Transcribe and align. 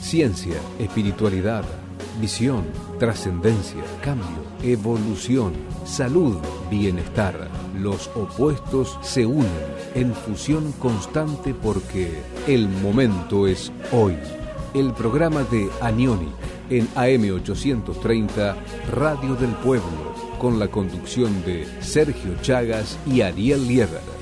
Ciencia, 0.00 0.54
espiritualidad, 0.78 1.64
visión, 2.20 2.64
trascendencia, 3.00 3.82
cambio, 4.00 4.44
evolución, 4.62 5.52
salud, 5.84 6.36
bienestar. 6.70 7.48
Los 7.76 8.08
opuestos 8.14 8.96
se 9.02 9.26
unen 9.26 9.48
en 9.94 10.14
fusión 10.14 10.70
constante 10.78 11.52
porque 11.52 12.22
el 12.46 12.68
momento 12.68 13.48
es 13.48 13.72
hoy. 13.90 14.14
El 14.74 14.92
programa 14.92 15.44
de 15.44 15.70
Anioni 15.80 16.28
en 16.68 16.88
AM830 16.94 18.56
Radio 18.90 19.36
del 19.36 19.52
Pueblo 19.52 20.14
con 20.40 20.58
la 20.58 20.66
conducción 20.66 21.44
de 21.44 21.64
Sergio 21.80 22.34
Chagas 22.42 22.98
y 23.06 23.20
Ariel 23.20 23.68
Lieber. 23.68 24.13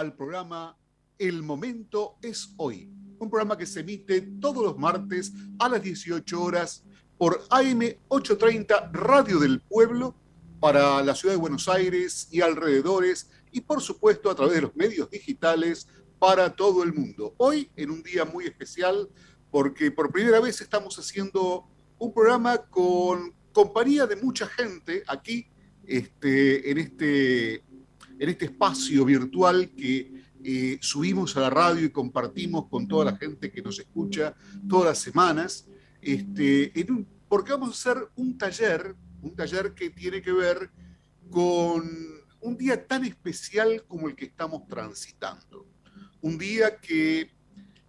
Al 0.00 0.14
programa 0.14 0.78
El 1.18 1.42
Momento 1.42 2.16
es 2.22 2.54
Hoy, 2.56 2.90
un 3.18 3.28
programa 3.28 3.58
que 3.58 3.66
se 3.66 3.80
emite 3.80 4.22
todos 4.40 4.64
los 4.64 4.78
martes 4.78 5.30
a 5.58 5.68
las 5.68 5.82
18 5.82 6.42
horas 6.42 6.84
por 7.18 7.46
AM830 7.50 8.92
Radio 8.92 9.38
del 9.38 9.60
Pueblo 9.60 10.14
para 10.58 11.02
la 11.02 11.14
ciudad 11.14 11.34
de 11.34 11.40
Buenos 11.40 11.68
Aires 11.68 12.28
y 12.30 12.40
alrededores 12.40 13.30
y 13.52 13.60
por 13.60 13.82
supuesto 13.82 14.30
a 14.30 14.34
través 14.34 14.54
de 14.54 14.62
los 14.62 14.74
medios 14.74 15.10
digitales 15.10 15.86
para 16.18 16.56
todo 16.56 16.82
el 16.82 16.94
mundo. 16.94 17.34
Hoy 17.36 17.70
en 17.76 17.90
un 17.90 18.02
día 18.02 18.24
muy 18.24 18.46
especial 18.46 19.06
porque 19.50 19.90
por 19.90 20.10
primera 20.10 20.40
vez 20.40 20.62
estamos 20.62 20.98
haciendo 20.98 21.68
un 21.98 22.14
programa 22.14 22.56
con 22.56 23.34
compañía 23.52 24.06
de 24.06 24.16
mucha 24.16 24.46
gente 24.46 25.02
aquí 25.06 25.46
este, 25.84 26.70
en 26.70 26.78
este 26.78 27.64
en 28.20 28.28
este 28.28 28.44
espacio 28.44 29.06
virtual 29.06 29.70
que 29.70 30.12
eh, 30.44 30.78
subimos 30.82 31.34
a 31.38 31.40
la 31.40 31.48
radio 31.48 31.86
y 31.86 31.90
compartimos 31.90 32.66
con 32.68 32.86
toda 32.86 33.06
la 33.06 33.16
gente 33.16 33.50
que 33.50 33.62
nos 33.62 33.78
escucha 33.78 34.34
todas 34.68 34.88
las 34.88 34.98
semanas, 34.98 35.66
este, 36.02 36.70
porque 37.26 37.52
vamos 37.52 37.70
a 37.70 37.72
hacer 37.72 38.08
un 38.16 38.36
taller, 38.36 38.94
un 39.22 39.34
taller 39.34 39.72
que 39.72 39.88
tiene 39.88 40.20
que 40.20 40.32
ver 40.32 40.70
con 41.30 41.90
un 42.42 42.56
día 42.58 42.86
tan 42.86 43.06
especial 43.06 43.84
como 43.88 44.08
el 44.08 44.14
que 44.14 44.26
estamos 44.26 44.68
transitando. 44.68 45.66
Un 46.20 46.36
día 46.36 46.76
que, 46.76 47.30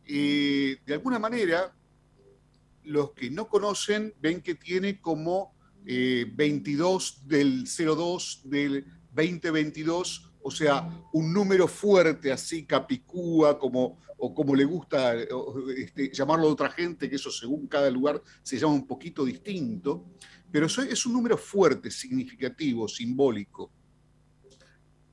eh, 0.06 0.78
de 0.86 0.94
alguna 0.94 1.20
manera, 1.20 1.76
los 2.86 3.12
que 3.12 3.30
no 3.30 3.50
conocen 3.50 4.14
ven 4.22 4.40
que 4.40 4.56
tiene 4.56 5.02
como 5.02 5.54
22 5.84 7.18
eh, 7.18 7.28
del 7.28 7.66
02 7.66 8.42
del 8.46 8.86
2022, 9.12 10.32
o 10.44 10.52
sea, 10.52 10.90
un 11.14 11.32
número 11.32 11.68
fuerte 11.68 12.32
así, 12.32 12.66
capicúa, 12.66 13.60
como, 13.60 14.00
o 14.18 14.34
como 14.34 14.56
le 14.56 14.66
gusta 14.66 15.14
este, 15.76 16.12
llamarlo 16.12 16.48
a 16.48 16.52
otra 16.52 16.70
gente, 16.70 17.10
que 17.10 17.16
eso 17.16 17.32
según 17.32 17.68
cada 17.68 17.90
lugar 17.90 18.22
se 18.42 18.58
llama 18.58 18.74
un 18.74 18.88
poquito 18.88 19.24
distinto, 19.24 20.06
pero 20.52 20.66
es 20.66 21.06
un 21.06 21.14
número 21.14 21.38
fuerte, 21.38 21.92
significativo, 21.92 22.88
simbólico. 22.88 23.72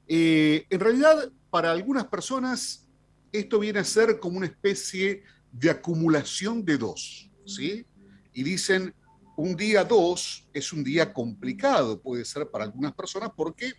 Eh, 0.07 0.67
en 0.71 0.81
realidad, 0.81 1.31
para 1.51 1.71
algunas 1.71 2.07
personas, 2.07 2.89
esto 3.31 3.59
viene 3.59 3.81
a 3.81 3.85
ser 3.85 4.19
como 4.19 4.39
una 4.39 4.47
especie 4.47 5.23
de 5.53 5.71
acumulación 5.71 6.65
de 6.65 6.79
dos, 6.79 7.31
¿sí? 7.45 7.87
Y 8.33 8.43
dicen, 8.43 8.95
un 9.37 9.55
día 9.55 9.85
dos 9.85 10.49
es 10.53 10.73
un 10.73 10.83
día 10.83 11.13
complicado, 11.13 12.01
puede 12.01 12.25
ser 12.25 12.51
para 12.51 12.65
algunas 12.65 12.95
personas, 12.95 13.31
porque 13.37 13.75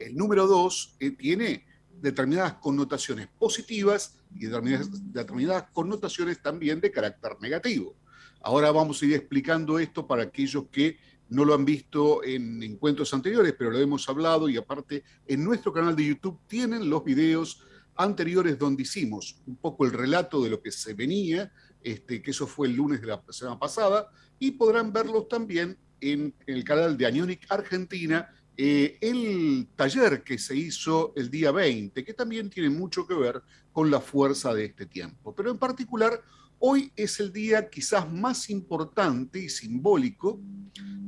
el 0.00 0.16
número 0.16 0.46
dos 0.46 0.96
eh, 0.98 1.10
tiene 1.12 1.66
determinadas 2.00 2.54
connotaciones 2.54 3.28
positivas 3.38 4.18
y 4.34 4.46
determinadas, 4.46 5.66
connotaciones 5.72 6.40
también 6.42 6.80
de 6.80 6.90
carácter 6.90 7.32
negativo. 7.40 7.96
Ahora 8.40 8.72
vamos 8.72 9.02
a 9.02 9.06
ir 9.06 9.14
explicando 9.14 9.78
esto 9.78 10.06
para 10.06 10.22
aquellos 10.22 10.64
que 10.72 10.98
no 11.28 11.44
lo 11.44 11.54
han 11.54 11.64
visto 11.64 12.24
en 12.24 12.62
encuentros 12.62 13.12
anteriores, 13.12 13.54
pero 13.56 13.70
lo 13.70 13.78
hemos 13.78 14.08
hablado 14.08 14.48
y 14.48 14.56
aparte 14.56 15.04
en 15.26 15.44
nuestro 15.44 15.72
canal 15.72 15.94
de 15.94 16.06
YouTube 16.06 16.40
tienen 16.46 16.88
los 16.88 17.04
videos 17.04 17.62
anteriores 17.96 18.58
donde 18.58 18.82
hicimos 18.82 19.36
un 19.46 19.56
poco 19.56 19.84
el 19.84 19.92
relato 19.92 20.42
de 20.42 20.50
lo 20.50 20.62
que 20.62 20.72
se 20.72 20.94
venía, 20.94 21.52
este, 21.82 22.22
que 22.22 22.30
eso 22.30 22.46
fue 22.46 22.66
el 22.66 22.74
lunes 22.74 23.00
de 23.00 23.08
la 23.08 23.22
semana 23.28 23.58
pasada, 23.58 24.08
y 24.38 24.52
podrán 24.52 24.92
verlos 24.92 25.28
también 25.28 25.78
en, 26.00 26.34
en 26.46 26.56
el 26.56 26.64
canal 26.64 26.96
de 26.96 27.06
Anionic 27.06 27.46
Argentina, 27.50 28.28
eh, 28.56 28.98
el 29.00 29.68
taller 29.76 30.22
que 30.22 30.38
se 30.38 30.56
hizo 30.56 31.12
el 31.16 31.30
día 31.30 31.50
20, 31.50 32.04
que 32.04 32.14
también 32.14 32.50
tiene 32.50 32.70
mucho 32.70 33.06
que 33.06 33.14
ver 33.14 33.42
con 33.72 33.90
la 33.90 34.00
fuerza 34.00 34.52
de 34.52 34.66
este 34.66 34.86
tiempo. 34.86 35.34
Pero 35.34 35.50
en 35.50 35.58
particular, 35.58 36.22
hoy 36.58 36.92
es 36.94 37.20
el 37.20 37.32
día 37.32 37.68
quizás 37.70 38.10
más 38.12 38.50
importante 38.50 39.38
y 39.38 39.48
simbólico 39.48 40.40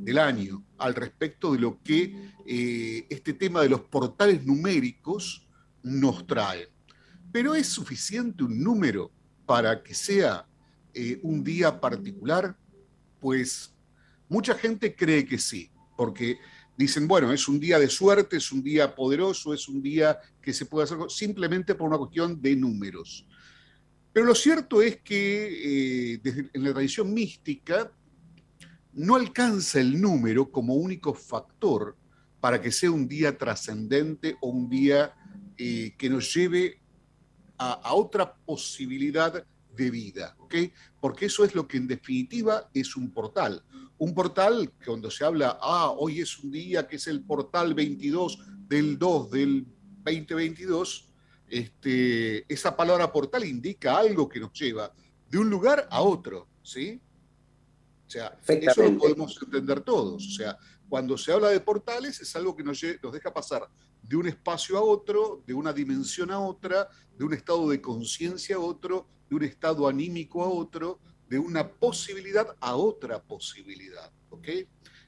del 0.02 0.18
año 0.18 0.64
al 0.78 0.94
respecto 0.94 1.52
de 1.52 1.58
lo 1.58 1.80
que 1.82 2.30
eh, 2.46 3.06
este 3.08 3.34
tema 3.34 3.60
de 3.60 3.68
los 3.68 3.82
portales 3.82 4.44
numéricos 4.44 5.46
nos 5.82 6.26
trae. 6.26 6.68
Pero 7.30 7.54
¿es 7.54 7.68
suficiente 7.68 8.44
un 8.44 8.62
número 8.62 9.10
para 9.46 9.82
que 9.82 9.94
sea 9.94 10.46
eh, 10.94 11.20
un 11.22 11.44
día 11.44 11.80
particular? 11.80 12.56
Pues 13.20 13.74
mucha 14.28 14.54
gente 14.54 14.94
cree 14.96 15.24
que 15.24 15.38
sí, 15.38 15.70
porque 15.96 16.38
dicen, 16.76 17.06
bueno, 17.06 17.32
es 17.32 17.48
un 17.48 17.60
día 17.60 17.78
de 17.78 17.88
suerte, 17.88 18.36
es 18.36 18.52
un 18.52 18.62
día 18.62 18.94
poderoso, 18.94 19.52
es 19.52 19.68
un 19.68 19.82
día 19.82 20.18
que 20.40 20.52
se 20.52 20.66
puede 20.66 20.84
hacer 20.84 20.98
simplemente 21.08 21.74
por 21.74 21.88
una 21.88 21.98
cuestión 21.98 22.40
de 22.40 22.56
números. 22.56 23.26
Pero 24.12 24.26
lo 24.26 24.34
cierto 24.34 24.82
es 24.82 25.00
que 25.00 26.14
eh, 26.14 26.48
en 26.52 26.64
la 26.64 26.72
tradición 26.72 27.12
mística 27.12 27.90
no 28.92 29.16
alcanza 29.16 29.80
el 29.80 30.00
número 30.00 30.50
como 30.50 30.74
único 30.74 31.14
factor 31.14 31.96
para 32.40 32.60
que 32.60 32.72
sea 32.72 32.90
un 32.90 33.08
día 33.08 33.38
trascendente 33.38 34.36
o 34.40 34.48
un 34.48 34.68
día 34.68 35.14
eh, 35.56 35.94
que 35.96 36.10
nos 36.10 36.34
lleve 36.34 36.80
a, 37.56 37.72
a, 37.72 37.94
otra 37.94 38.34
posibilidad 38.34 39.46
de 39.74 39.90
vida. 39.90 40.36
Porque 41.00 41.26
eso 41.26 41.44
es 41.44 41.54
lo 41.54 41.66
que 41.66 41.78
en 41.78 41.86
definitiva 41.86 42.68
es 42.74 42.96
un 42.96 43.10
portal 43.10 43.62
un 44.02 44.14
portal 44.14 44.72
que 44.80 44.86
cuando 44.86 45.12
se 45.12 45.24
habla, 45.24 45.60
ah, 45.62 45.94
hoy 45.96 46.22
es 46.22 46.36
un 46.40 46.50
día 46.50 46.88
que 46.88 46.96
es 46.96 47.06
el 47.06 47.22
portal 47.22 47.72
22 47.72 48.36
del 48.66 48.98
2 48.98 49.30
del 49.30 49.64
2022, 50.02 51.08
este, 51.48 52.52
esa 52.52 52.76
palabra 52.76 53.12
portal 53.12 53.44
indica 53.44 53.96
algo 53.96 54.28
que 54.28 54.40
nos 54.40 54.52
lleva 54.54 54.92
de 55.30 55.38
un 55.38 55.48
lugar 55.48 55.86
a 55.88 56.02
otro, 56.02 56.48
¿sí? 56.64 57.00
O 58.04 58.10
sea, 58.10 58.36
eso 58.44 58.82
lo 58.82 58.98
podemos 58.98 59.40
entender 59.40 59.82
todos. 59.82 60.26
O 60.26 60.30
sea, 60.32 60.58
cuando 60.88 61.16
se 61.16 61.32
habla 61.32 61.50
de 61.50 61.60
portales 61.60 62.20
es 62.20 62.34
algo 62.34 62.56
que 62.56 62.64
nos, 62.64 62.82
nos 63.00 63.12
deja 63.12 63.32
pasar 63.32 63.68
de 64.02 64.16
un 64.16 64.26
espacio 64.26 64.78
a 64.78 64.82
otro, 64.82 65.44
de 65.46 65.54
una 65.54 65.72
dimensión 65.72 66.32
a 66.32 66.40
otra, 66.40 66.88
de 67.16 67.24
un 67.24 67.34
estado 67.34 67.68
de 67.68 67.80
conciencia 67.80 68.56
a 68.56 68.58
otro, 68.58 69.06
de 69.30 69.36
un 69.36 69.44
estado 69.44 69.86
anímico 69.86 70.42
a 70.42 70.48
otro, 70.48 70.98
de 71.32 71.38
una 71.38 71.66
posibilidad 71.66 72.54
a 72.60 72.76
otra 72.76 73.22
posibilidad. 73.22 74.12
¿ok? 74.28 74.48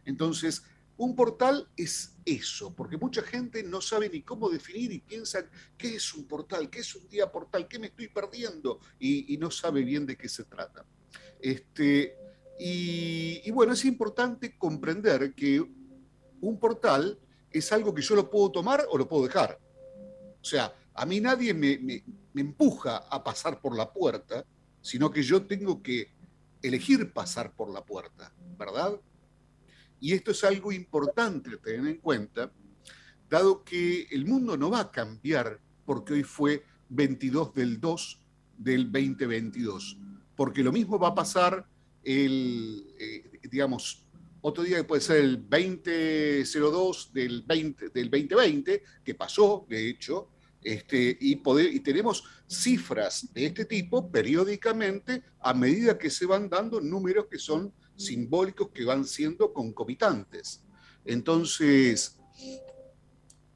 Entonces, 0.07 0.63
Un 0.97 1.17
portal 1.17 1.69
es 1.77 2.15
eso, 2.25 2.73
porque 2.73 2.97
mucha 2.97 3.21
gente 3.21 3.65
no 3.65 3.81
sabe 3.81 4.09
ni 4.09 4.23
cómo 4.23 4.49
definir 4.49 4.93
y 4.93 5.01
piensa 5.01 5.45
qué 5.77 5.97
es 5.97 6.15
un 6.15 6.25
portal, 6.29 6.71
qué 6.71 6.79
es 6.79 6.95
un 6.95 7.09
día 7.09 7.33
portal, 7.33 7.67
qué 7.67 7.81
me 7.81 7.89
estoy 7.89 8.07
perdiendo 8.07 8.79
y, 9.01 9.37
no 9.39 9.51
sabe 9.51 9.83
bien 9.83 10.07
de 10.07 10.17
qué 10.17 10.29
se 10.29 10.45
trata. 10.45 10.87
Este, 11.41 12.17
y, 12.61 13.51
bueno, 13.51 13.73
es 13.73 13.85
importante 13.85 14.57
comprender 14.57 15.35
que 15.35 15.61
un 16.41 16.61
portal 16.61 17.19
es 17.51 17.73
algo 17.73 17.93
que 17.93 18.03
yo 18.03 18.15
lo 18.15 18.31
puedo 18.31 18.53
tomar 18.53 18.87
o 18.89 18.97
lo 18.97 19.09
puedo 19.09 19.25
dejar. 19.25 19.59
O 20.41 20.45
sea, 20.45 20.73
a 20.95 21.05
mí 21.05 21.19
nadie 21.19 21.53
me, 21.53 21.77
me 22.33 22.41
empuja 22.41 22.99
a 22.99 23.25
pasar 23.25 23.61
por 23.61 23.77
la 23.77 23.93
puerta, 23.93 24.47
sino 24.81 25.11
que 25.11 25.25
yo 25.25 25.45
tengo 25.45 25.83
que 25.83 26.14
elegir 26.65 27.13
pasar 27.13 27.55
por 27.55 27.71
la 27.71 27.85
puerta, 27.85 28.33
¿verdad? 28.59 28.99
Y 30.01 30.13
esto 30.13 30.31
es 30.31 30.43
algo 30.45 30.73
importante 30.73 31.57
tener 31.59 31.87
en 31.87 31.99
cuenta, 31.99 32.51
dado 33.29 33.63
que 33.65 34.07
el 34.11 34.25
mundo 34.25 34.57
no 34.57 34.71
va 34.71 34.81
a 34.81 34.91
cambiar 34.91 35.61
porque 35.85 36.15
hoy 36.15 36.23
fue 36.23 36.65
22 36.89 37.55
del 37.55 37.81
2 37.81 38.21
del 38.59 38.91
2022, 38.91 39.99
porque 40.35 40.63
lo 40.63 40.73
mismo 40.73 40.99
va 40.99 41.09
a 41.09 41.15
pasar 41.15 41.67
el, 42.03 42.95
eh, 42.99 43.41
digamos, 43.51 44.05
otro 44.41 44.63
día 44.63 44.77
que 44.79 44.85
puede 44.85 45.03
ser 45.03 45.19
el 45.19 45.49
2002 45.49 47.13
del, 47.13 47.43
20, 47.43 47.89
del 47.91 48.11
2020, 48.11 48.83
que 49.05 49.15
pasó, 49.15 49.67
de 49.69 49.89
hecho, 49.89 50.29
este, 50.65 51.19
y, 51.21 51.37
tenemos 51.81 52.25
cifras 52.47 53.29
de 53.35 53.47
este 53.47 53.67
tipo 53.67 54.11
periódicamente 54.11 55.23
a 55.41 55.53
medida 55.53 55.99
que 55.99 56.09
se 56.09 56.25
van 56.25 56.49
dando 56.49 56.81
números 56.81 57.27
que 57.31 57.39
son 57.39 57.73
simbólicos 57.97 58.71
que 58.71 58.85
van 58.85 59.05
siendo 59.05 59.53
concomitantes. 59.53 60.65
Entonces, 61.05 62.19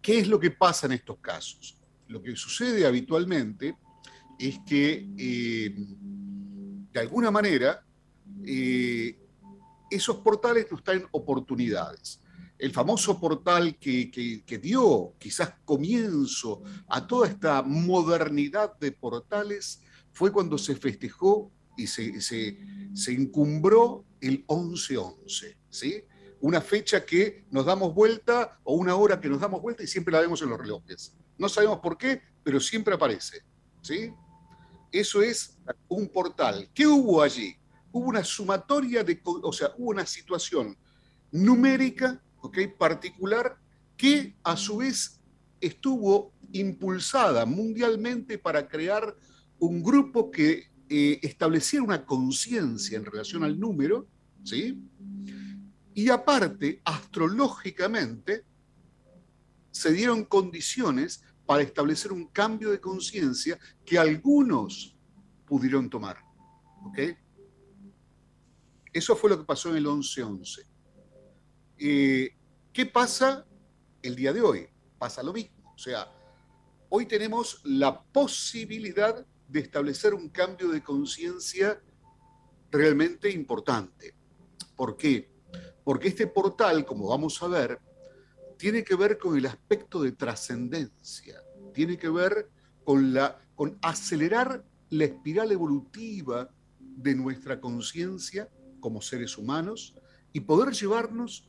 ¿qué 0.03 0.19
es 0.19 0.29
lo 0.29 0.39
que 0.39 0.51
pasa 0.51 0.87
en 0.87 0.93
estos 0.93 1.19
casos? 1.19 1.79
Lo 2.09 2.23
que 2.23 2.37
sucede 2.37 2.87
habitualmente 2.87 3.77
es 4.39 4.59
que, 4.67 5.09
eh, 5.17 5.75
de 6.93 7.01
alguna 7.01 7.31
manera, 7.31 7.85
eh, 8.45 9.19
esos 9.91 10.17
portales 10.19 10.67
nos 10.71 10.85
traen 10.85 11.07
oportunidades. 11.11 12.21
El 12.59 12.73
famoso 12.73 13.21
portal 13.21 13.79
que, 13.79 14.61
dio 14.61 15.15
quizás 15.19 15.55
comienzo 15.65 16.63
a 16.89 17.07
toda 17.07 17.29
esta 17.29 17.63
modernidad 17.63 18.77
de 18.79 18.91
portales 18.91 19.81
fue 20.13 20.33
cuando 20.33 20.59
se 20.59 20.75
festejó 20.75 21.53
y 21.77 21.87
se, 21.87 22.21
se, 22.21 23.13
encumbró 23.13 24.05
el 24.21 24.45
11-11, 24.49 25.57
¿sí? 25.71 26.03
Una 26.41 26.61
fecha 26.61 27.05
que 27.05 27.45
nos 27.51 27.65
damos 27.65 27.95
vuelta 27.95 28.59
o 28.65 28.75
una 28.75 28.97
hora 28.97 29.21
que 29.21 29.29
nos 29.29 29.41
damos 29.41 29.63
vuelta 29.63 29.85
y 29.85 29.87
siempre 29.87 30.13
la 30.13 30.21
vemos 30.21 30.43
en 30.43 30.51
los 30.51 30.59
relojes. 30.59 31.15
No 31.37 31.49
sabemos 31.49 31.79
por 31.79 31.97
qué, 31.97 32.21
pero 32.43 32.59
siempre 32.59 32.95
aparece, 32.95 33.43
¿sí? 33.83 34.13
Eso 34.91 35.23
es 35.23 35.57
un 35.87 36.09
portal. 36.09 36.69
¿Qué 36.75 36.87
hubo 36.87 37.23
allí? 37.23 37.57
Hubo 37.93 38.09
una 38.09 38.25
sumatoria 38.25 39.05
de, 39.05 39.21
o 39.25 39.53
sea, 39.53 39.73
hubo 39.77 39.91
una 39.91 40.07
situación 40.07 40.77
numérica, 41.31 42.21
¿ok? 42.41 42.59
Particular 42.79 43.59
que 43.97 44.37
a 44.43 44.57
su 44.57 44.79
vez 44.79 45.21
estuvo 45.61 46.33
impulsada 46.53 47.45
mundialmente 47.45 48.39
para 48.39 48.69
crear 48.69 49.15
un 49.59 49.83
grupo 49.83 50.31
que 50.31 50.71
eh, 50.89 51.19
establecer 51.23 51.83
una 51.83 52.07
conciencia 52.07 52.97
en 52.97 53.05
relación 53.05 53.45
al 53.45 53.59
número, 53.59 54.07
¿sí? 54.45 54.81
Y 55.95 56.09
aparte, 56.11 56.81
astrológicamente, 56.85 58.45
se 59.71 59.93
dieron 59.93 60.25
condiciones 60.25 61.23
para 61.45 61.63
establecer 61.63 62.13
un 62.13 62.27
cambio 62.27 62.71
de 62.71 62.81
conciencia 62.81 63.59
que 63.85 63.99
algunos 63.99 64.97
pudieron 65.45 65.91
tomar. 65.91 66.19
¿Ok? 66.85 66.99
Eso 68.93 69.17
fue 69.17 69.31
lo 69.31 69.39
que 69.39 69.45
pasó 69.45 69.71
en 69.71 69.77
el 69.77 69.87
11-11. 69.87 70.65
Eh, 71.79 72.31
¿Qué 72.73 72.87
pasa 72.87 73.47
el 74.03 74.17
día 74.17 74.33
de 74.33 74.41
hoy? 74.41 74.69
Pasa 74.99 75.23
lo 75.23 75.33
mismo. 75.33 75.73
O 75.75 75.79
sea, 75.79 76.11
hoy 76.89 77.07
tenemos 77.07 77.61
la 77.65 78.03
posibilidad 78.03 79.25
de 79.49 79.61
establecer 79.61 80.13
un 80.15 80.29
cambio 80.29 80.69
de 80.69 80.83
conciencia 80.83 81.81
realmente 82.71 83.31
importante. 83.31 84.15
¿Por 84.77 84.97
qué? 84.97 85.31
Porque 85.85 86.09
este 86.09 86.27
portal, 86.27 86.85
como 86.85 87.09
vamos 87.09 87.43
a 87.43 87.49
ver, 87.49 87.79
tiene 88.57 88.83
que 88.83 88.97
ver 88.97 89.19
con 89.19 89.37
el 89.39 89.47
aspecto 89.47 90.03
de 90.03 90.13
trascendencia, 90.13 91.41
tiene 91.73 91.97
que 91.97 92.09
ver 92.09 92.51
con, 92.85 93.15
la, 93.15 93.41
con 93.55 93.79
acelerar 93.83 94.65
la 94.91 95.05
espiral 95.05 95.53
evolutiva 95.53 96.51
de 96.81 97.15
nuestra 97.15 97.61
conciencia 97.61 98.49
como 98.81 99.01
seres 99.01 99.39
humanos 99.39 99.95
y 100.33 100.41
poder 100.41 100.75
llevarnos 100.75 101.49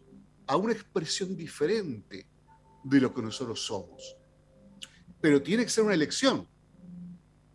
a 0.49 0.57
una 0.57 0.73
expresión 0.73 1.37
diferente 1.37 2.25
de 2.83 2.99
lo 2.99 3.13
que 3.13 3.21
nosotros 3.21 3.61
somos. 3.61 4.17
Pero 5.21 5.43
tiene 5.43 5.63
que 5.63 5.69
ser 5.69 5.83
una 5.83 5.93
elección, 5.93 6.47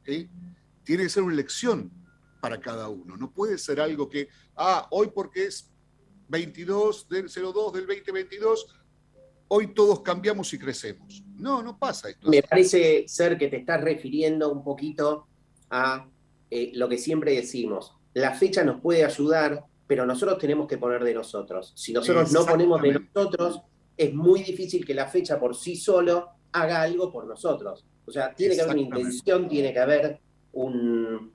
tiene 0.04 1.02
que 1.02 1.08
ser 1.08 1.24
una 1.24 1.32
elección 1.32 1.90
para 2.40 2.60
cada 2.60 2.88
uno. 2.88 3.16
No 3.16 3.32
puede 3.32 3.58
ser 3.58 3.80
algo 3.80 4.08
que, 4.08 4.28
ah, 4.54 4.86
hoy 4.92 5.10
porque 5.12 5.46
es 5.46 5.72
22 6.28 7.08
del 7.08 7.28
02 7.28 7.72
del 7.72 7.86
2022, 7.88 8.66
hoy 9.48 9.74
todos 9.74 10.02
cambiamos 10.02 10.54
y 10.54 10.58
crecemos. 10.60 11.24
No, 11.34 11.64
no 11.64 11.76
pasa 11.76 12.10
esto. 12.10 12.30
Me 12.30 12.44
parece 12.44 13.08
ser 13.08 13.36
que 13.36 13.48
te 13.48 13.56
estás 13.56 13.80
refiriendo 13.80 14.52
un 14.52 14.62
poquito 14.62 15.26
a 15.68 16.08
eh, 16.48 16.70
lo 16.74 16.88
que 16.88 16.98
siempre 16.98 17.34
decimos. 17.34 17.96
La 18.12 18.34
fecha 18.34 18.62
nos 18.62 18.80
puede 18.80 19.04
ayudar, 19.04 19.64
pero 19.86 20.06
nosotros 20.06 20.38
tenemos 20.38 20.66
que 20.66 20.78
poner 20.78 21.04
de 21.04 21.14
nosotros. 21.14 21.72
Si 21.76 21.92
nosotros 21.92 22.32
no 22.32 22.46
ponemos 22.46 22.80
de 22.80 23.00
nosotros, 23.00 23.60
es 23.96 24.12
muy 24.14 24.42
difícil 24.42 24.84
que 24.84 24.94
la 24.94 25.06
fecha 25.06 25.38
por 25.38 25.54
sí 25.54 25.76
solo 25.76 26.30
haga 26.52 26.82
algo 26.82 27.12
por 27.12 27.26
nosotros. 27.26 27.84
O 28.06 28.10
sea, 28.12 28.34
tiene 28.34 28.54
que 28.54 28.62
haber 28.62 28.74
una 28.74 28.82
intención, 28.82 29.48
tiene 29.48 29.72
que 29.72 29.78
haber 29.78 30.20
un... 30.52 31.32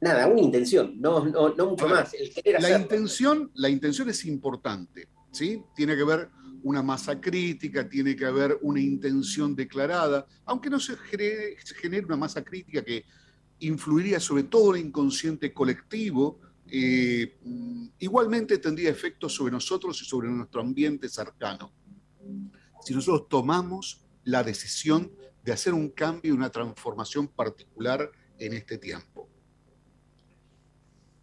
Nada, 0.00 0.28
una 0.28 0.40
intención, 0.40 0.94
no, 1.00 1.24
no, 1.26 1.70
mucho 1.70 1.88
más. 1.88 2.12
la, 2.60 2.78
intención, 2.78 3.50
la 3.54 3.68
intención 3.68 4.08
es 4.08 4.24
importante, 4.26 5.08
¿sí? 5.32 5.60
Tiene 5.74 5.96
que 5.96 6.02
haber 6.02 6.28
una 6.62 6.84
masa 6.84 7.20
crítica, 7.20 7.88
tiene 7.88 8.14
que 8.14 8.24
haber 8.24 8.58
una 8.62 8.80
intención 8.80 9.56
declarada, 9.56 10.24
aunque 10.44 10.70
no 10.70 10.78
se 10.78 10.96
genere, 10.96 11.56
se 11.64 11.74
genere 11.74 12.06
una 12.06 12.16
masa 12.16 12.44
crítica 12.44 12.84
que 12.84 13.04
influiría 13.58 14.20
sobre 14.20 14.44
todo 14.44 14.76
el 14.76 14.82
inconsciente 14.82 15.52
colectivo, 15.52 16.38
eh, 16.70 17.38
igualmente 17.98 18.58
tendría 18.58 18.90
efectos 18.90 19.34
sobre 19.34 19.52
nosotros 19.52 20.00
y 20.02 20.04
sobre 20.04 20.28
nuestro 20.28 20.60
ambiente 20.60 21.08
cercano. 21.08 21.72
Si 22.82 22.94
nosotros 22.94 23.28
tomamos 23.28 24.02
la 24.24 24.42
decisión 24.42 25.12
de 25.42 25.52
hacer 25.52 25.72
un 25.72 25.88
cambio 25.90 26.32
y 26.32 26.36
una 26.36 26.50
transformación 26.50 27.28
particular 27.28 28.10
en 28.38 28.52
este 28.52 28.78
tiempo. 28.78 29.28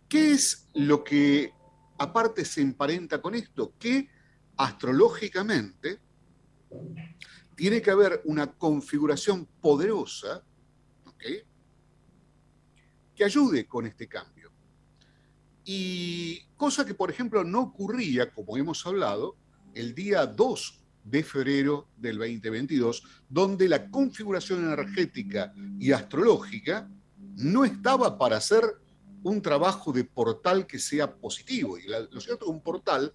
¿Qué 0.10 0.32
es 0.32 0.68
lo 0.74 1.04
que 1.04 1.54
aparte 1.98 2.44
se 2.46 2.62
emparenta 2.62 3.22
con 3.22 3.36
esto? 3.36 3.74
Que 3.78 4.10
astrológicamente 4.58 6.00
tiene 7.56 7.82
que 7.82 7.92
haber 7.92 8.22
una 8.26 8.52
configuración 8.52 9.46
poderosa 9.62 10.44
que 13.16 13.24
ayude 13.24 13.66
con 13.66 13.86
este 13.88 14.08
cambio. 14.08 14.35
Y 15.66 16.42
cosa 16.56 16.86
que, 16.86 16.94
por 16.94 17.10
ejemplo, 17.10 17.44
no 17.44 17.62
ocurría, 17.62 18.32
como 18.32 18.56
hemos 18.56 18.86
hablado, 18.86 19.36
el 19.74 19.96
día 19.96 20.26
2 20.28 20.82
de 21.04 21.24
febrero 21.24 21.90
del 21.98 22.18
2022, 22.20 23.04
donde 23.28 23.68
la 23.68 23.90
configuración 23.90 24.64
energética 24.64 25.54
y 25.80 25.92
astrológica 25.92 26.90
no 27.36 27.66
estaba 27.66 28.18
para 28.18 28.38
hacer 28.38 28.64
un 29.24 29.42
trabajo 29.42 29.92
de 29.92 30.04
portal 30.04 30.68
que 30.68 30.78
sea 30.78 31.16
positivo. 31.16 31.80
Y 31.80 31.88
lo 31.88 32.22
cierto 32.22 32.34
es 32.34 32.40
que 32.40 32.50
un 32.50 32.62
portal, 32.62 33.12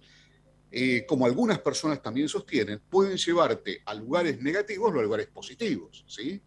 eh, 0.69 1.05
como 1.07 1.25
algunas 1.25 1.59
personas 1.59 2.01
también 2.01 2.27
sostienen, 2.27 2.81
pueden 2.89 3.15
llevarte 3.15 3.81
a 3.85 3.93
lugares 3.93 4.41
negativos 4.41 4.93
o 4.93 4.99
a 4.99 5.03
lugares 5.03 5.27
positivos. 5.27 6.03
¿sí? 6.07 6.41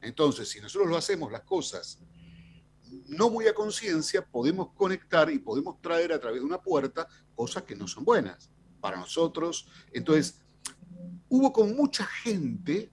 Entonces, 0.00 0.48
si 0.48 0.60
nosotros 0.60 0.88
lo 0.88 0.96
hacemos 0.96 1.32
las 1.32 1.42
cosas 1.42 2.00
no 3.08 3.30
muy 3.30 3.46
a 3.46 3.54
conciencia, 3.54 4.24
podemos 4.24 4.70
conectar 4.74 5.30
y 5.30 5.38
podemos 5.38 5.80
traer 5.80 6.12
a 6.12 6.20
través 6.20 6.40
de 6.40 6.46
una 6.46 6.60
puerta 6.60 7.08
cosas 7.34 7.62
que 7.62 7.74
no 7.74 7.88
son 7.88 8.04
buenas 8.04 8.50
para 8.80 8.98
nosotros. 8.98 9.66
Entonces, 9.92 10.40
hubo 11.28 11.52
con 11.52 11.74
mucha 11.74 12.04
gente 12.06 12.90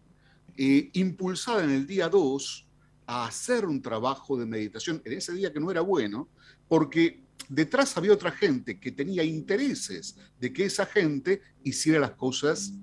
eh, 0.57 0.89
impulsada 0.93 1.63
en 1.63 1.71
el 1.71 1.85
día 1.85 2.09
2 2.09 2.67
a 3.07 3.25
hacer 3.25 3.65
un 3.65 3.81
trabajo 3.81 4.37
de 4.37 4.45
meditación 4.45 5.01
en 5.05 5.13
ese 5.13 5.33
día 5.33 5.53
que 5.53 5.59
no 5.59 5.69
era 5.69 5.81
bueno, 5.81 6.29
porque 6.67 7.23
detrás 7.49 7.95
había 7.97 8.13
otra 8.13 8.31
gente 8.31 8.79
que 8.79 8.91
tenía 8.91 9.23
intereses 9.23 10.17
de 10.39 10.51
que 10.51 10.65
esa 10.65 10.85
gente 10.85 11.41
hiciera 11.63 11.99
las 11.99 12.11
cosas 12.11 12.73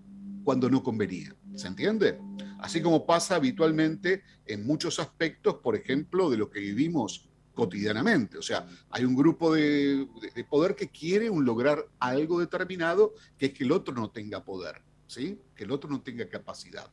cuando 0.44 0.68
no 0.68 0.82
convenía. 0.82 1.34
¿Se 1.54 1.68
entiende? 1.68 2.18
Así 2.58 2.80
como 2.80 3.06
pasa 3.06 3.36
habitualmente 3.36 4.22
en 4.46 4.66
muchos 4.66 4.98
aspectos, 4.98 5.56
por 5.56 5.76
ejemplo, 5.76 6.30
de 6.30 6.36
lo 6.36 6.50
que 6.50 6.60
vivimos 6.60 7.28
cotidianamente. 7.54 8.38
O 8.38 8.42
sea, 8.42 8.66
hay 8.90 9.04
un 9.04 9.14
grupo 9.14 9.54
de, 9.54 10.06
poder 10.48 10.74
que 10.74 10.88
quiere 10.88 11.28
un 11.28 11.44
lograr 11.44 11.86
algo 11.98 12.40
determinado, 12.40 13.14
que 13.38 13.46
es 13.46 13.52
que 13.52 13.64
el 13.64 13.72
otro 13.72 13.94
no 13.94 14.10
tenga 14.10 14.44
poder, 14.44 14.82
¿sí? 15.06 15.38
que 15.54 15.64
el 15.64 15.70
otro 15.70 15.90
no 15.90 16.02
tenga 16.02 16.28
capacidad. 16.28 16.90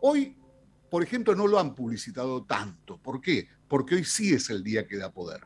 Hoy, 0.00 0.36
por 0.90 1.02
ejemplo, 1.02 1.34
no 1.34 1.46
lo 1.46 1.58
han 1.58 1.74
publicitado 1.74 2.44
tanto. 2.44 2.98
¿Por 2.98 3.20
qué? 3.20 3.48
Porque 3.68 3.96
hoy 3.96 4.04
sí 4.04 4.32
es 4.32 4.50
el 4.50 4.62
día 4.62 4.86
que 4.86 4.96
da 4.96 5.12
poder. 5.12 5.40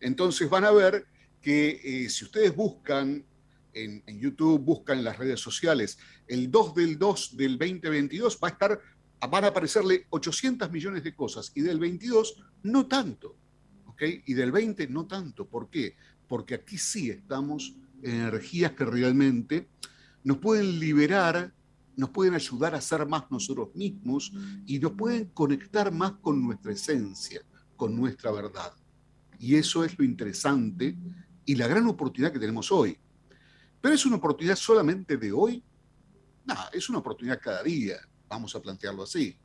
Entonces 0.00 0.48
van 0.48 0.64
a 0.64 0.70
ver 0.70 1.06
que 1.40 1.80
eh, 1.82 2.08
si 2.08 2.24
ustedes 2.24 2.54
buscan 2.54 3.24
en, 3.74 4.20
YouTube, 4.20 4.60
buscan 4.60 4.98
en 4.98 5.04
las 5.04 5.18
redes 5.18 5.40
sociales, 5.40 5.98
el 6.26 6.50
2 6.50 6.74
del 6.74 6.98
2 6.98 7.36
del 7.36 7.58
2022 7.58 8.38
va 8.42 8.48
a 8.48 8.50
estar, 8.50 8.80
van 9.30 9.44
a 9.44 9.48
aparecerle 9.48 10.06
800 10.10 10.70
millones 10.70 11.04
de 11.04 11.14
cosas 11.14 11.52
y 11.54 11.62
del 11.62 11.78
22 11.78 12.42
no 12.64 12.86
tanto, 12.86 13.36
¿ok? 13.86 14.02
Y 14.26 14.34
del 14.34 14.52
20 14.52 14.88
no 14.88 15.06
tanto. 15.06 15.48
¿Por 15.48 15.70
qué? 15.70 15.96
Porque 16.28 16.54
aquí 16.54 16.78
sí 16.78 17.10
estamos 17.10 17.74
en 18.02 18.14
energías 18.14 18.72
que 18.72 18.84
realmente 18.84 19.68
nos 20.24 20.38
pueden 20.38 20.78
liberar, 20.78 21.52
nos 21.96 22.10
pueden 22.10 22.34
ayudar 22.34 22.74
a 22.74 22.80
ser 22.80 23.06
más 23.06 23.30
nosotros 23.30 23.74
mismos 23.74 24.32
y 24.66 24.78
nos 24.78 24.92
pueden 24.92 25.26
conectar 25.26 25.92
más 25.92 26.12
con 26.20 26.42
nuestra 26.42 26.72
esencia, 26.72 27.42
con 27.76 27.94
nuestra 27.96 28.30
verdad. 28.30 28.72
Y 29.38 29.56
eso 29.56 29.84
es 29.84 29.98
lo 29.98 30.04
interesante 30.04 30.96
y 31.44 31.56
la 31.56 31.66
gran 31.66 31.86
oportunidad 31.86 32.32
que 32.32 32.38
tenemos 32.38 32.70
hoy. 32.70 32.96
Pero 33.82 33.94
es 33.94 34.06
una 34.06 34.16
oportunidad 34.16 34.56
solamente 34.56 35.18
de 35.18 35.32
hoy. 35.32 35.62
No, 36.46 36.54
es 36.72 36.88
una 36.88 36.98
oportunidad 36.98 37.40
cada 37.40 37.62
día, 37.62 37.96
vamos 38.28 38.54
a 38.54 38.62
plantearlo 38.62 39.02
así. 39.02 39.36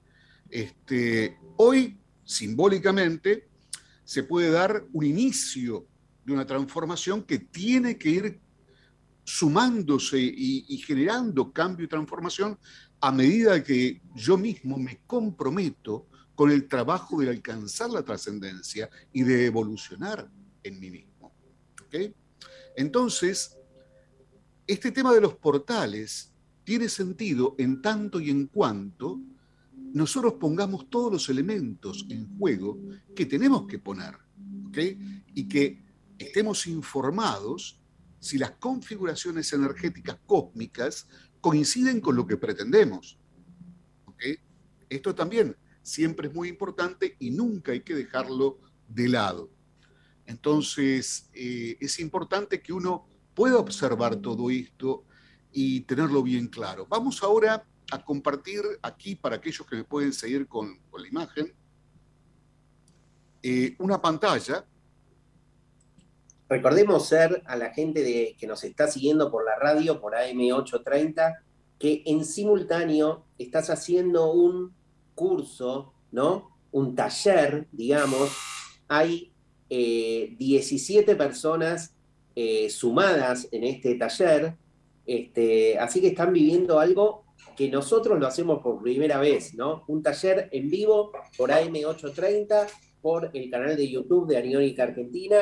Este, 0.50 1.38
hoy, 1.58 1.98
simbólicamente, 2.24 3.50
se 4.04 4.24
puede 4.24 4.52
dar 4.52 4.86
un 4.94 5.06
inicio 5.06 5.88
de 6.24 6.34
una 6.34 6.46
transformación 6.46 7.24
que 7.24 7.40
tiene 7.40 7.98
que 7.98 8.10
ir 8.10 8.40
sumándose 9.24 10.20
y, 10.20 10.66
y, 10.70 10.78
generando 10.78 11.52
cambio 11.52 11.86
y 11.86 11.90
transformación 11.90 12.58
a 13.02 13.12
medida 13.12 13.62
que 13.62 14.02
yo 14.16 14.38
mismo 14.38 14.78
me 14.78 15.02
comprometo 15.06 16.08
con 16.36 16.52
el 16.52 16.68
trabajo 16.68 17.20
de 17.20 17.30
alcanzar 17.30 17.90
la 17.90 18.04
trascendencia 18.04 18.90
y 19.12 19.24
de 19.24 19.48
evolucionar 19.48 20.30
en 20.64 20.80
mí 20.80 20.92
mismo. 20.92 21.34
Entonces, 22.76 23.57
este 24.68 24.92
tema 24.92 25.14
de 25.14 25.22
los 25.22 25.36
portales 25.36 26.34
tiene 26.64 26.90
sentido 26.90 27.56
en 27.58 27.82
tanto 27.82 28.20
y 28.20 28.30
en 28.30 28.48
cuanto 28.48 29.22
nosotros 29.94 30.34
pongamos 30.34 30.90
todos 30.90 31.12
los 31.12 31.30
elementos 31.30 32.06
en 32.10 32.38
juego 32.38 32.78
que 33.16 33.26
tenemos 33.26 33.66
que 33.68 33.80
poner, 33.80 34.16
Y 35.34 35.48
que 35.48 35.82
estemos 36.20 36.68
informados 36.68 37.80
si 38.20 38.38
las 38.38 38.52
configuraciones 38.52 39.52
energéticas 39.54 40.20
cósmicas 40.26 41.08
coinciden 41.42 42.02
con 42.02 42.16
lo 42.16 42.28
que 42.28 42.38
pretendemos. 42.38 43.18
Esto 44.90 45.16
también 45.16 45.56
siempre 45.82 46.28
es 46.28 46.34
muy 46.34 46.50
importante 46.50 47.16
y 47.20 47.32
nunca 47.32 47.72
hay 47.72 47.82
que 47.82 47.96
dejarlo 47.96 48.60
de 48.88 49.10
lado. 49.10 49.50
Entonces, 50.26 51.30
eh, 51.34 51.78
es 51.80 52.00
importante 52.00 52.62
que 52.62 52.74
uno 52.74 53.08
pueda 53.38 53.60
observar 53.60 54.16
todo 54.16 54.50
esto 54.50 55.04
y 55.52 55.82
tenerlo 55.82 56.24
bien 56.24 56.48
claro. 56.48 56.88
Vamos 56.90 57.22
ahora 57.22 57.64
a 57.92 58.04
compartir 58.04 58.64
aquí, 58.82 59.14
para 59.14 59.36
aquellos 59.36 59.68
que 59.68 59.76
me 59.76 59.84
pueden 59.84 60.12
seguir 60.12 60.48
con, 60.48 60.80
la 60.98 61.08
imagen, 61.08 61.54
eh, 63.44 63.76
una 63.78 64.02
pantalla. 64.02 64.66
Recordemos 66.50 67.08
ser 67.08 67.44
a 67.46 67.56
la 67.56 67.72
gente 67.76 68.02
de, 68.02 68.36
que 68.40 68.48
nos 68.48 68.64
está 68.64 68.88
siguiendo 68.88 69.30
por 69.30 69.46
la 69.46 69.56
radio, 69.56 70.02
por 70.02 70.14
AM830, 70.16 71.38
que 71.78 72.02
en 72.08 72.26
simultáneo 72.26 73.28
estás 73.38 73.70
haciendo 73.70 74.32
un 74.32 74.74
curso, 75.14 75.94
¿no? 76.12 76.58
Un 76.72 76.96
taller, 76.96 77.68
digamos, 77.72 78.36
hay 78.88 79.32
17 79.70 81.12
eh, 81.12 81.16
personas 81.16 81.94
eh, 82.40 82.70
sumadas 82.70 83.48
en 83.52 83.64
este 83.64 83.96
taller, 83.96 84.56
este, 85.08 85.80
así 85.80 86.00
que 86.00 86.10
están 86.10 86.32
viviendo 86.32 86.80
algo 86.80 87.24
que 87.56 87.68
nosotros 87.68 88.20
lo 88.20 88.28
hacemos 88.28 88.62
por 88.62 88.80
primera 88.80 89.20
vez, 89.20 89.56
¿no? 89.56 89.84
Un 89.88 90.04
taller 90.04 90.48
en 90.52 90.70
vivo 90.70 91.12
por 91.36 91.50
AM830, 91.50 92.68
por 93.02 93.32
el 93.34 93.50
canal 93.50 93.76
de 93.76 93.90
YouTube 93.90 94.28
de 94.28 94.38
Aniónica 94.38 94.84
Argentina, 94.84 95.38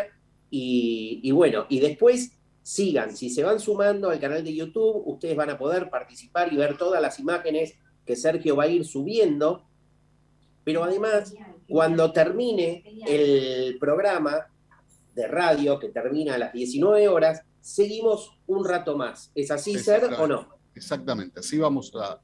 y 0.49 1.29
bueno, 1.31 1.65
y 1.67 1.81
después 1.81 2.31
sigan, 2.61 3.17
si 3.17 3.29
se 3.29 3.43
van 3.43 3.59
sumando 3.59 4.09
al 4.09 4.19
canal 4.21 4.41
de 4.41 4.55
YouTube, 4.55 5.03
ustedes 5.05 5.35
van 5.35 5.49
a 5.49 5.57
poder 5.57 5.89
participar 5.89 6.53
y 6.53 6.55
ver 6.55 6.77
todas 6.77 7.01
las 7.01 7.19
imágenes 7.19 7.75
que 8.05 8.15
Sergio 8.15 8.55
va 8.55 8.63
a 8.63 8.67
ir 8.67 8.85
subiendo. 8.85 9.67
Pero 10.63 10.85
además, 10.85 11.35
cuando 11.67 12.13
termine 12.13 12.83
el 13.05 13.77
programa 13.79 14.47
de 15.15 15.27
radio, 15.27 15.79
que 15.79 15.89
termina 15.89 16.35
a 16.35 16.37
las 16.37 16.53
19 16.53 17.07
horas, 17.07 17.41
seguimos 17.61 18.37
un 18.47 18.67
rato 18.67 18.97
más. 18.97 19.31
¿Es 19.33 19.49
así, 19.51 19.79
Ser, 19.79 20.03
o 20.19 20.27
no? 20.27 20.49
Exactamente, 20.75 21.39
así 21.39 21.57
vamos 21.57 21.91
a, 21.95 22.19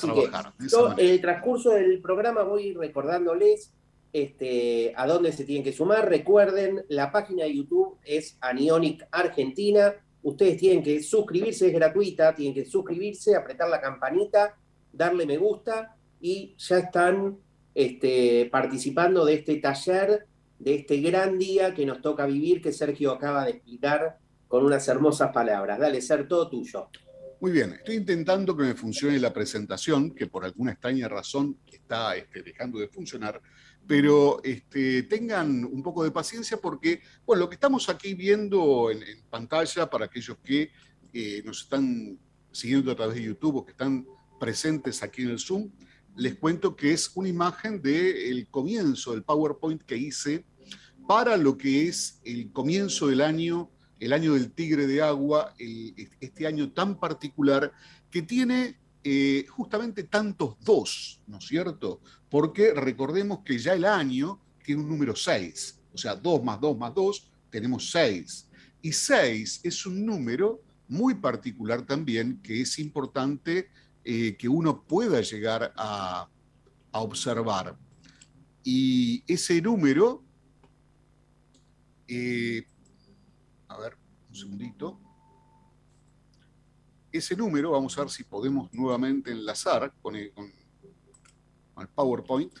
trabajar. 0.00 0.54
en 0.98 1.06
el 1.10 1.20
transcurso 1.20 1.70
del 1.70 2.00
programa 2.00 2.42
voy 2.42 2.72
recordándoles 2.74 3.72
este, 4.12 4.92
a 4.96 5.06
dónde 5.06 5.32
se 5.32 5.44
tienen 5.44 5.64
que 5.64 5.72
sumar. 5.72 6.08
Recuerden, 6.08 6.84
la 6.88 7.10
página 7.10 7.44
de 7.44 7.56
YouTube 7.56 7.98
es 8.04 8.38
Anionic 8.40 9.06
Argentina. 9.10 9.94
Ustedes 10.22 10.58
tienen 10.58 10.82
que 10.82 11.02
suscribirse, 11.02 11.66
es 11.66 11.72
gratuita, 11.72 12.34
tienen 12.34 12.54
que 12.54 12.64
suscribirse, 12.64 13.34
apretar 13.34 13.68
la 13.68 13.80
campanita 13.80 14.54
darle 14.92 15.26
me 15.26 15.36
gusta 15.36 15.96
y 16.20 16.54
ya 16.58 16.78
están 16.78 17.38
este, 17.74 18.48
participando 18.50 19.24
de 19.24 19.34
este 19.34 19.56
taller, 19.56 20.26
de 20.58 20.74
este 20.74 21.00
gran 21.00 21.38
día 21.38 21.74
que 21.74 21.86
nos 21.86 22.02
toca 22.02 22.26
vivir, 22.26 22.60
que 22.60 22.72
Sergio 22.72 23.12
acaba 23.12 23.44
de 23.44 23.52
explicar 23.52 24.18
con 24.48 24.64
unas 24.64 24.86
hermosas 24.88 25.32
palabras. 25.32 25.78
Dale, 25.78 26.00
ser 26.00 26.26
todo 26.26 26.48
tuyo. 26.48 26.88
Muy 27.40 27.52
bien, 27.52 27.74
estoy 27.74 27.94
intentando 27.94 28.56
que 28.56 28.64
me 28.64 28.74
funcione 28.74 29.20
la 29.20 29.32
presentación, 29.32 30.12
que 30.12 30.26
por 30.26 30.44
alguna 30.44 30.72
extraña 30.72 31.06
razón 31.06 31.56
está 31.70 32.16
este, 32.16 32.42
dejando 32.42 32.80
de 32.80 32.88
funcionar, 32.88 33.40
pero 33.86 34.42
este, 34.42 35.04
tengan 35.04 35.64
un 35.64 35.80
poco 35.80 36.02
de 36.02 36.10
paciencia 36.10 36.56
porque, 36.56 37.00
bueno, 37.24 37.42
lo 37.42 37.48
que 37.48 37.54
estamos 37.54 37.88
aquí 37.88 38.14
viendo 38.14 38.90
en, 38.90 39.00
pantalla 39.30 39.88
para 39.88 40.06
aquellos 40.06 40.36
que 40.38 40.72
eh, 41.12 41.42
nos 41.44 41.62
están 41.62 42.18
siguiendo 42.50 42.90
a 42.90 42.96
través 42.96 43.14
de 43.14 43.22
YouTube 43.22 43.56
o 43.56 43.64
que 43.64 43.70
están 43.70 44.04
presentes 44.40 45.02
aquí 45.04 45.22
en 45.22 45.30
el 45.30 45.38
Zoom, 45.38 45.70
les 46.18 46.34
cuento 46.34 46.74
que 46.74 46.92
es 46.92 47.12
una 47.14 47.28
imagen 47.28 47.80
del 47.80 48.48
comienzo 48.50 49.12
del 49.12 49.22
PowerPoint 49.22 49.82
que 49.82 49.96
hice 49.96 50.44
para 51.06 51.36
lo 51.36 51.56
que 51.56 51.88
es 51.88 52.20
el 52.24 52.52
comienzo 52.52 53.06
del 53.06 53.20
año, 53.20 53.70
el 54.00 54.12
año 54.12 54.34
del 54.34 54.50
tigre 54.50 54.88
de 54.88 55.00
agua, 55.00 55.54
este 56.20 56.46
año 56.46 56.72
tan 56.72 56.98
particular 56.98 57.72
que 58.10 58.22
tiene 58.22 58.76
eh, 59.04 59.46
justamente 59.48 60.02
tantos 60.02 60.56
dos, 60.60 61.20
¿no 61.28 61.38
es 61.38 61.46
cierto? 61.46 62.00
Porque 62.28 62.74
recordemos 62.74 63.38
que 63.44 63.56
ya 63.56 63.74
el 63.74 63.84
año 63.84 64.40
tiene 64.64 64.82
un 64.82 64.88
número 64.88 65.14
6, 65.14 65.80
o 65.94 65.98
sea, 65.98 66.16
2 66.16 66.42
más 66.42 66.60
2 66.60 66.76
más 66.76 66.94
2, 66.94 67.30
tenemos 67.48 67.90
6. 67.92 68.48
Y 68.82 68.92
6 68.92 69.60
es 69.62 69.86
un 69.86 70.04
número 70.04 70.60
muy 70.88 71.14
particular 71.14 71.86
también 71.86 72.40
que 72.42 72.60
es 72.60 72.78
importante 72.80 73.68
eh, 74.10 74.38
que 74.38 74.48
uno 74.48 74.84
pueda 74.84 75.20
llegar 75.20 75.70
a, 75.76 76.26
observar. 76.92 77.76
Y 78.64 79.22
ese 79.30 79.60
número, 79.60 80.24
eh, 82.08 82.66
a 83.68 83.76
ver, 83.78 83.98
un 84.30 84.34
segundito. 84.34 84.98
Ese 87.12 87.36
número, 87.36 87.72
vamos 87.72 87.98
a 87.98 88.00
ver 88.00 88.10
si 88.10 88.24
podemos 88.24 88.72
nuevamente 88.72 89.30
enlazar 89.30 89.92
con 90.00 90.16
el, 90.16 90.32
PowerPoint. 91.94 92.54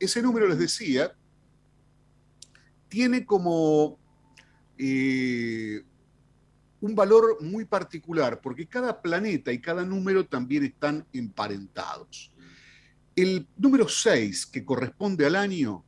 Ese 0.00 0.22
número, 0.22 0.48
les 0.48 0.58
decía, 0.58 1.14
tiene 2.88 3.26
como 3.26 3.98
eh, 4.78 5.84
un 6.80 6.94
valor 6.94 7.42
muy 7.42 7.64
particular, 7.64 8.40
porque 8.40 8.66
cada 8.66 9.00
planeta 9.00 9.52
y 9.52 9.60
cada 9.60 9.84
número 9.84 10.26
también 10.26 10.64
están 10.64 11.04
emparentados. 11.12 12.32
El 13.16 13.46
número 13.56 13.88
6, 13.88 14.46
que 14.46 14.64
corresponde 14.64 15.26
al 15.26 15.34
año, 15.34 15.84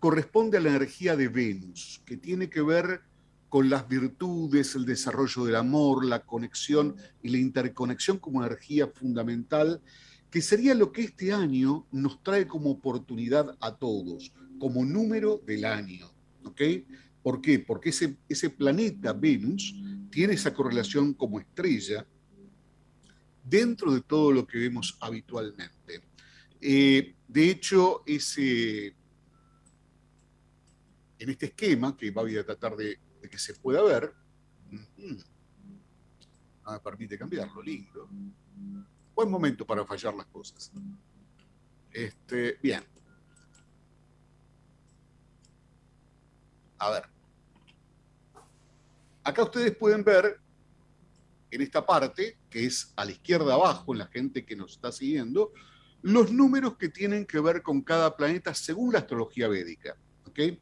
corresponde 0.00 0.58
a 0.58 0.60
la 0.60 0.70
energía 0.70 1.16
de 1.16 1.28
Venus, 1.28 2.02
que 2.04 2.16
tiene 2.16 2.50
que 2.50 2.60
ver 2.60 3.02
con 3.48 3.70
las 3.70 3.86
virtudes, 3.86 4.74
el 4.74 4.84
desarrollo 4.86 5.44
del 5.44 5.56
amor, 5.56 6.04
la 6.04 6.24
conexión 6.24 6.96
y 7.22 7.28
la 7.28 7.38
interconexión 7.38 8.18
como 8.18 8.44
energía 8.44 8.88
fundamental, 8.88 9.80
que 10.30 10.40
sería 10.40 10.74
lo 10.74 10.90
que 10.90 11.02
este 11.02 11.32
año 11.32 11.86
nos 11.92 12.22
trae 12.22 12.46
como 12.46 12.70
oportunidad 12.70 13.56
a 13.60 13.76
todos, 13.76 14.32
como 14.58 14.84
número 14.84 15.40
del 15.46 15.66
año. 15.66 16.10
¿ok? 16.44 16.60
¿Por 17.22 17.40
qué? 17.40 17.58
Porque 17.58 17.90
ese, 17.90 18.16
ese 18.28 18.50
planeta 18.50 19.12
Venus 19.12 19.74
tiene 20.12 20.34
esa 20.34 20.52
correlación 20.52 21.14
como 21.14 21.40
estrella 21.40 22.06
dentro 23.42 23.92
de 23.92 24.02
todo 24.02 24.30
lo 24.30 24.46
que 24.46 24.58
vemos 24.58 24.96
habitualmente. 25.00 26.02
Eh, 26.60 27.16
de 27.26 27.50
hecho, 27.50 28.02
ese, 28.06 28.94
en 31.18 31.30
este 31.30 31.46
esquema, 31.46 31.96
que 31.96 32.10
voy 32.10 32.36
a 32.36 32.44
tratar 32.44 32.76
de 32.76 33.00
que 33.28 33.38
se 33.38 33.54
pueda 33.54 33.82
ver. 33.82 34.12
me 36.66 36.80
permite 36.84 37.18
cambiarlo, 37.18 37.62
lindo. 37.62 38.08
Buen 39.14 39.30
momento 39.30 39.66
para 39.66 39.86
fallar 39.86 40.14
las 40.14 40.26
cosas. 40.26 40.70
Este, 41.90 42.58
bien. 42.62 42.84
A 46.78 46.90
ver. 46.90 47.21
Acá 49.24 49.44
ustedes 49.44 49.76
pueden 49.76 50.02
ver 50.02 50.40
en 51.50 51.60
esta 51.60 51.84
parte, 51.84 52.38
que 52.50 52.66
es 52.66 52.92
a 52.96 53.04
la 53.04 53.12
izquierda 53.12 53.54
abajo, 53.54 53.92
en 53.92 53.98
la 53.98 54.06
gente 54.06 54.44
que 54.44 54.56
nos 54.56 54.72
está 54.72 54.90
siguiendo, 54.90 55.52
los 56.00 56.32
números 56.32 56.76
que 56.76 56.88
tienen 56.88 57.26
que 57.26 57.38
ver 57.38 57.62
con 57.62 57.82
cada 57.82 58.16
planeta 58.16 58.54
según 58.54 58.92
la 58.92 59.00
astrología 59.00 59.48
védica. 59.48 59.96
¿okay? 60.26 60.60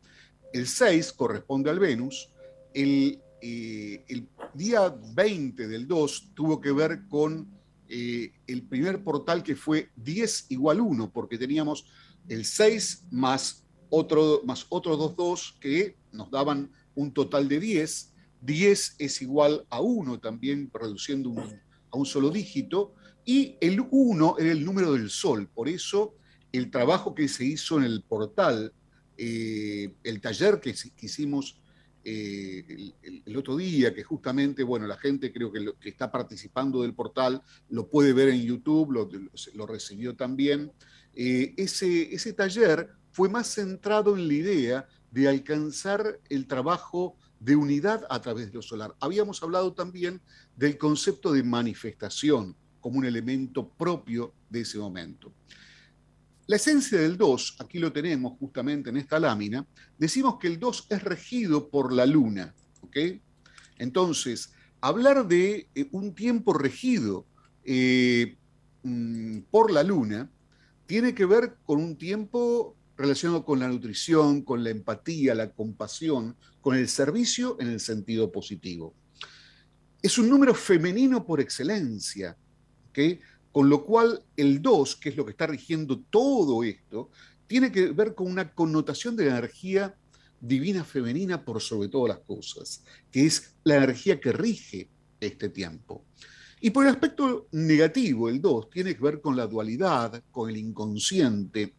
El 0.53 0.67
6 0.67 1.13
corresponde 1.13 1.71
al 1.71 1.79
Venus, 1.79 2.29
el, 2.75 3.21
eh, 3.41 4.27
día 4.53 4.95
20 5.15 5.69
del 5.69 5.89
2 5.89 6.33
tuvo 6.35 6.61
que 6.61 6.73
ver 6.73 7.07
con 7.09 7.49
eh, 7.89 8.33
el 8.47 8.63
primer 8.63 9.03
portal 9.03 9.43
que 9.43 9.57
fue 9.57 9.91
10 9.97 10.47
igual 10.51 10.81
1, 10.81 11.11
porque 11.11 11.39
teníamos 11.39 11.87
el 12.29 12.45
6 12.45 13.07
más, 13.11 13.65
otro, 13.89 14.43
más 14.45 14.67
otros 14.69 14.99
dos 14.99 15.17
2 15.17 15.57
que 15.61 15.97
nos 16.13 16.31
daban 16.31 16.71
un 16.95 17.13
total 17.13 17.49
de 17.49 17.61
10. 17.61 18.10
10 18.43 18.97
es 18.99 19.23
igual 19.23 19.67
a 19.71 19.81
1 19.81 20.21
también, 20.21 20.71
reduciendo 20.73 21.35
a 21.91 21.97
un 21.97 22.07
solo 22.07 22.31
dígito. 22.31 22.95
Y 23.25 23.57
el 23.61 23.85
1 23.91 24.37
era 24.39 24.53
el 24.53 24.65
número 24.65 24.93
del 24.93 25.11
Sol. 25.11 25.49
Por 25.49 25.69
eso 25.69 26.15
el 26.53 26.71
trabajo 26.71 27.15
que 27.15 27.29
se 27.29 27.45
hizo 27.45 27.79
en 27.79 27.85
el 27.85 28.03
portal, 28.03 28.73
eh, 29.17 29.93
el 30.03 30.21
taller 30.21 30.61
que, 30.61 30.75
hicimos 31.01 31.61
eh, 32.05 32.93
el, 33.27 33.37
otro 33.37 33.57
día, 33.57 33.95
que 33.95 34.03
justamente, 34.03 34.63
bueno, 34.63 34.87
la 34.87 34.97
gente 34.97 35.33
creo 35.33 35.53
que, 35.53 35.73
que 35.79 35.89
está 35.91 36.11
participando 36.11 36.83
del 36.83 36.95
portal 36.95 37.43
lo 37.69 37.89
puede 37.89 38.13
ver 38.13 38.31
en 38.31 38.43
YouTube, 38.43 38.93
lo, 38.93 39.67
recibió 39.67 40.17
también. 40.17 40.73
Eh, 41.15 41.55
ese, 41.57 42.15
ese 42.15 42.33
taller 42.33 42.91
fue 43.13 43.29
más 43.29 43.55
centrado 43.55 44.17
en 44.17 44.27
la 44.27 44.35
idea 44.35 44.89
de 45.11 45.29
alcanzar 45.29 46.21
el 46.29 46.47
trabajo 46.47 47.17
de 47.41 47.57
unidad 47.57 48.07
a 48.11 48.21
través 48.21 48.49
de 48.49 48.55
lo 48.55 48.63
solar. 48.63 48.95
Habíamos 49.01 49.43
hablado 49.43 49.73
también 49.73 50.21
del 50.57 50.79
concepto 50.79 51.33
de 51.33 51.43
manifestación 51.43 52.55
como 52.81 52.99
un 52.99 53.07
elemento 53.07 53.69
propio 53.69 54.35
de 54.49 54.61
ese 54.61 54.79
momento. 54.79 55.33
La 56.47 56.57
esencia 56.57 57.01
del 57.01 57.17
2, 57.17 57.57
aquí 57.61 57.79
lo 57.79 57.93
tenemos 57.93 58.39
justamente 58.39 58.91
en 58.91 58.97
esta 58.97 59.19
lámina, 59.19 59.67
decimos 59.99 60.37
que 60.39 60.49
el 60.49 60.59
2 60.59 60.87
es 60.91 61.03
regido 61.03 61.69
por 61.69 61.93
la 61.93 62.07
luna. 62.07 62.55
¿ok? 62.83 62.97
Entonces, 63.79 64.53
hablar 64.81 65.27
de 65.27 65.69
eh, 65.75 65.89
un 65.93 66.15
tiempo 66.15 66.53
regido 66.53 67.27
eh, 67.65 68.37
mm, 68.83 69.41
por 69.51 69.71
la 69.71 69.83
luna 69.83 70.31
tiene 70.87 71.15
que 71.15 71.25
ver 71.25 71.57
con 71.65 71.79
un 71.79 71.97
tiempo 71.97 72.77
relacionado 72.97 73.45
con 73.45 73.61
la 73.61 73.69
nutrición, 73.69 74.43
con 74.43 74.63
la 74.63 74.71
empatía, 74.71 75.35
la 75.35 75.53
compasión, 75.53 76.37
con 76.61 76.77
el 76.77 76.89
servicio 76.89 77.57
en 77.61 77.69
el 77.69 77.81
sentido 77.81 78.31
positivo. 78.31 78.95
Es 80.03 80.19
un 80.19 80.29
número 80.29 80.55
femenino 80.55 81.25
por 81.25 81.41
excelencia, 81.41 82.37
¿ok? 82.91 82.99
Con 83.53 83.69
lo 83.69 83.85
cual 83.85 84.23
el 84.37 84.63
2, 84.63 84.97
que 84.97 85.11
es 85.11 85.17
lo 85.17 85.25
que 85.25 85.33
está 85.33 85.47
rigiendo 85.47 86.01
todo 86.11 86.63
esto, 86.63 87.11
tiene 87.47 87.73
que 87.73 87.89
ver 87.89 88.15
con 88.15 88.31
una 88.31 88.53
connotación 88.53 89.17
de 89.17 89.27
la 89.27 89.39
energía 89.39 89.95
divina 90.41 90.85
femenina 90.85 91.45
por 91.45 91.61
sobre 91.61 91.89
todas 91.89 92.17
las 92.17 92.25
cosas, 92.27 92.83
que 93.11 93.27
es 93.27 93.55
la 93.65 93.77
energía 93.77 94.21
que 94.21 94.33
rige 94.33 94.89
este 95.21 95.49
tiempo. 95.49 96.05
Y 96.63 96.71
por 96.71 96.85
el 96.85 96.93
aspecto 96.93 97.49
negativo, 97.53 98.29
el 98.29 98.41
2 98.41 98.71
tiene 98.71 98.95
que 98.95 99.03
ver 99.03 99.21
con 99.21 99.37
la 99.37 99.47
dualidad, 99.47 100.23
con 100.31 100.51
el 100.51 100.57
inconsciente, 100.57 101.75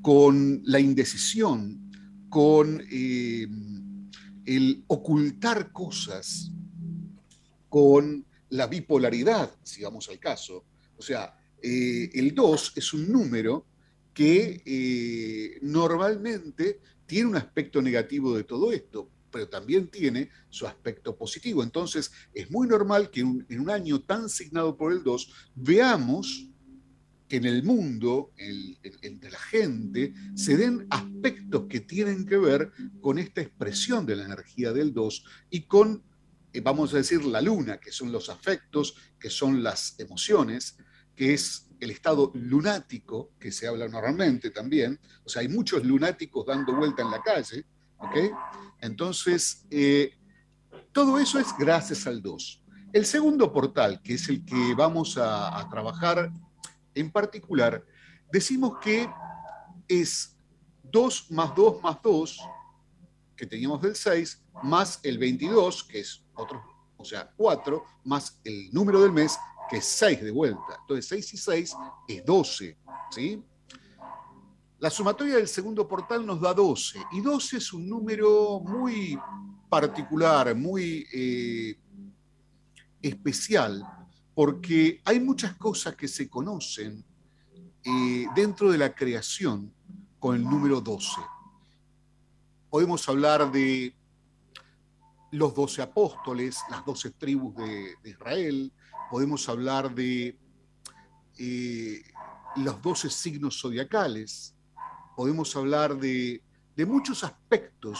con 0.00 0.62
la 0.64 0.80
indecisión, 0.80 1.90
con 2.28 2.82
eh, 2.90 3.46
el 4.46 4.84
ocultar 4.86 5.72
cosas, 5.72 6.50
con 7.68 8.26
la 8.50 8.66
bipolaridad, 8.66 9.50
si 9.62 9.82
vamos 9.82 10.10
al 10.10 10.18
caso, 10.18 10.64
o 10.98 11.02
sea, 11.02 11.34
eh, 11.62 12.10
el 12.12 12.34
2 12.34 12.74
es 12.76 12.92
un 12.92 13.10
número 13.10 13.64
que 14.12 14.62
eh, 14.66 15.58
normalmente 15.62 16.80
tiene 17.06 17.30
un 17.30 17.36
aspecto 17.36 17.80
negativo 17.80 18.36
de 18.36 18.44
todo 18.44 18.70
esto, 18.72 19.08
pero 19.30 19.48
también 19.48 19.88
tiene 19.88 20.28
su 20.50 20.66
aspecto 20.66 21.16
positivo. 21.16 21.62
Entonces, 21.62 22.12
es 22.34 22.50
muy 22.50 22.68
normal 22.68 23.10
que 23.10 23.20
en 23.20 23.60
un 23.60 23.70
año 23.70 24.02
tan 24.02 24.28
signado 24.28 24.76
por 24.76 24.92
el 24.92 25.02
2 25.02 25.32
veamos 25.54 26.50
que 27.32 27.38
en 27.38 27.46
el 27.46 27.62
mundo, 27.62 28.32
entre 28.36 29.30
la 29.30 29.38
gente, 29.38 30.12
se 30.34 30.54
den 30.54 30.86
aspectos 30.90 31.64
que 31.66 31.80
tienen 31.80 32.26
que 32.26 32.36
ver 32.36 32.70
con 33.00 33.18
esta 33.18 33.40
expresión 33.40 34.04
de 34.04 34.16
la 34.16 34.26
energía 34.26 34.70
del 34.70 34.92
2 34.92 35.24
y 35.48 35.62
con, 35.62 36.02
eh, 36.52 36.60
vamos 36.60 36.92
a 36.92 36.98
decir, 36.98 37.24
la 37.24 37.40
luna, 37.40 37.80
que 37.80 37.90
son 37.90 38.12
los 38.12 38.28
afectos, 38.28 38.96
que 39.18 39.30
son 39.30 39.62
las 39.62 39.98
emociones, 39.98 40.76
que 41.16 41.32
es 41.32 41.70
el 41.80 41.92
estado 41.92 42.32
lunático, 42.34 43.30
que 43.40 43.50
se 43.50 43.66
habla 43.66 43.88
normalmente 43.88 44.50
también, 44.50 45.00
o 45.24 45.28
sea, 45.30 45.40
hay 45.40 45.48
muchos 45.48 45.86
lunáticos 45.86 46.44
dando 46.44 46.76
vuelta 46.76 47.00
en 47.00 47.10
la 47.10 47.22
calle, 47.22 47.64
¿ok? 47.96 48.14
Entonces, 48.82 49.64
eh, 49.70 50.18
todo 50.92 51.18
eso 51.18 51.38
es 51.38 51.46
gracias 51.58 52.06
al 52.06 52.20
2. 52.20 52.62
El 52.92 53.06
segundo 53.06 53.50
portal, 53.54 54.02
que 54.02 54.16
es 54.16 54.28
el 54.28 54.44
que 54.44 54.74
vamos 54.76 55.16
a 55.16 55.66
trabajar 55.70 56.30
en 56.94 57.10
particular, 57.10 57.84
decimos 58.30 58.78
que 58.80 59.08
es 59.88 60.36
2 60.82 61.30
más 61.30 61.54
2 61.54 61.82
más 61.82 62.02
2, 62.02 62.40
que 63.36 63.46
teníamos 63.46 63.80
del 63.82 63.96
6, 63.96 64.44
más 64.62 65.00
el 65.02 65.18
22, 65.18 65.84
que 65.84 66.00
es 66.00 66.24
otro, 66.34 66.62
o 66.96 67.04
sea, 67.04 67.30
4, 67.36 67.84
más 68.04 68.40
el 68.44 68.70
número 68.72 69.00
del 69.00 69.12
mes, 69.12 69.38
que 69.68 69.78
es 69.78 69.84
6 69.84 70.22
de 70.22 70.30
vuelta. 70.30 70.78
Entonces 70.80 71.08
6 71.08 71.34
y 71.34 71.36
6 71.36 71.76
es 72.08 72.24
12. 72.24 72.78
¿sí? 73.10 73.42
La 74.78 74.90
sumatoria 74.90 75.36
del 75.36 75.48
segundo 75.48 75.86
portal 75.86 76.26
nos 76.26 76.40
da 76.40 76.52
12. 76.52 77.00
Y 77.12 77.20
12 77.20 77.56
es 77.56 77.72
un 77.72 77.88
número 77.88 78.60
muy 78.60 79.18
particular, 79.68 80.54
muy 80.54 81.06
eh, 81.12 81.78
especial, 83.00 83.82
porque 84.34 85.00
hay 85.04 85.20
muchas 85.20 85.54
cosas 85.56 85.94
que 85.94 86.08
se 86.08 86.28
conocen 86.28 87.04
eh, 87.84 88.26
dentro 88.34 88.70
de 88.70 88.78
la 88.78 88.94
creación 88.94 89.72
con 90.18 90.36
el 90.36 90.44
número 90.44 90.80
12. 90.80 91.20
Podemos 92.70 93.08
hablar 93.08 93.50
de 93.52 93.94
los 95.32 95.54
doce 95.54 95.82
apóstoles, 95.82 96.58
las 96.70 96.84
doce 96.84 97.10
tribus 97.10 97.56
de, 97.56 97.94
Israel, 98.04 98.72
podemos 99.10 99.48
hablar 99.48 99.94
de 99.94 100.38
eh, 101.38 102.02
los 102.56 102.80
doce 102.80 103.10
signos 103.10 103.60
zodiacales, 103.60 104.54
podemos 105.16 105.54
hablar 105.56 105.96
de, 105.96 106.42
de 106.76 106.86
muchos 106.86 107.24
aspectos 107.24 107.98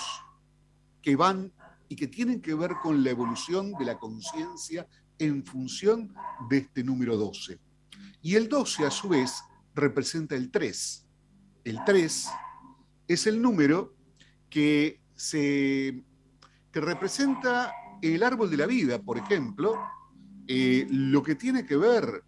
que 1.02 1.16
van 1.16 1.52
y 1.88 1.96
que 1.96 2.06
tienen 2.06 2.40
que 2.40 2.54
ver 2.54 2.76
con 2.82 3.02
la 3.02 3.10
evolución 3.10 3.72
de 3.72 3.84
la 3.84 3.98
conciencia 3.98 4.86
en 5.24 5.44
función 5.44 6.14
de 6.48 6.58
este 6.58 6.82
número 6.82 7.16
12. 7.16 7.58
Y 8.22 8.34
el 8.34 8.48
12, 8.48 8.86
a 8.86 8.90
su 8.90 9.08
vez, 9.08 9.42
representa 9.74 10.34
el 10.34 10.50
3. 10.50 11.06
El 11.64 11.78
3 11.84 12.28
es 13.08 13.26
el 13.26 13.40
número 13.40 13.94
que 14.48 15.00
se 15.14 16.04
que 16.72 16.80
representa 16.80 17.72
el 18.00 18.22
árbol 18.22 18.50
de 18.50 18.56
la 18.56 18.66
vida, 18.66 19.00
por 19.00 19.18
ejemplo, 19.18 19.78
eh, 20.48 20.86
lo 20.90 21.22
que 21.22 21.34
tiene 21.34 21.66
que 21.66 21.76
ver, 21.76 22.24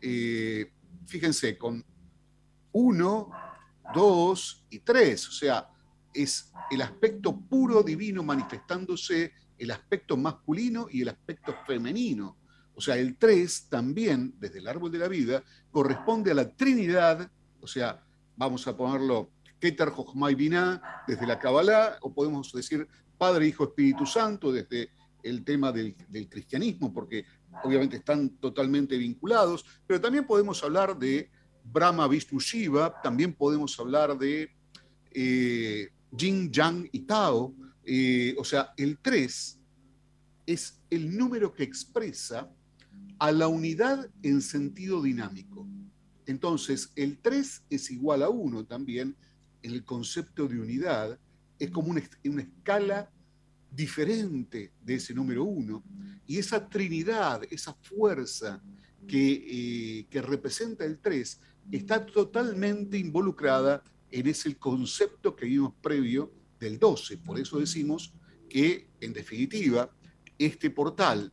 eh, 0.00 0.70
fíjense, 1.06 1.56
con 1.56 1.84
1, 2.72 3.30
2 3.94 4.66
y 4.70 4.78
3. 4.80 5.28
O 5.28 5.32
sea, 5.32 5.68
es 6.12 6.52
el 6.70 6.82
aspecto 6.82 7.40
puro 7.40 7.82
divino 7.82 8.22
manifestándose, 8.22 9.32
el 9.60 9.70
aspecto 9.70 10.16
masculino 10.16 10.88
y 10.90 11.02
el 11.02 11.10
aspecto 11.10 11.54
femenino. 11.66 12.38
O 12.74 12.80
sea, 12.80 12.96
el 12.96 13.18
3 13.18 13.68
también, 13.68 14.34
desde 14.38 14.58
el 14.58 14.66
árbol 14.66 14.90
de 14.90 14.98
la 14.98 15.06
vida, 15.06 15.44
corresponde 15.70 16.30
a 16.30 16.34
la 16.34 16.48
Trinidad, 16.48 17.30
o 17.60 17.66
sea, 17.66 18.02
vamos 18.36 18.66
a 18.66 18.74
ponerlo 18.74 19.30
Keter 19.60 19.90
Jochmai 19.90 20.34
Binah 20.34 21.04
desde 21.06 21.26
la 21.26 21.38
Kabbalah, 21.38 21.98
o 22.00 22.12
podemos 22.14 22.50
decir 22.52 22.88
Padre, 23.18 23.48
Hijo, 23.48 23.64
Espíritu 23.64 24.06
Santo 24.06 24.50
desde 24.50 24.92
el 25.22 25.44
tema 25.44 25.70
del, 25.72 25.94
cristianismo, 26.30 26.90
porque 26.90 27.26
obviamente 27.62 27.98
están 27.98 28.30
totalmente 28.38 28.96
vinculados, 28.96 29.66
pero 29.86 30.00
también 30.00 30.26
podemos 30.26 30.64
hablar 30.64 30.98
de 30.98 31.30
Brahma, 31.62 32.08
Vishnu, 32.08 32.40
Shiva, 32.40 32.98
también 33.02 33.34
podemos 33.34 33.78
hablar 33.78 34.16
de 34.16 34.50
eh, 35.12 35.90
Jin, 36.16 36.50
Yang 36.50 36.88
y 36.92 37.00
Tao, 37.00 37.54
eh, 37.84 38.34
o 38.38 38.44
sea, 38.44 38.72
el 38.76 38.98
3 38.98 39.58
es 40.46 40.80
el 40.90 41.16
número 41.16 41.52
que 41.52 41.62
expresa 41.62 42.50
a 43.18 43.32
la 43.32 43.48
unidad 43.48 44.10
en 44.22 44.40
sentido 44.42 45.02
dinámico. 45.02 45.66
Entonces, 46.26 46.92
el 46.96 47.18
3 47.18 47.64
es 47.70 47.90
igual 47.90 48.22
a 48.22 48.28
1 48.28 48.64
también 48.64 49.16
en 49.62 49.72
el 49.72 49.84
concepto 49.84 50.48
de 50.48 50.58
unidad, 50.58 51.18
es 51.58 51.70
como 51.70 51.90
una, 51.90 52.00
escala 52.40 53.10
diferente 53.70 54.72
de 54.82 54.94
ese 54.94 55.14
número 55.14 55.44
1. 55.44 55.84
Y 56.26 56.38
esa 56.38 56.68
trinidad, 56.68 57.42
esa 57.50 57.74
fuerza 57.74 58.62
que, 59.06 59.98
eh, 60.00 60.06
que 60.08 60.22
representa 60.22 60.84
el 60.84 60.98
3, 60.98 61.40
está 61.70 62.06
totalmente 62.06 62.96
involucrada 62.96 63.82
en 64.10 64.26
ese 64.26 64.54
concepto 64.56 65.36
que 65.36 65.46
vimos 65.46 65.74
previo 65.82 66.32
del 66.60 66.78
12. 66.78 67.18
Por 67.18 67.40
eso 67.40 67.58
decimos 67.58 68.12
que, 68.48 68.88
en 69.00 69.12
definitiva, 69.12 69.90
este 70.38 70.70
portal 70.70 71.32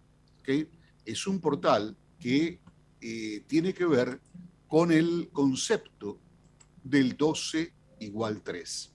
es 1.06 1.28
un 1.28 1.40
portal 1.40 1.96
que 2.20 2.60
eh, 3.02 3.44
tiene 3.48 3.74
que 3.74 3.86
ver 3.86 4.22
con 4.68 4.92
el 4.92 5.30
concepto 5.32 6.20
del 6.84 7.16
12 7.16 7.74
igual 8.00 8.42
3. 8.42 8.94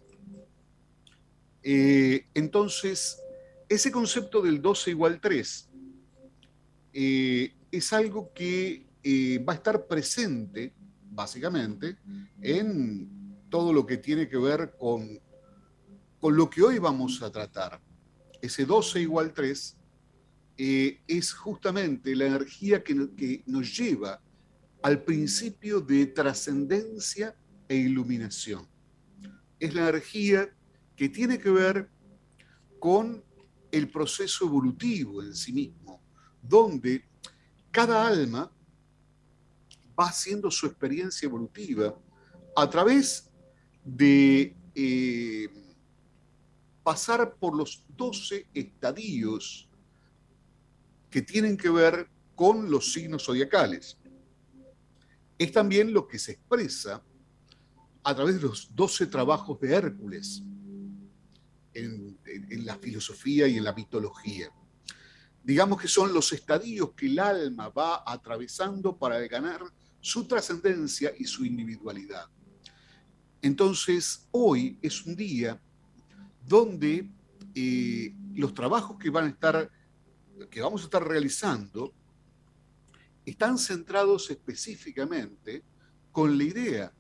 Eh, 1.64 2.26
entonces, 2.34 3.18
ese 3.68 3.92
concepto 3.92 4.42
del 4.42 4.60
12 4.60 4.90
igual 4.90 5.20
3 5.20 5.68
eh, 6.94 7.54
es 7.70 7.92
algo 7.92 8.32
que 8.34 8.86
va 9.46 9.52
a 9.52 9.56
estar 9.56 9.86
presente, 9.86 10.72
básicamente, 11.10 11.96
en 12.40 13.36
todo 13.48 13.72
lo 13.72 13.84
que 13.84 13.96
tiene 13.96 14.28
que 14.28 14.36
ver 14.36 14.76
con, 14.78 15.20
con 16.22 16.36
lo 16.36 16.48
que 16.48 16.62
hoy 16.62 16.78
vamos 16.78 17.20
a 17.20 17.32
tratar. 17.32 17.80
Ese 18.40 18.64
12 18.64 19.00
igual 19.00 19.32
3 19.34 19.76
eh, 20.56 21.00
es 21.08 21.32
justamente 21.32 22.14
la 22.14 22.26
energía 22.26 22.84
que, 22.84 23.42
nos 23.44 23.76
lleva 23.76 24.22
al 24.84 25.02
principio 25.02 25.80
de 25.80 26.06
trascendencia 26.06 27.34
e 27.68 27.74
iluminación. 27.74 28.68
Es 29.58 29.74
la 29.74 29.88
energía 29.88 30.48
que 30.94 31.08
tiene 31.08 31.40
que 31.40 31.50
ver 31.50 31.90
con 32.78 33.24
el 33.72 33.90
proceso 33.90 34.46
evolutivo 34.46 35.24
en 35.24 35.34
sí 35.34 35.52
mismo, 35.52 36.00
donde 36.40 37.04
cada 37.72 38.06
alma 38.06 38.48
va 39.98 40.06
haciendo 40.06 40.52
su 40.52 40.66
experiencia 40.66 41.26
evolutiva 41.26 41.98
a 42.54 42.70
través 42.70 43.28
de 43.84 44.54
eh, 44.76 45.48
pasar 46.82 47.36
por 47.36 47.56
los 47.56 47.84
12 47.96 48.48
estadios 48.54 49.68
que 51.10 51.22
tienen 51.22 51.56
que 51.56 51.70
ver 51.70 52.08
con 52.34 52.70
los 52.70 52.92
signos 52.92 53.24
zodiacales. 53.24 53.98
Es 55.38 55.52
también 55.52 55.92
lo 55.92 56.08
que 56.08 56.18
se 56.18 56.32
expresa 56.32 57.02
a 58.02 58.14
través 58.14 58.36
de 58.36 58.42
los 58.42 58.74
12 58.74 59.06
trabajos 59.06 59.60
de 59.60 59.74
Hércules 59.74 60.42
en, 61.74 62.18
la 62.64 62.76
filosofía 62.76 63.46
y 63.46 63.56
en 63.58 63.64
la 63.64 63.72
mitología. 63.72 64.50
Digamos 65.42 65.80
que 65.80 65.88
son 65.88 66.12
los 66.12 66.32
estadios 66.32 66.92
que 66.92 67.06
el 67.06 67.18
alma 67.18 67.68
va 67.68 68.02
atravesando 68.06 68.96
para 68.96 69.18
ganar 69.26 69.62
su 70.00 70.26
trascendencia 70.26 71.12
y 71.18 71.24
su 71.24 71.44
individualidad. 71.44 72.26
Entonces, 73.40 74.28
hoy 74.30 74.78
es 74.82 75.04
un 75.04 75.16
día 75.16 75.60
donde 76.46 77.08
eh, 77.54 78.14
los 78.34 78.54
trabajos 78.54 78.98
que 78.98 79.10
van 79.10 79.24
a 79.24 79.28
estar, 79.28 79.70
que 80.50 80.60
vamos 80.60 80.82
a 80.82 80.84
estar 80.84 81.06
realizando, 81.06 81.92
están 83.24 83.58
centrados 83.58 84.30
específicamente 84.30 85.62
con 86.10 86.36
la 86.36 86.44
idea 86.44 86.92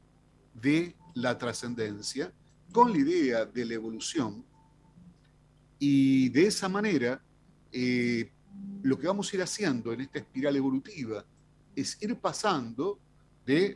de 0.54 0.96
la 1.14 1.36
trascendencia, 1.36 2.32
con 2.72 2.92
la 2.92 2.98
idea 2.98 3.44
de 3.44 3.64
la 3.64 3.74
evolución, 3.74 4.44
y 5.78 6.28
de 6.28 6.46
esa 6.46 6.68
manera 6.68 7.20
eh, 7.72 8.30
lo 8.82 8.98
que 8.98 9.06
vamos 9.06 9.32
a 9.32 9.36
ir 9.36 9.42
haciendo 9.42 9.92
en 9.92 10.02
esta 10.02 10.20
espiral 10.20 10.54
evolutiva 10.54 11.24
es 11.74 12.00
ir 12.00 12.16
pasando 12.16 13.00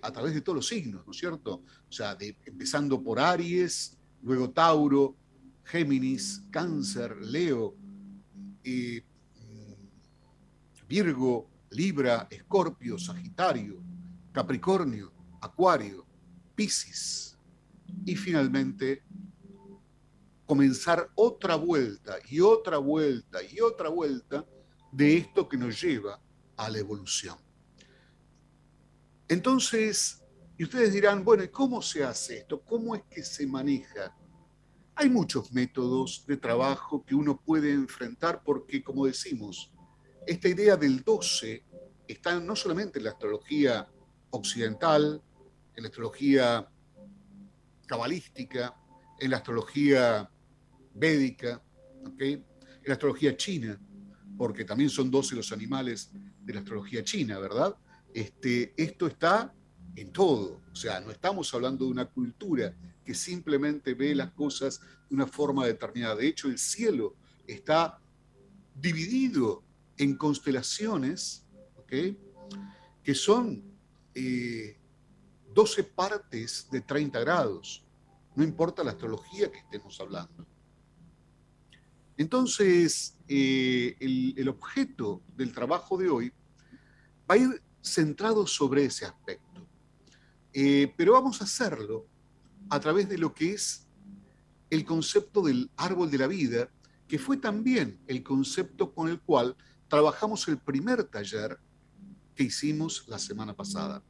a 0.01 0.13
través 0.13 0.33
de 0.35 0.41
todos 0.41 0.57
los 0.57 0.69
signos, 0.69 1.05
¿no 1.05 1.13
es 1.13 1.19
cierto? 1.19 1.63
O 1.89 1.93
sea, 1.93 2.15
de, 2.15 2.37
empezando 2.45 3.03
por 3.03 3.19
Aries, 3.19 3.99
luego 4.23 4.51
Tauro, 4.51 5.17
Géminis, 5.67 6.43
Cáncer, 6.51 7.17
Leo, 7.21 7.77
mm, 8.65 8.99
Virgo, 10.89 11.51
Libra, 11.71 12.29
Escorpio, 12.31 12.99
Sagitario, 12.99 13.83
Capricornio, 14.33 15.13
Acuario, 15.41 16.07
Piscis 16.55 17.37
y 18.05 18.15
finalmente 18.15 19.03
comenzar 20.47 21.11
otra 21.17 21.57
vuelta 21.57 22.17
y 22.31 22.41
otra 22.41 22.79
vuelta 22.79 23.41
y 23.43 23.61
otra 23.61 23.89
vuelta 23.89 24.47
de 24.93 25.17
esto 25.17 25.49
que 25.49 25.57
nos 25.57 25.81
lleva 25.81 26.21
a 26.57 26.71
la 26.71 26.79
evolución. 26.79 27.37
Entonces, 29.29 30.23
y 30.57 30.65
ustedes 30.65 30.93
dirán, 30.93 31.25
bueno, 31.25 31.43
¿y 31.43 31.49
cómo 31.49 31.83
se 31.83 32.05
hace 32.05 32.39
esto? 32.39 32.63
¿Cómo 32.63 32.95
es 32.95 33.03
que 33.11 33.23
se 33.25 33.47
maneja? 33.47 34.17
Hay 34.99 35.11
muchos 35.11 35.53
métodos 35.53 36.25
de 36.27 36.39
trabajo 36.39 37.05
que 37.05 37.15
uno 37.15 37.39
puede 37.39 37.71
enfrentar 37.71 38.43
porque, 38.43 38.83
como 38.83 39.05
decimos, 39.05 39.71
esta 40.27 40.49
idea 40.49 40.75
del 40.75 41.03
12 41.03 41.63
está 42.09 42.41
no 42.41 42.57
solamente 42.57 42.99
en 42.99 43.05
la 43.05 43.11
astrología 43.11 43.87
occidental, 44.31 45.23
en 45.75 45.83
la 45.83 45.89
astrología 45.91 46.67
cabalística, 47.87 48.75
en 49.21 49.31
la 49.33 49.37
astrología 49.37 50.31
védica, 50.95 51.63
en 52.19 52.45
la 52.87 52.95
astrología 52.95 53.37
china, 53.37 53.79
porque 54.39 54.65
también 54.65 54.89
son 54.89 55.11
12 55.11 55.37
los 55.37 55.53
animales 55.53 56.11
de 56.41 56.55
la 56.55 56.61
astrología 56.61 57.05
china, 57.05 57.39
¿verdad? 57.39 57.77
Este, 58.15 58.73
esto 58.79 59.09
está 59.09 59.55
en 59.95 60.11
todo. 60.11 60.63
O 60.73 60.75
sea, 60.75 61.01
no 61.01 61.11
estamos 61.11 61.53
hablando 61.53 61.85
de 61.85 61.91
una 61.91 62.07
cultura 62.07 62.75
que 63.07 63.15
simplemente 63.15 63.95
ve 63.95 64.15
las 64.15 64.33
cosas 64.33 64.81
de 65.09 65.15
una 65.15 65.27
forma 65.27 65.65
determinada. 65.65 66.17
De 66.17 66.27
hecho, 66.27 66.49
el 66.49 66.59
cielo 66.59 67.15
está 67.47 67.99
dividido 68.75 69.63
en 69.97 70.17
constelaciones, 70.17 71.47
que 71.87 73.15
son 73.15 73.63
12 74.13 74.81
eh, 75.81 75.85
partes 75.85 76.69
de 76.71 76.81
30 76.81 77.21
grados. 77.21 77.85
No 78.35 78.45
importa 78.45 78.85
la 78.85 78.91
astrología 78.91 79.51
que 79.51 79.59
estemos 79.59 79.99
hablando. 80.01 80.47
Entonces, 82.19 83.17
eh, 83.29 83.97
el, 84.01 84.35
el 84.37 84.49
objeto 84.49 85.23
del 85.37 85.53
trabajo 85.53 85.97
de 85.97 86.09
hoy 86.09 86.33
va 87.31 87.35
a 87.35 87.39
ir 87.39 87.63
centrado 87.81 88.47
sobre 88.47 88.87
ese 88.87 89.07
aspecto. 89.07 89.67
Eh, 90.59 90.93
pero 90.97 91.13
vamos 91.13 91.43
a 91.43 91.45
hacerlo 91.45 92.07
a 92.71 92.81
través 92.81 93.09
de 93.09 93.19
lo 93.19 93.35
que 93.35 93.53
es 93.53 93.89
el 94.71 94.85
concepto 94.85 95.43
del 95.43 95.71
árbol 95.77 96.11
de 96.11 96.19
la 96.19 96.27
vida, 96.27 96.71
que 97.07 97.19
fue 97.19 97.37
también 97.37 98.01
el 98.07 98.23
concepto 98.23 98.93
con 98.93 99.09
el 99.09 99.21
cual 99.21 99.57
trabajamos 99.89 100.47
el 100.49 100.59
primer 100.59 101.05
taller 101.05 101.59
que 102.35 102.45
hicimos 102.45 103.07
la 103.09 103.19
semana 103.19 103.55
pasada. 103.55 104.03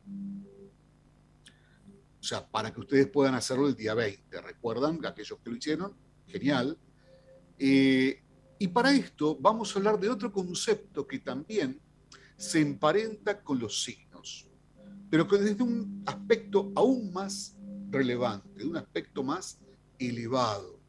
O 2.18 2.22
sea, 2.22 2.48
para 2.48 2.72
que 2.72 2.80
ustedes 2.80 3.06
puedan 3.08 3.34
hacerlo 3.34 3.68
el 3.68 3.76
día 3.76 3.94
20. 3.94 4.40
¿Recuerdan? 4.40 5.04
Aquellos 5.04 5.38
que 5.38 5.50
lo 5.50 5.56
hicieron, 5.56 5.94
genial. 6.26 6.78
Eh, 7.58 8.22
y 8.58 8.68
para 8.68 8.92
esto 8.92 9.36
vamos 9.38 9.74
a 9.74 9.78
hablar 9.78 10.00
de 10.00 10.08
otro 10.08 10.32
concepto 10.32 11.06
que 11.06 11.18
también 11.18 11.80
se 12.36 12.60
emparenta 12.60 13.42
con 13.42 13.58
los 13.58 13.82
signos, 13.82 14.48
pero 15.10 15.26
que 15.26 15.38
desde 15.38 15.62
un 15.62 16.02
aspecto 16.06 16.72
aún 16.74 17.12
más 17.12 17.55
relevante, 17.96 18.48
de 18.54 18.66
un 18.66 18.76
aspecto 18.76 19.22
más 19.22 19.58
elevado. 19.98 20.80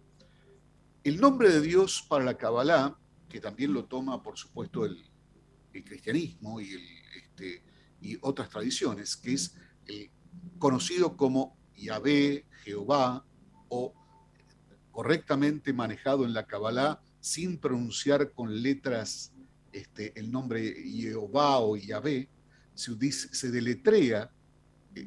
El 1.04 1.20
nombre 1.20 1.50
de 1.50 1.62
Dios 1.62 2.06
para 2.08 2.26
la 2.26 2.38
Kabbalah, 2.38 2.98
que 3.30 3.40
también 3.40 3.74
lo 3.74 3.86
toma, 3.86 4.22
por 4.22 4.38
supuesto, 4.38 4.86
el, 4.86 5.04
cristianismo 5.86 6.60
y, 6.60 6.74
este, 7.16 7.62
y 8.02 8.18
otras 8.22 8.50
tradiciones, 8.50 9.16
que 9.16 9.34
es 9.34 9.56
conocido 10.58 11.16
como 11.16 11.56
Yahvé, 11.76 12.48
Jehová, 12.64 13.24
o 13.70 13.94
correctamente 14.92 15.74
manejado 15.74 16.26
en 16.26 16.34
la 16.34 16.48
Kabbalah, 16.48 17.00
sin 17.20 17.60
pronunciar 17.60 18.32
con 18.32 18.62
letras 18.62 19.34
este, 19.72 20.18
el 20.20 20.32
nombre 20.32 20.74
Jehová 20.74 21.60
o 21.60 21.76
Yahvé, 21.76 22.30
se, 22.74 23.52
deletrea 23.52 24.32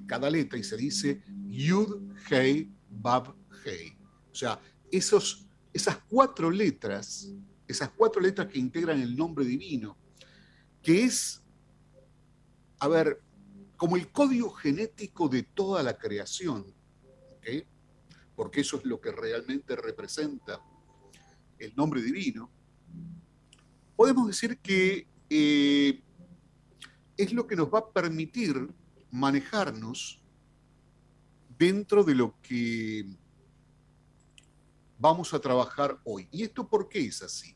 cada 0.07 0.31
letra 0.31 0.59
y 0.59 0.65
se 0.65 0.77
dice 0.77 1.23
Yud, 1.47 2.13
Hei, 2.31 2.71
Bab, 2.89 3.35
Hei. 3.65 3.97
O 4.31 4.35
sea, 4.35 4.61
esos, 4.91 5.47
esas 5.73 5.99
cuatro 6.09 6.51
letras, 6.51 7.33
esas 7.67 7.91
cuatro 7.91 8.21
letras 8.21 8.49
que 8.49 8.59
integran 8.59 9.01
el 9.01 9.17
nombre 9.17 9.45
divino, 9.45 9.97
que 10.83 11.05
es, 11.05 11.43
a 12.79 12.89
ver, 12.89 13.21
como 13.77 13.97
el 13.97 14.11
código 14.11 14.51
genético 14.51 15.29
de 15.29 15.43
toda 15.43 15.83
la 15.83 15.97
creación, 15.97 16.67
porque 18.37 18.61
eso 18.61 18.77
es 18.77 18.85
lo 18.85 19.01
que 19.01 19.13
realmente 19.13 19.77
representa 19.77 20.63
el 21.59 21.75
nombre 21.77 22.03
divino, 22.03 22.51
podemos 23.97 24.27
decir 24.27 24.59
que 24.59 25.07
eh, 25.29 26.03
es 27.17 27.33
lo 27.33 27.47
que 27.47 27.57
nos 27.57 27.73
va 27.73 27.81
a 27.81 27.91
permitir 27.91 28.69
manejarnos 29.11 30.21
dentro 31.59 32.05
de 32.05 32.15
lo 32.15 32.35
que 32.41 33.07
vamos 34.99 35.33
a 35.35 35.41
trabajar 35.41 35.99
hoy. 36.05 36.29
¿Y 36.31 36.43
esto 36.43 36.69
por 36.69 36.89
qué 36.89 37.07
es 37.07 37.23
así? 37.23 37.55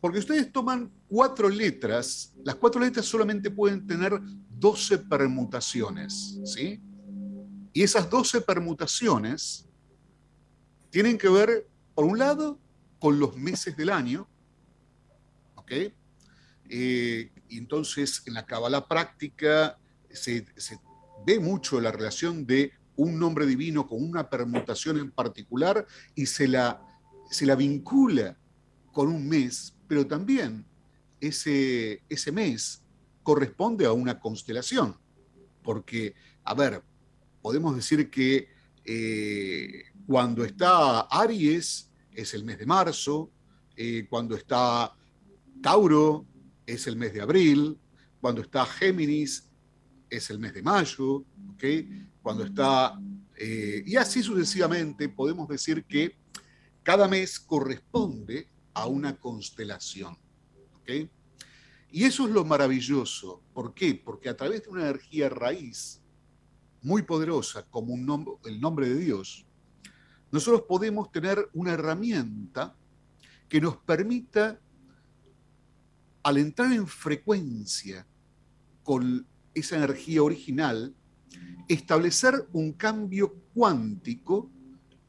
Porque 0.00 0.18
ustedes 0.18 0.52
toman 0.52 0.92
cuatro 1.08 1.48
letras, 1.48 2.32
las 2.44 2.54
cuatro 2.56 2.80
letras 2.80 3.06
solamente 3.06 3.50
pueden 3.50 3.86
tener 3.86 4.20
12 4.50 4.98
permutaciones, 4.98 6.38
¿sí? 6.44 6.80
Y 7.72 7.82
esas 7.82 8.08
12 8.08 8.40
permutaciones 8.42 9.66
tienen 10.90 11.18
que 11.18 11.28
ver, 11.28 11.68
por 11.94 12.04
un 12.04 12.18
lado, 12.18 12.58
con 12.98 13.18
los 13.18 13.36
meses 13.36 13.76
del 13.76 13.90
año, 13.90 14.28
¿ok? 15.56 15.72
Eh, 16.68 17.30
entonces 17.50 18.22
en 18.26 18.34
la 18.34 18.44
Kabbalah 18.44 18.86
práctica 18.86 19.78
se, 20.16 20.46
ve 21.24 21.38
mucho 21.40 21.80
la 21.80 21.92
relación 21.92 22.46
de 22.46 22.72
un 22.96 23.18
nombre 23.18 23.46
divino 23.46 23.86
con 23.86 24.02
una 24.02 24.28
permutación 24.28 24.98
en 24.98 25.10
particular 25.10 25.86
y 26.14 26.26
se 26.26 26.48
la, 26.48 26.80
se 27.30 27.46
la 27.46 27.54
vincula 27.54 28.38
con 28.92 29.08
un 29.08 29.28
mes, 29.28 29.74
pero 29.86 30.06
también 30.06 30.64
ese, 31.20 32.02
ese 32.08 32.32
mes 32.32 32.82
corresponde 33.22 33.84
a 33.86 33.92
una 33.92 34.18
constelación. 34.18 34.96
Porque, 35.62 36.14
a 36.44 36.54
ver, 36.54 36.82
podemos 37.42 37.76
decir 37.76 38.08
que 38.08 38.48
eh, 38.84 39.84
cuando 40.06 40.44
está 40.44 41.00
Aries 41.00 41.90
es 42.12 42.34
el 42.34 42.44
mes 42.44 42.58
de 42.58 42.66
marzo, 42.66 43.30
eh, 43.76 44.06
cuando 44.08 44.36
está 44.36 44.96
Tauro 45.60 46.24
es 46.64 46.86
el 46.86 46.96
mes 46.96 47.12
de 47.12 47.20
abril, 47.20 47.78
cuando 48.20 48.40
está 48.40 48.64
Géminis 48.64 49.48
es 50.08 50.30
el 50.30 50.38
mes 50.38 50.54
de 50.54 50.62
mayo, 50.62 51.24
cuando 52.22 52.44
está... 52.44 52.98
Eh, 53.38 53.82
y 53.86 53.96
así 53.96 54.22
sucesivamente 54.22 55.08
podemos 55.10 55.46
decir 55.48 55.84
que 55.84 56.16
cada 56.82 57.06
mes 57.06 57.38
corresponde 57.38 58.48
a 58.72 58.86
una 58.86 59.16
constelación. 59.18 60.16
Y 61.90 62.04
eso 62.04 62.26
es 62.26 62.32
lo 62.32 62.44
maravilloso. 62.44 63.42
¿Por 63.52 63.74
qué? 63.74 63.94
Porque 63.94 64.28
a 64.28 64.36
través 64.36 64.62
de 64.62 64.68
una 64.68 64.82
energía 64.82 65.28
raíz 65.28 66.00
muy 66.82 67.02
poderosa, 67.02 67.66
como 67.68 67.92
un 67.92 68.38
el 68.44 68.60
nombre 68.60 68.88
de 68.88 68.96
Dios, 68.96 69.46
nosotros 70.30 70.62
podemos 70.68 71.10
tener 71.10 71.48
una 71.54 71.72
herramienta 71.72 72.76
que 73.48 73.60
nos 73.60 73.76
permita, 73.78 74.60
al 76.22 76.38
entrar 76.38 76.72
en 76.72 76.86
frecuencia 76.86 78.06
con 78.82 79.26
esa 79.56 79.76
energía 79.76 80.22
original, 80.22 80.94
establecer 81.68 82.46
un 82.52 82.72
cambio 82.72 83.34
cuántico 83.54 84.50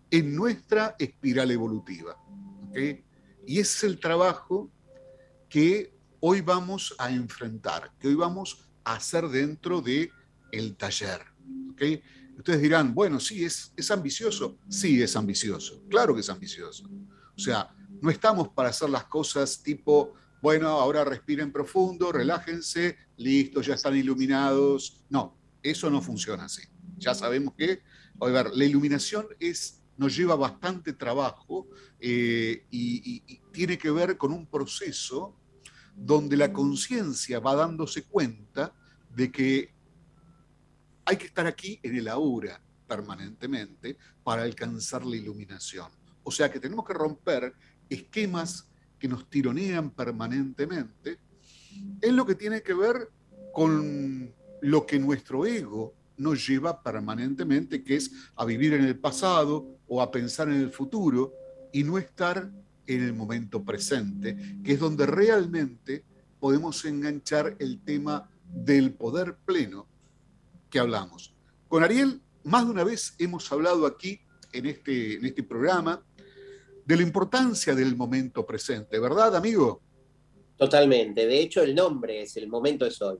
en 0.10 0.36
nuestra 0.36 0.96
espiral 0.98 1.52
evolutiva. 1.52 2.18
Y 2.74 3.60
ese 3.60 3.62
es 3.62 3.84
el 3.84 4.00
trabajo 4.00 4.72
que 5.50 5.94
hoy 6.20 6.42
vamos 6.42 6.96
a 6.98 7.12
enfrentar, 7.12 7.92
que 8.00 8.08
hoy 8.08 8.16
vamos 8.16 8.70
a 8.84 8.96
hacer 8.96 9.28
dentro 9.30 9.82
del 9.82 10.12
el 10.52 10.76
taller. 10.76 11.22
¿okay? 11.72 12.02
Ustedes 12.38 12.62
dirán, 12.62 12.94
bueno, 12.94 13.20
sí, 13.20 13.44
es, 13.44 13.74
es 13.76 13.92
ambicioso. 13.92 14.58
Sí, 14.70 15.02
es 15.02 15.16
ambicioso. 15.16 15.84
Claro 15.90 16.14
que 16.14 16.22
es 16.22 16.30
ambicioso. 16.30 16.90
O 17.36 17.40
sea, 17.40 17.70
no 18.02 18.10
estamos 18.10 18.50
para 18.50 18.70
hacer 18.70 18.90
las 18.90 19.06
cosas 19.06 19.62
tipo, 19.62 20.14
bueno, 20.42 20.70
ahora 20.70 21.04
respiren 21.04 21.52
profundo, 21.52 22.12
relájense, 22.12 22.98
listo, 23.18 23.62
ya 23.62 23.76
están 23.76 23.96
iluminados. 23.96 25.04
No, 25.10 25.38
eso 25.62 25.90
no 25.90 26.02
funciona 26.02 26.46
así. 26.46 26.64
Ya 26.98 27.14
sabemos 27.14 27.54
que, 27.56 27.82
a 28.20 28.26
ver, 28.28 28.52
la 28.54 28.66
iluminación 28.66 29.28
es, 29.40 29.82
nos 29.98 30.16
lleva 30.16 30.36
bastante 30.36 30.94
trabajo 30.94 31.68
eh, 32.00 32.66
y 32.72 33.22
tiene 33.52 33.78
que 33.78 33.92
ver 33.92 34.18
con 34.18 34.32
un 34.32 34.46
proceso 34.46 35.36
donde 35.96 36.38
la 36.38 36.54
conciencia 36.54 37.40
va 37.40 37.56
dándose 37.56 38.04
cuenta 38.04 38.74
de 39.16 39.32
que 39.32 39.74
hay 41.06 41.18
que 41.18 41.26
estar 41.26 41.48
aquí 41.48 41.80
en 41.82 41.96
el 41.96 42.08
ahora 42.08 42.62
permanentemente 42.88 43.98
para 44.24 44.44
alcanzar 44.44 45.06
la 45.06 45.16
iluminación. 45.16 45.90
O 46.24 46.32
sea 46.32 46.52
que 46.52 46.60
tenemos 46.60 46.86
que 46.86 46.94
romper 46.94 47.54
esquemas 47.90 48.68
que 49.00 49.08
nos 49.08 49.30
tironean 49.30 49.92
permanentemente 49.92 51.20
en 52.02 52.16
lo 52.16 52.26
que 52.26 52.36
tiene 52.36 52.62
que 52.62 52.74
ver 52.74 53.10
con 53.54 54.34
lo 54.62 54.86
que 54.86 55.00
nuestro 55.00 55.46
ego 55.46 55.94
nos 56.18 56.48
lleva 56.48 56.82
permanentemente, 56.82 57.84
que 57.84 57.96
es 57.96 58.12
a 58.36 58.46
vivir 58.46 58.74
en 58.74 58.84
el 58.84 58.98
pasado 58.98 59.68
o 59.88 60.02
a 60.02 60.12
pensar 60.12 60.50
en 60.50 60.62
el 60.62 60.72
futuro 60.72 61.34
y 61.72 61.84
no 61.84 61.98
estar 61.98 62.50
en 62.88 63.04
el 63.04 63.13
momento 63.13 63.63
presente, 63.63 64.60
que 64.63 64.74
es 64.74 64.80
donde 64.80 65.06
realmente 65.06 66.04
podemos 66.40 66.84
enganchar 66.86 67.56
el 67.60 67.80
tema 67.82 68.30
del 68.52 68.94
poder 68.94 69.36
pleno 69.46 69.88
que 70.70 70.80
hablamos. 70.80 71.34
Con 71.68 71.84
Ariel, 71.84 72.22
más 72.44 72.66
de 72.66 72.72
una 72.72 72.84
vez 72.84 73.13
hemos 73.20 73.52
hablado 73.52 73.86
aquí 73.86 74.22
en 74.54 74.66
este, 74.66 75.16
en 75.16 75.26
este 75.26 75.44
programa 75.44 76.02
de 76.86 76.96
la 76.96 77.04
importancia 77.04 77.76
del 77.76 77.96
momento 77.98 78.46
presente, 78.46 79.00
¿verdad, 79.00 79.36
amigo? 79.36 79.82
Totalmente. 80.58 81.26
De 81.28 81.39
hecho, 81.39 81.62
el 81.62 81.76
nombre 81.76 82.24
es 82.24 82.36
el 82.38 82.48
momento 82.48 82.86
es 82.86 83.02
hoy. 83.02 83.17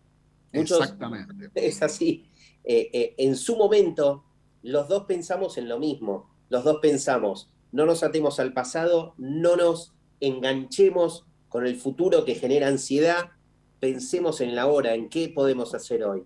Exactamente. 0.52 1.50
Es 1.54 1.82
así. 1.82 2.30
Eh, 2.64 2.90
eh, 2.92 3.16
en 3.18 3.36
su 3.36 3.56
momento, 3.56 4.26
los 4.64 4.88
dos 4.88 5.06
pensamos 5.06 5.58
en 5.58 5.70
lo 5.70 5.80
mismo. 5.80 6.36
Los 6.50 6.64
dos 6.64 6.80
pensamos, 6.82 7.50
no 7.72 7.86
nos 7.86 8.04
atemos 8.04 8.40
al 8.40 8.54
pasado, 8.54 9.14
no 9.18 9.56
nos 9.58 9.94
enganchemos 10.20 11.26
con 11.50 11.68
el 11.68 11.76
futuro 11.76 12.26
que 12.26 12.36
genera 12.36 12.68
ansiedad, 12.68 13.32
pensemos 13.80 14.42
en 14.42 14.56
la 14.56 14.68
hora, 14.68 14.94
en 14.94 15.10
qué 15.10 15.30
podemos 15.30 15.74
hacer 15.76 16.04
hoy. 16.04 16.24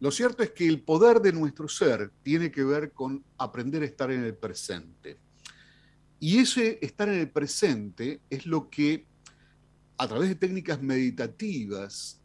Lo 0.00 0.10
cierto 0.10 0.42
es 0.42 0.50
que 0.50 0.66
el 0.66 0.82
poder 0.82 1.20
de 1.20 1.32
nuestro 1.32 1.68
ser 1.68 2.10
tiene 2.22 2.50
que 2.50 2.64
ver 2.64 2.92
con 2.92 3.24
aprender 3.38 3.82
a 3.82 3.86
estar 3.86 4.10
en 4.10 4.24
el 4.24 4.34
presente. 4.34 5.18
Y 6.18 6.38
ese 6.38 6.78
estar 6.82 7.08
en 7.08 7.20
el 7.20 7.30
presente 7.30 8.20
es 8.30 8.46
lo 8.46 8.70
que 8.70 9.06
a 9.98 10.08
través 10.08 10.28
de 10.28 10.34
técnicas 10.34 10.82
meditativas 10.82 12.20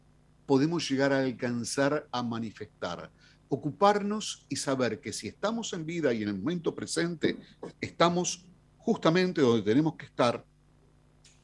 podemos 0.45 0.89
llegar 0.89 1.13
a 1.13 1.19
alcanzar 1.19 2.08
a 2.12 2.23
manifestar 2.23 3.12
ocuparnos 3.54 4.45
y 4.47 4.56
saber 4.56 5.01
que 5.01 5.12
si 5.12 5.27
estamos 5.27 5.73
en 5.73 5.86
vida 5.86 6.13
y 6.13 6.23
en 6.23 6.30
el 6.30 6.38
momento 6.39 6.73
presente, 6.73 7.38
estamos 7.82 8.45
justamente 8.77 9.41
donde 9.41 9.62
tenemos 9.62 9.95
que 9.95 10.06
estar, 10.06 10.45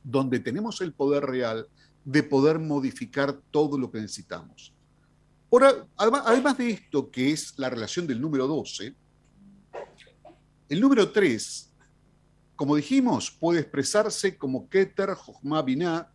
donde 0.06 0.40
tenemos 0.40 0.80
el 0.80 0.94
poder 0.94 1.26
real 1.26 1.68
de 2.06 2.24
poder 2.24 2.60
modificar 2.60 3.38
todo 3.52 3.78
lo 3.78 3.92
que 3.92 4.00
necesitamos. 4.00 4.74
Ahora, 5.52 5.86
además 5.98 6.58
de 6.58 6.70
esto, 6.70 7.12
que 7.12 7.32
es 7.34 7.60
la 7.60 7.70
relación 7.70 8.08
del 8.08 8.22
número 8.22 8.48
12, 8.48 8.96
el 10.70 10.80
número 10.80 11.12
3, 11.12 11.67
como 12.58 12.76
dijimos, 12.76 13.32
puede 13.32 13.62
expresarse 13.62 14.36
como 14.36 14.68
Keter, 14.68 15.14
Jochma, 15.14 15.62
Binah. 15.62 16.12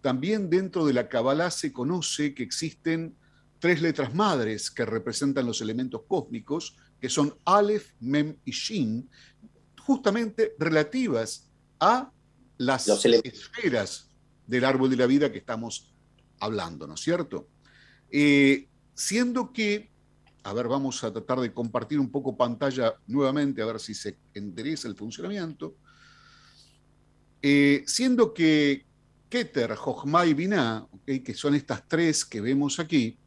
También 0.00 0.48
dentro 0.48 0.86
de 0.86 0.94
la 0.94 1.08
Kabbalah 1.08 1.50
se 1.50 1.72
conoce 1.72 2.32
que 2.32 2.44
existen 2.44 3.16
tres 3.58 3.82
letras 3.82 4.14
madres 4.14 4.70
que 4.70 4.86
representan 4.86 5.44
los 5.44 5.60
elementos 5.60 6.02
cósmicos, 6.06 6.76
que 7.00 7.08
son 7.08 7.34
Aleph, 7.44 7.92
Mem 7.98 8.36
y 8.44 8.52
Shin, 8.52 9.10
justamente 9.78 10.54
relativas 10.58 11.50
a 11.80 12.12
las 12.56 12.88
esferas 12.88 14.10
del 14.46 14.64
árbol 14.64 14.90
de 14.90 14.96
la 14.96 15.06
vida 15.06 15.32
que 15.32 15.38
estamos 15.38 15.92
hablando, 16.38 16.86
¿no 16.86 16.94
es 16.94 17.00
cierto? 17.00 17.48
Eh, 18.10 18.68
siendo 18.94 19.52
que, 19.52 19.89
a 20.42 20.52
ver, 20.52 20.68
vamos 20.68 21.02
a 21.04 21.12
tratar 21.12 21.40
de 21.40 21.52
compartir 21.52 22.00
un 22.00 22.10
poco 22.10 22.36
pantalla 22.36 22.94
nuevamente, 23.06 23.62
a 23.62 23.66
ver 23.66 23.78
si 23.80 23.94
se 23.94 24.18
endereza 24.34 24.88
el 24.88 24.96
funcionamiento. 24.96 25.76
Eh, 27.42 27.84
siendo 27.86 28.32
que 28.32 28.86
Keter, 29.28 29.74
Jochma 29.76 30.26
y 30.26 30.34
Binah, 30.34 30.86
que 31.04 31.34
son 31.34 31.54
estas 31.54 31.86
tres 31.86 32.24
que 32.24 32.40
vemos 32.40 32.78
aquí, 32.78 33.18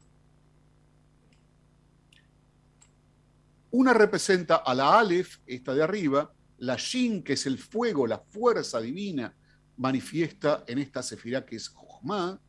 una 3.72 3.94
representa 3.94 4.58
a 4.58 4.74
la 4.76 5.00
Aleph, 5.00 5.38
esta 5.48 5.74
de 5.74 5.82
arriba, 5.82 6.32
la 6.58 6.76
Shin, 6.78 7.24
que 7.24 7.34
es 7.34 7.46
el 7.46 7.58
fuego, 7.58 8.06
la 8.06 8.20
fuerza 8.20 8.80
divina 8.80 9.36
manifiesta 9.78 10.64
en 10.68 10.78
esta 10.78 11.02
sefirá 11.02 11.46
que 11.46 11.56
es 11.56 11.70
Jochma, 11.70 12.40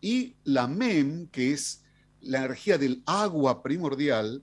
y 0.00 0.36
la 0.44 0.66
Mem, 0.66 1.28
que 1.28 1.52
es 1.52 1.83
la 2.24 2.38
energía 2.38 2.78
del 2.78 3.02
agua 3.06 3.62
primordial, 3.62 4.42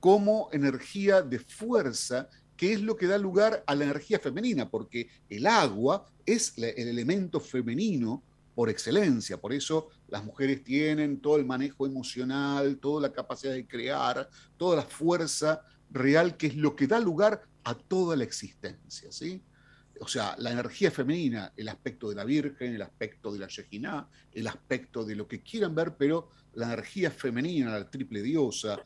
como 0.00 0.48
energía 0.52 1.22
de 1.22 1.38
fuerza, 1.38 2.28
que 2.56 2.72
es 2.72 2.80
lo 2.80 2.96
que 2.96 3.06
da 3.06 3.18
lugar 3.18 3.62
a 3.66 3.74
la 3.74 3.84
energía 3.84 4.18
femenina, 4.18 4.68
porque 4.68 5.08
el 5.28 5.46
agua 5.46 6.06
es 6.26 6.54
el 6.56 6.88
elemento 6.88 7.40
femenino 7.40 8.22
por 8.54 8.68
excelencia. 8.68 9.40
Por 9.40 9.52
eso 9.52 9.88
las 10.08 10.24
mujeres 10.24 10.64
tienen 10.64 11.20
todo 11.20 11.36
el 11.36 11.46
manejo 11.46 11.86
emocional, 11.86 12.78
toda 12.78 13.02
la 13.02 13.12
capacidad 13.12 13.52
de 13.52 13.66
crear, 13.66 14.28
toda 14.56 14.76
la 14.76 14.82
fuerza 14.82 15.62
real, 15.90 16.36
que 16.36 16.48
es 16.48 16.56
lo 16.56 16.74
que 16.74 16.88
da 16.88 16.98
lugar 16.98 17.42
a 17.62 17.74
toda 17.74 18.16
la 18.16 18.24
existencia. 18.24 19.12
¿sí? 19.12 19.40
O 20.00 20.08
sea, 20.08 20.36
la 20.38 20.52
energía 20.52 20.90
femenina, 20.90 21.52
el 21.56 21.68
aspecto 21.68 22.08
de 22.08 22.14
la 22.14 22.24
Virgen, 22.24 22.74
el 22.74 22.82
aspecto 22.82 23.32
de 23.32 23.38
la 23.38 23.48
Yejiná, 23.48 24.08
el 24.32 24.46
aspecto 24.46 25.04
de 25.04 25.16
lo 25.16 25.26
que 25.26 25.42
quieran 25.42 25.74
ver, 25.74 25.96
pero 25.96 26.30
la 26.54 26.66
energía 26.66 27.10
femenina, 27.10 27.78
la 27.78 27.90
triple 27.90 28.22
diosa, 28.22 28.80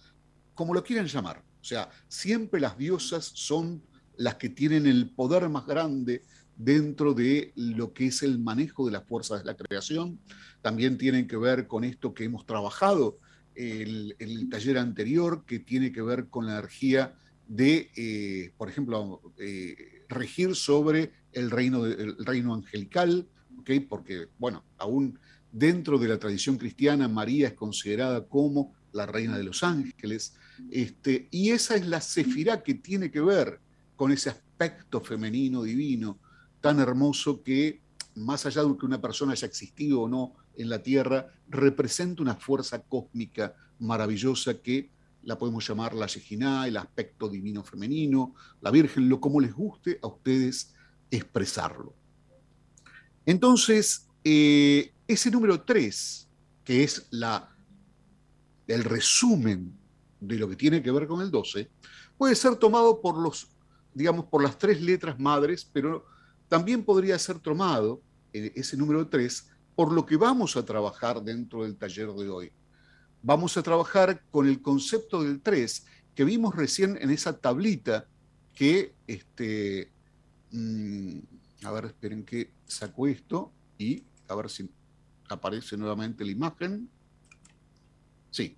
como 0.55 0.75
lo 0.75 0.83
quieran 0.83 1.07
llamar. 1.07 1.43
O 1.61 1.65
sea, 1.65 1.89
siempre 2.09 2.61
las 2.61 2.77
diosas 2.77 3.31
son 3.35 3.83
las 4.17 4.37
que 4.37 4.49
tienen 4.49 4.87
el 4.87 5.11
poder 5.11 5.49
más 5.49 5.67
grande 5.67 6.23
dentro 6.57 7.15
de 7.15 7.53
lo 7.57 7.93
que 7.93 8.07
es 8.07 8.23
el 8.23 8.39
manejo 8.39 8.87
de 8.87 8.93
las 8.93 9.07
fuerzas 9.07 9.41
de 9.41 9.47
la 9.47 9.57
creación. 9.57 10.21
También 10.61 10.99
tienen 10.99 11.27
que 11.27 11.37
ver 11.37 11.67
con 11.67 11.85
esto 11.85 12.15
que 12.15 12.25
hemos 12.25 12.47
trabajado 12.47 13.19
en 13.55 14.15
el, 14.19 14.49
taller 14.49 14.79
anterior, 14.79 15.45
que 15.47 15.59
tiene 15.59 15.93
que 15.93 16.03
ver 16.03 16.29
con 16.29 16.47
la 16.47 16.53
energía 16.53 17.15
de, 17.47 17.91
eh, 17.97 18.53
por 18.57 18.69
ejemplo, 18.69 19.21
eh, 19.39 19.92
regir 20.13 20.55
sobre 20.55 21.13
el 21.33 21.51
reino, 21.51 21.85
reino 22.19 22.55
angelical, 22.55 23.27
porque, 23.89 24.29
bueno, 24.39 24.65
aún 24.79 25.19
dentro 25.51 25.99
de 25.99 26.09
la 26.09 26.19
tradición 26.19 26.57
cristiana, 26.57 27.09
María 27.09 27.49
es 27.49 27.55
considerada 27.55 28.27
como 28.27 28.75
la 28.93 29.07
reina 29.07 29.39
de 29.39 29.45
los 29.45 29.63
ángeles, 29.63 30.35
este, 30.71 31.29
y 31.31 31.51
esa 31.51 31.77
es 31.77 31.87
la 31.87 32.01
sefirá 32.01 32.63
que 32.63 32.75
tiene 32.75 33.11
que 33.11 33.21
ver 33.21 33.61
con 33.97 34.13
ese 34.13 34.31
aspecto 34.31 35.01
femenino 35.01 35.63
divino 35.63 36.19
tan 36.61 36.79
hermoso 36.79 37.43
que, 37.43 37.81
más 38.15 38.47
allá 38.47 38.63
de 38.63 38.77
que 38.77 38.87
una 38.87 39.01
persona 39.01 39.33
haya 39.33 39.47
existido 39.47 40.03
o 40.03 40.09
no 40.09 40.35
en 40.57 40.69
la 40.69 40.83
Tierra, 40.83 41.33
representa 41.49 42.23
una 42.23 42.35
fuerza 42.35 42.83
cósmica 42.83 43.55
maravillosa 43.79 44.55
que 44.55 44.91
la 45.25 45.39
podemos 45.39 45.67
llamar 45.67 45.95
la 45.95 46.07
Yejiná, 46.07 46.67
el 46.67 46.77
aspecto 46.77 47.29
divino 47.29 47.63
femenino, 47.63 48.35
la 48.61 48.71
Virgen, 48.71 49.09
lo 49.09 49.21
como 49.21 49.41
les 49.41 49.53
guste 49.53 49.99
a 50.03 50.09
ustedes 50.09 50.75
expresarlo. 51.11 51.95
Entonces, 53.25 54.09
eh, 54.25 54.93
ese 55.07 55.31
número 55.31 55.63
3, 55.63 56.29
que 56.65 56.85
es 56.85 57.07
la, 57.11 57.55
el 58.67 58.85
resumen 58.85 59.77
de 60.21 60.37
lo 60.37 60.49
que 60.49 60.57
tiene 60.57 60.83
que 60.83 60.91
ver 60.91 61.07
con 61.07 61.21
el 61.21 61.31
12, 61.31 61.71
puede 62.17 62.35
ser 62.35 62.57
tomado 62.57 63.01
por 63.01 63.19
los, 63.19 63.49
digamos, 63.95 64.27
por 64.27 64.43
las 64.43 64.59
tres 64.59 64.81
letras 64.81 65.19
madres, 65.19 65.69
pero 65.73 66.07
también 66.49 66.85
podría 66.85 67.19
ser 67.19 67.39
tomado 67.39 68.03
eh, 68.33 68.53
ese 68.55 68.77
número 68.77 69.09
3 69.09 69.49
por 69.75 69.93
lo 69.93 70.05
que 70.05 70.17
vamos 70.17 70.57
a 70.57 70.65
trabajar 70.65 71.23
dentro 71.23 71.63
del 71.63 71.77
taller 71.77 72.13
de 72.13 72.29
hoy. 72.29 72.53
Vamos 73.23 73.57
a 73.57 73.63
trabajar 73.63 74.25
con 74.31 74.49
el 74.49 74.61
concepto 74.61 75.23
del 75.23 75.41
3 75.41 75.87
que 76.15 76.25
vimos 76.25 76.55
recién 76.55 76.99
en 77.01 77.11
esa 77.11 77.39
tablita 77.39 78.07
que, 78.55 78.95
este, 79.07 79.91
mm, 80.51 81.19
a 81.63 81.71
ver, 81.71 81.85
esperen 81.87 82.25
que 82.25 82.51
saco 82.67 83.07
esto 83.07 83.53
y 83.79 84.05
a 84.29 84.35
ver 84.35 84.51
si 84.51 84.69
aparece 85.29 85.77
nuevamente 85.77 86.25
la 86.25 86.33
imagen. 86.33 86.89
Sí. 88.31 88.57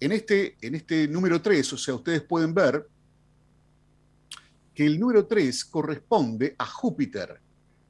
En 0.00 0.12
este, 0.12 0.56
en 0.60 0.74
este 0.74 1.08
número 1.08 1.40
3, 1.40 1.72
o 1.72 1.78
sea, 1.78 1.94
ustedes 1.94 2.22
pueden 2.22 2.52
ver 2.52 2.86
que 4.74 4.84
el 4.84 5.00
número 5.00 5.26
3 5.26 5.64
corresponde 5.64 6.54
a 6.58 6.66
Júpiter, 6.66 7.40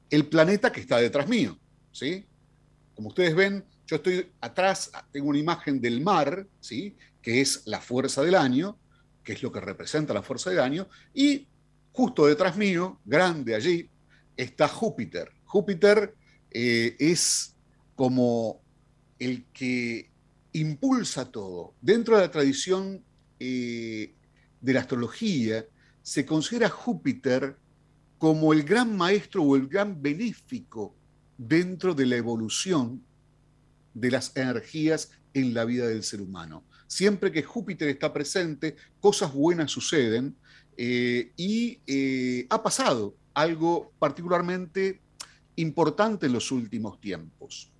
el 0.09 0.27
planeta 0.27 0.71
que 0.71 0.81
está 0.81 0.97
detrás 0.97 1.27
mío. 1.27 1.57
¿sí? 1.91 2.25
Como 2.95 3.09
ustedes 3.09 3.35
ven, 3.35 3.65
yo 3.87 3.95
estoy 3.95 4.29
atrás, 4.41 4.91
tengo 5.11 5.29
una 5.29 5.39
imagen 5.39 5.79
del 5.79 6.01
mar, 6.01 6.45
¿sí? 6.59 6.95
que 7.21 7.41
es 7.41 7.63
la 7.65 7.79
fuerza 7.79 8.21
del 8.21 8.35
año, 8.35 8.77
que 9.23 9.33
es 9.33 9.41
lo 9.41 9.51
que 9.51 9.61
representa 9.61 10.13
la 10.13 10.21
fuerza 10.21 10.49
del 10.49 10.59
año, 10.59 10.87
y 11.13 11.47
justo 11.93 12.27
detrás 12.27 12.57
mío, 12.57 12.99
grande 13.05 13.55
allí, 13.55 13.89
está 14.35 14.67
Júpiter. 14.67 15.31
Júpiter 15.45 16.13
eh, 16.51 16.95
es 16.99 17.55
como 17.95 18.61
el 19.19 19.45
que 19.53 20.11
impulsa 20.51 21.31
todo. 21.31 21.73
Dentro 21.81 22.17
de 22.17 22.23
la 22.23 22.31
tradición 22.31 23.03
eh, 23.39 24.13
de 24.59 24.73
la 24.73 24.81
astrología, 24.81 25.65
se 26.01 26.25
considera 26.25 26.69
Júpiter 26.69 27.57
como 28.17 28.51
el 28.51 28.63
gran 28.63 28.95
maestro 28.97 29.43
o 29.43 29.55
el 29.55 29.67
gran 29.67 30.01
benéfico 30.01 30.95
dentro 31.37 31.93
de 31.93 32.05
la 32.05 32.15
evolución 32.17 33.06
de 33.99 34.11
las 34.11 34.35
energías 34.35 35.11
en 35.33 35.53
la 35.53 35.65
vida 35.65 35.87
del 35.87 36.03
ser 36.03 36.21
humano. 36.21 36.63
Siempre 36.87 37.31
que 37.31 37.43
Júpiter 37.43 37.89
está 37.89 38.13
presente, 38.13 38.75
cosas 38.99 39.33
buenas 39.33 39.71
suceden 39.71 40.35
eh, 40.77 41.31
y 41.35 41.79
eh, 41.87 42.45
ha 42.49 42.61
pasado 42.61 43.15
algo 43.33 43.91
particularmente 43.99 45.01
importante 45.55 46.27
en 46.27 46.33
los 46.33 46.51
últimos 46.51 47.01
tiempos. 47.01 47.71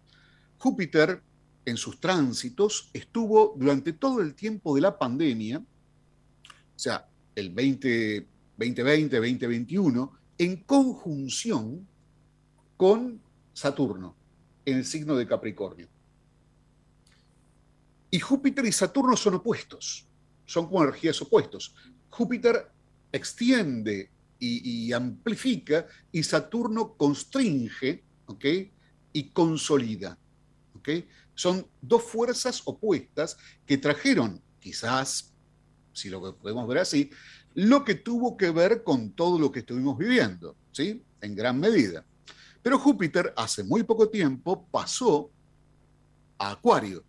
Júpiter, 0.58 1.22
en 1.66 1.78
sus 1.78 2.00
tránsitos, 2.00 2.90
estuvo 2.94 3.56
durante 3.58 3.94
todo 3.94 4.22
el 4.22 4.34
tiempo 4.34 4.74
de 4.76 4.82
la 4.82 4.98
pandemia, 4.98 5.60
o 5.60 6.80
sea, 6.80 7.08
el 7.36 7.52
20, 7.52 8.28
2020, 8.58 9.16
2021, 9.16 10.12
en 10.40 10.64
conjunción 10.64 11.88
con 12.76 13.22
Saturno, 13.54 14.16
en 14.66 14.78
el 14.78 14.86
signo 14.86 15.16
de 15.16 15.28
Capricornio. 15.28 15.88
Y 18.10 18.20
Júpiter 18.20 18.66
y 18.66 18.72
Saturno 18.72 19.18
son 19.18 19.36
opuestos, 19.36 20.08
son 20.46 20.68
como 20.68 20.84
energías 20.84 21.22
opuestos. 21.22 21.76
Júpiter 22.10 22.72
extiende 23.12 24.10
y, 24.40 24.92
amplifica 24.94 25.88
y 26.12 26.24
Saturno 26.24 26.94
constringe 26.94 28.04
y 29.14 29.30
consolida. 29.30 30.18
Son 31.36 31.68
dos 31.82 32.04
fuerzas 32.04 32.62
opuestas 32.66 33.38
que 33.66 33.78
trajeron, 33.78 34.42
quizás, 34.60 35.34
si 35.94 36.10
lo 36.10 36.36
podemos 36.36 36.68
ver 36.68 36.80
así, 36.80 37.10
lo 37.54 37.84
que 37.84 37.96
tuvo 37.96 38.38
que 38.38 38.52
ver 38.52 38.84
con 38.84 39.12
todo 39.12 39.40
lo 39.40 39.52
que 39.52 39.60
estuvimos 39.60 39.98
viviendo, 39.98 40.56
¿sí? 40.72 41.04
En 41.22 41.36
gran 41.36 41.60
medida. 41.60 42.06
Pero 42.62 42.80
Júpiter 42.80 43.34
hace 43.36 43.64
muy 43.64 43.84
poco 43.84 44.10
tiempo 44.10 44.66
pasó 44.72 45.30
a 46.38 46.52
Acuario. 46.52 47.04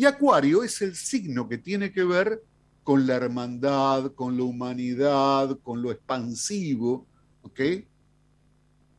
Y 0.00 0.06
Acuario 0.06 0.64
es 0.64 0.80
el 0.80 0.96
signo 0.96 1.46
que 1.46 1.58
tiene 1.58 1.92
que 1.92 2.02
ver 2.04 2.42
con 2.82 3.06
la 3.06 3.16
hermandad, 3.16 4.14
con 4.14 4.34
la 4.34 4.44
humanidad, 4.44 5.58
con 5.62 5.82
lo 5.82 5.92
expansivo. 5.92 7.06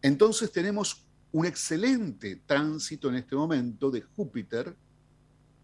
Entonces 0.03 0.51
tenemos 0.51 1.07
un 1.31 1.47
excelente 1.47 2.43
tránsito 2.45 3.09
en 3.09 3.15
este 3.15 3.35
momento 3.35 3.89
de 3.89 4.03
Júpiter 4.03 4.77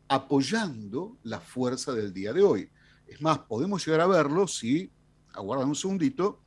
apoyando 0.07 1.19
la 1.21 1.39
fuerza 1.39 1.93
del 1.93 2.11
día 2.11 2.33
de 2.33 2.41
hoy. 2.41 2.71
Es 3.05 3.21
más, 3.21 3.37
podemos 3.37 3.85
llegar 3.85 4.01
a 4.01 4.07
verlo 4.07 4.47
si, 4.47 4.89
aguardan 5.33 5.69
un 5.69 5.75
segundito, 5.75 6.41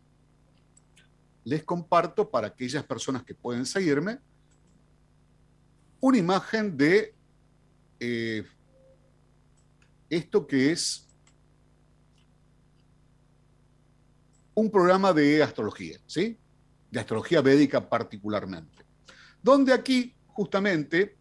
les 1.45 1.63
comparto 1.63 2.29
para 2.29 2.49
aquellas 2.49 2.83
personas 2.83 3.23
que 3.23 3.37
pueden 3.37 3.67
seguirme 3.67 4.19
una 6.01 6.19
imagen 6.19 6.77
de 6.77 7.15
eh, 8.01 8.45
esto 10.11 10.47
que 10.47 10.73
es 10.73 11.07
un 14.55 14.71
programa 14.71 15.13
de 15.13 15.43
astrología, 15.43 15.99
¿sí? 16.07 16.37
De 16.91 17.01
astrología 17.01 17.41
védica 17.41 17.89
particularmente. 17.89 18.85
Donde 19.43 19.73
aquí, 19.73 20.15
justamente, 20.27 21.17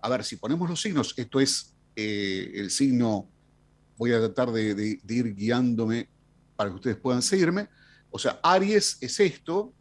a 0.00 0.08
ver, 0.08 0.24
si 0.24 0.36
ponemos 0.36 0.70
los 0.70 0.80
signos, 0.80 1.12
esto 1.16 1.40
es 1.40 1.74
eh, 1.96 2.52
el 2.54 2.70
signo, 2.70 3.28
voy 3.98 4.12
a 4.12 4.18
tratar 4.18 4.52
de, 4.52 5.00
ir 5.06 5.34
guiándome 5.34 6.08
para 6.56 6.70
que 6.70 6.76
ustedes 6.76 6.96
puedan 6.96 7.20
seguirme. 7.20 7.68
O 8.10 8.18
sea, 8.18 8.40
Aries 8.42 8.98
es 9.00 9.20
esto, 9.20 9.74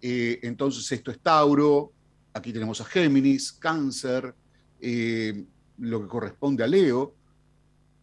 eh, 0.00 0.38
entonces 0.42 0.90
esto 0.92 1.10
es 1.10 1.18
Tauro, 1.20 1.92
aquí 2.32 2.52
tenemos 2.52 2.80
a 2.80 2.84
Géminis, 2.84 3.52
Cáncer, 3.52 4.34
eh, 4.80 5.44
lo 5.78 6.02
que 6.02 6.08
corresponde 6.08 6.62
a 6.62 6.66
Leo, 6.66 7.15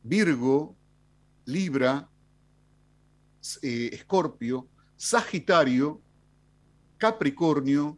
Virgo, 0.04 0.76
Libra, 1.46 2.10
Escorpio, 3.62 4.68
Sagitario, 4.96 6.02
Capricornio, 6.98 7.98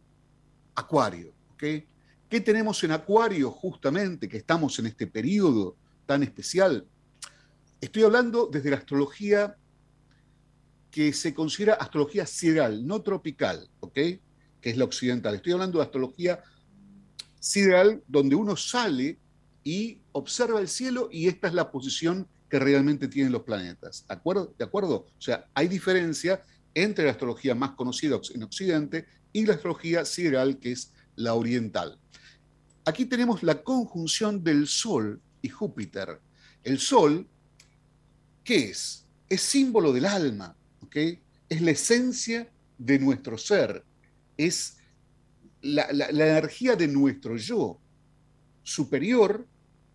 Acuario. 0.74 1.34
¿Qué 1.56 2.40
tenemos 2.44 2.82
en 2.84 2.92
Acuario 2.92 3.50
justamente, 3.50 4.28
que 4.28 4.38
estamos 4.38 4.78
en 4.78 4.86
este 4.86 5.06
periodo 5.06 5.76
tan 6.06 6.22
especial? 6.22 6.86
Estoy 7.80 8.04
hablando 8.04 8.48
desde 8.50 8.70
la 8.70 8.76
astrología 8.76 9.56
que 10.90 11.12
se 11.12 11.34
considera 11.34 11.74
astrología 11.74 12.26
sideral, 12.26 12.86
no 12.86 13.02
tropical. 13.02 13.68
Que 13.92 14.20
es 14.62 14.76
la 14.76 14.84
occidental. 14.84 15.34
Estoy 15.34 15.52
hablando 15.52 15.78
de 15.78 15.84
astrología 15.84 16.42
sideral, 17.38 18.02
donde 18.08 18.34
uno 18.34 18.56
sale 18.56 19.18
y 19.62 20.00
observa 20.16 20.60
el 20.60 20.68
cielo 20.68 21.10
y 21.12 21.28
esta 21.28 21.48
es 21.48 21.54
la 21.54 21.70
posición 21.70 22.26
que 22.48 22.58
realmente 22.58 23.06
tienen 23.06 23.32
los 23.32 23.42
planetas. 23.42 24.06
¿De 24.08 24.14
acuerdo? 24.14 24.54
¿De 24.58 24.64
acuerdo? 24.64 25.06
O 25.18 25.20
sea, 25.20 25.46
hay 25.52 25.68
diferencia 25.68 26.42
entre 26.74 27.04
la 27.04 27.10
astrología 27.10 27.54
más 27.54 27.72
conocida 27.72 28.18
en 28.34 28.42
Occidente 28.42 29.06
y 29.32 29.44
la 29.44 29.54
astrología 29.54 30.04
sideral, 30.06 30.58
que 30.58 30.72
es 30.72 30.92
la 31.16 31.34
oriental. 31.34 31.98
Aquí 32.86 33.04
tenemos 33.04 33.42
la 33.42 33.62
conjunción 33.62 34.42
del 34.42 34.66
Sol 34.66 35.20
y 35.42 35.50
Júpiter. 35.50 36.20
El 36.62 36.78
Sol, 36.78 37.26
¿qué 38.42 38.70
es? 38.70 39.04
Es 39.28 39.42
símbolo 39.42 39.92
del 39.92 40.06
alma, 40.06 40.56
¿ok? 40.80 40.96
Es 41.48 41.60
la 41.60 41.72
esencia 41.72 42.48
de 42.78 42.98
nuestro 42.98 43.36
ser, 43.36 43.84
es 44.36 44.76
la, 45.60 45.88
energía 46.08 46.74
de 46.74 46.88
nuestro 46.88 47.36
yo 47.36 47.80
superior 48.62 49.46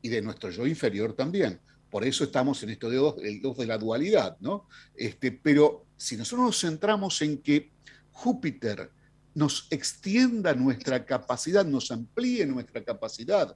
y 0.01 0.09
de 0.09 0.21
nuestro 0.21 0.49
yo 0.49 0.65
inferior 0.65 1.13
también. 1.13 1.59
Por 1.89 2.05
eso 2.05 2.23
estamos 2.23 2.63
en 2.63 2.69
esto 2.69 2.89
de 2.89 2.97
dos, 2.97 3.15
de 3.57 3.65
la 3.65 3.77
dualidad, 3.77 4.37
¿no? 4.39 4.67
Este, 4.95 5.31
pero 5.31 5.85
si 5.97 6.15
nosotros 6.15 6.45
nos 6.47 6.59
centramos 6.61 7.21
en 7.21 7.39
que 7.39 7.71
Júpiter 8.11 8.91
nos 9.33 9.67
extienda 9.69 10.53
nuestra 10.53 11.05
capacidad, 11.05 11.65
nos 11.65 11.91
amplíe 11.91 12.45
nuestra 12.45 12.83
capacidad 12.83 13.55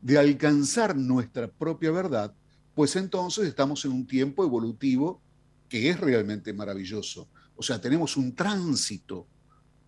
de 0.00 0.18
alcanzar 0.18 0.96
nuestra 0.96 1.48
propia 1.48 1.90
verdad, 1.90 2.34
pues 2.74 2.96
entonces 2.96 3.46
estamos 3.46 3.84
en 3.84 3.92
un 3.92 4.06
tiempo 4.06 4.44
evolutivo 4.44 5.22
que 5.68 5.90
es 5.90 5.98
realmente 5.98 6.52
maravilloso. 6.52 7.28
O 7.56 7.62
sea, 7.62 7.80
tenemos 7.80 8.16
un 8.16 8.34
tránsito 8.34 9.26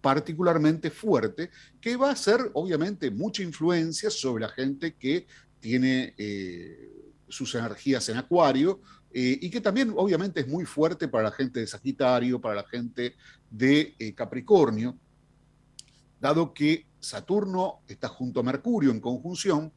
particularmente 0.00 0.90
fuerte 0.90 1.50
que 1.80 1.96
va 1.96 2.10
a 2.10 2.16
ser 2.16 2.50
obviamente 2.54 3.10
mucha 3.10 3.42
influencia 3.42 4.10
sobre 4.10 4.42
la 4.42 4.48
gente 4.48 4.94
que 4.94 5.26
tiene 5.60 6.14
eh, 6.16 7.12
sus 7.28 7.54
energías 7.54 8.08
en 8.08 8.16
acuario 8.16 8.80
eh, 9.12 9.38
y 9.40 9.50
que 9.50 9.60
también 9.60 9.92
obviamente 9.96 10.40
es 10.40 10.48
muy 10.48 10.64
fuerte 10.64 11.08
para 11.08 11.24
la 11.24 11.32
gente 11.32 11.60
de 11.60 11.66
Sagitario, 11.66 12.40
para 12.40 12.56
la 12.56 12.64
gente 12.64 13.16
de 13.50 13.94
eh, 13.98 14.14
Capricornio, 14.14 14.96
dado 16.20 16.52
que 16.52 16.86
Saturno 17.00 17.80
está 17.86 18.08
junto 18.08 18.40
a 18.40 18.42
Mercurio 18.42 18.90
en 18.90 19.00
conjunción 19.00 19.72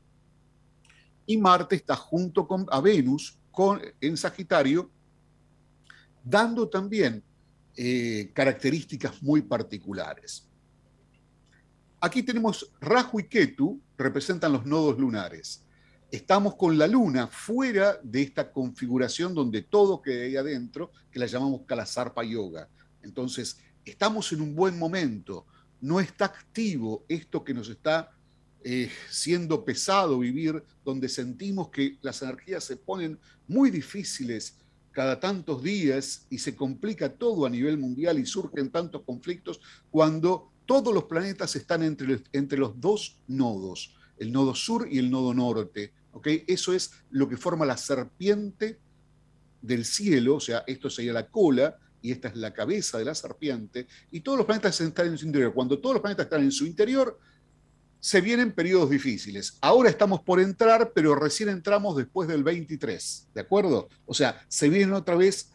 y 1.26 1.38
Marte 1.38 1.76
está 1.76 1.96
junto 1.96 2.48
con, 2.48 2.66
a 2.72 2.82
Venus 2.82 3.38
con, 3.52 3.80
en 4.00 4.18
Sagitario, 4.18 4.90
dando 6.24 6.70
también 6.70 7.24
características 8.34 9.24
muy 9.24 9.42
particulares. 9.42 10.46
Aquí 12.02 12.22
tenemos 12.22 12.72
Rahu 12.82 13.20
y 13.20 13.24
Ketu, 13.26 13.80
representan 13.98 14.52
los 14.52 14.66
nodos 14.66 15.00
lunares. 15.00 15.64
Estamos 16.12 16.55
con 16.55 16.78
la 16.78 16.88
luna 16.88 17.28
fuera 17.28 17.97
de 18.03 18.22
esta 18.22 18.51
configuración 18.51 19.34
donde 19.34 19.62
todo 19.62 20.01
queda 20.01 20.24
ahí 20.24 20.36
adentro, 20.36 20.91
que 21.09 21.20
la 21.20 21.26
llamamos 21.26 21.62
Kalasarpa 21.66 22.24
Yoga. 22.24 22.68
Entonces, 23.01 23.57
estamos 23.86 24.32
en 24.34 24.41
un 24.41 24.55
buen 24.55 24.78
momento 24.78 25.45
no 25.82 25.99
está 25.99 26.26
activo 26.26 27.03
esto 27.09 27.43
que 27.43 27.53
nos 27.53 27.68
está 27.68 28.12
eh, 28.64 28.89
siendo 29.09 29.66
pesado 29.66 30.20
vivir, 30.20 30.64
donde 30.86 31.09
sentimos 31.09 31.70
que 31.70 31.97
las 32.01 32.22
energías 32.22 32.64
se 32.64 32.78
ponen 32.78 33.20
muy 33.47 33.72
difíciles 33.72 34.57
cada 34.91 35.20
tantos 35.20 35.64
días 35.64 36.28
y 36.30 36.38
se 36.38 36.55
complica 36.55 37.12
todo 37.12 37.45
a 37.45 37.49
nivel 37.49 37.78
mundial 37.78 38.20
y 38.20 38.26
surgen 38.26 38.70
tantos 38.70 39.01
conflictos 39.03 39.59
cuando 39.89 40.51
todos 40.66 40.93
los 40.93 41.05
planetas 41.05 41.55
están 41.55 41.82
entre, 41.82 42.22
entre 42.32 42.59
los 42.59 42.80
dos 42.80 43.18
nodos, 43.28 43.95
el 44.20 44.32
nodo 44.32 44.53
sur 44.53 44.88
y 44.89 44.99
el 44.99 45.09
nodo 45.09 45.34
norte. 45.34 45.93
¿Okay? 46.12 46.43
Eso 46.47 46.74
es 46.74 46.91
lo 47.09 47.28
que 47.28 47.38
forma 47.38 47.66
la 47.66 47.78
serpiente 47.78 48.80
del 49.62 49.86
cielo, 49.86 50.36
o 50.36 50.39
sea, 50.39 50.64
esto 50.68 50.89
sería 50.89 51.14
la 51.14 51.28
cola, 51.28 51.78
y 52.01 52.12
esta 52.12 52.30
es 52.30 52.36
la 52.36 52.51
cabeza 52.51 52.97
de 52.97 53.05
la 53.05 53.14
serpiente, 53.14 53.88
y 54.12 54.22
todos 54.22 54.38
los 54.38 54.47
planetas 54.47 54.82
están 54.82 55.07
en 55.07 55.18
su 55.18 55.26
interior. 55.26 55.53
Cuando 55.53 55.80
todos 55.80 55.95
los 55.95 56.01
planetas 56.01 56.26
están 56.26 56.41
en 56.41 56.51
su 56.51 56.66
interior, 56.66 57.20
se 57.99 58.20
vienen 58.20 58.51
periodos 58.51 58.89
difíciles. 58.89 59.59
Ahora 59.62 59.89
estamos 59.89 60.22
por 60.22 60.39
entrar, 60.39 60.91
pero 60.93 61.14
recién 61.14 61.49
entramos 61.49 61.95
después 61.95 62.28
del 62.28 62.43
23, 62.43 63.30
¿de 63.36 63.41
acuerdo? 63.41 63.89
O 64.07 64.14
sea, 64.16 64.43
se 64.47 64.70
vienen 64.70 64.93
otra 64.93 65.16
vez 65.16 65.51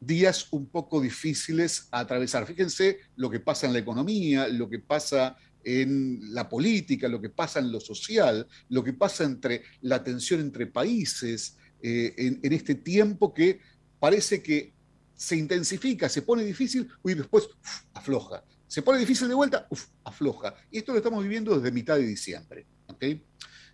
días 0.00 0.48
un 0.50 0.66
poco 0.66 1.00
difíciles 1.00 1.88
a 1.90 2.00
atravesar. 2.00 2.46
Fíjense 2.46 2.98
lo 3.16 3.28
que 3.28 3.40
pasa 3.40 3.66
en 3.66 3.74
la 3.74 3.78
economía, 3.78 4.48
lo 4.48 4.68
que 4.70 4.78
pasa 4.78 5.36
en 5.64 6.34
la 6.34 6.48
política, 6.48 7.08
lo 7.08 7.20
que 7.20 7.30
pasa 7.30 7.58
en 7.58 7.72
lo 7.72 7.80
social, 7.80 8.46
lo 8.68 8.84
que 8.84 8.92
pasa 8.92 9.24
entre 9.24 9.62
la 9.82 10.02
tensión 10.02 10.40
entre 10.40 10.66
países, 10.66 11.56
eh, 11.82 12.14
en, 12.16 12.52
este 12.52 12.76
tiempo 12.76 13.34
que 13.34 13.60
parece 13.98 14.42
que 14.42 14.72
se 15.14 15.36
intensifica, 15.36 16.08
se 16.08 16.22
pone 16.22 16.44
difícil 16.44 16.88
y 17.04 17.14
después 17.14 17.48
afloja. 17.92 18.42
Se 18.66 18.82
pone 18.82 18.98
difícil 18.98 19.28
de 19.28 19.34
vuelta, 19.34 19.68
afloja. 20.02 20.54
Y 20.70 20.78
esto 20.78 20.92
lo 20.92 20.98
estamos 20.98 21.22
viviendo 21.22 21.54
desde 21.56 21.70
mitad 21.72 21.96
de 21.96 22.06
diciembre. 22.06 22.66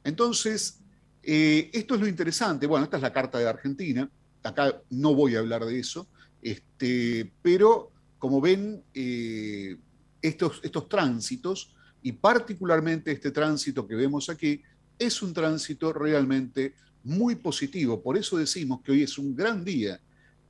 Entonces, 0.05 0.81
eh, 1.23 1.71
esto 1.73 1.95
es 1.95 2.01
lo 2.01 2.09
interesante. 2.09 2.67
Bueno, 2.67 2.85
esta 2.85 2.97
es 2.97 3.03
la 3.03 3.13
carta 3.13 3.39
de 3.39 3.49
Argentina. 3.49 4.11
Acá 4.43 4.83
no 4.91 5.15
voy 5.15 5.37
a 5.37 5.39
hablar 5.39 5.65
de 5.65 5.79
eso. 5.79 6.09
Este, 6.43 7.33
pero, 7.43 7.93
como 8.19 8.41
ven, 8.41 8.83
eh, 8.93 9.77
estos, 10.21 10.61
estos 10.63 10.89
tránsitos, 10.89 11.75
y 12.03 12.13
particularmente 12.13 13.13
este 13.13 13.31
tránsito 13.31 13.87
que 13.87 13.95
vemos 13.95 14.29
aquí, 14.29 14.63
es 14.99 15.23
un 15.23 15.33
tránsito 15.33 15.93
realmente 15.93 16.75
muy 17.03 17.37
positivo. 17.37 18.03
Por 18.03 18.17
eso 18.17 18.37
decimos 18.37 18.81
que 18.83 18.93
hoy 18.93 19.03
es 19.03 19.19
un 19.19 19.35
gran 19.35 19.65
día 19.65 20.01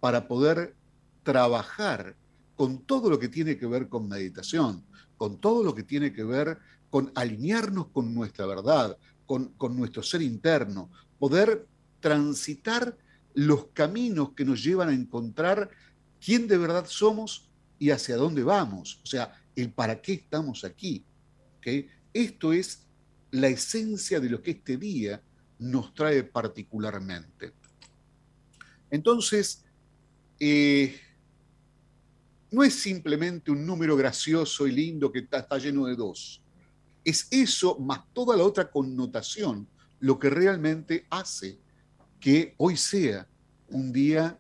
para 0.01 0.27
poder 0.27 0.75
trabajar 1.23 2.17
con 2.57 2.85
todo 2.85 3.09
lo 3.09 3.19
que 3.19 3.29
tiene 3.29 3.57
que 3.57 3.67
ver 3.67 3.89
con 3.89 4.09
meditación, 4.09 4.85
con 5.17 5.41
todo 5.41 5.63
lo 5.63 5.75
que 5.75 5.83
tiene 5.83 6.13
que 6.13 6.25
ver 6.25 6.59
con 6.91 7.13
alinearnos 7.15 7.89
con 7.89 8.13
nuestra 8.13 8.47
verdad, 8.47 8.99
con, 9.25 9.55
nuestro 9.77 10.03
ser 10.03 10.23
interno, 10.23 10.91
poder 11.19 11.67
transitar 12.01 12.97
los 13.35 13.67
caminos 13.67 14.33
que 14.33 14.45
nos 14.45 14.63
llevan 14.63 14.89
a 14.89 14.95
encontrar 14.95 15.71
quién 16.21 16.49
de 16.49 16.59
verdad 16.59 16.85
somos 16.89 17.49
y 17.79 17.91
hacia 17.91 18.17
dónde 18.17 18.43
vamos, 18.43 19.01
o 19.05 19.07
sea, 19.07 19.41
el 19.55 19.71
para 19.71 20.03
qué 20.03 20.15
estamos 20.15 20.65
aquí. 20.65 21.05
Esto 22.13 22.53
es 22.53 22.87
la 23.31 23.49
esencia 23.49 24.21
de 24.21 24.31
lo 24.31 24.43
que 24.43 24.53
este 24.53 24.77
día 24.77 25.23
nos 25.59 25.95
trae 25.95 26.25
particularmente. 26.25 27.53
Entonces, 28.91 29.65
eh, 30.39 30.99
no 32.51 32.65
es 32.65 32.75
simplemente 32.75 33.51
un 33.51 33.65
número 33.65 33.97
gracioso 33.97 34.67
y 34.67 34.73
lindo 34.73 35.13
que 35.13 35.21
está, 35.21 35.59
lleno 35.59 35.87
de 35.87 35.95
dos. 35.95 36.43
Es 37.05 37.29
eso 37.31 37.79
más 37.79 38.01
toda 38.13 38.37
la 38.37 38.45
otra 38.45 38.71
connotación 38.71 39.69
lo 40.01 40.19
que 40.19 40.31
realmente 40.31 41.07
hace 41.11 41.59
que 42.19 42.55
hoy 42.57 42.77
sea 42.77 43.29
un 43.69 43.93
día 43.93 44.39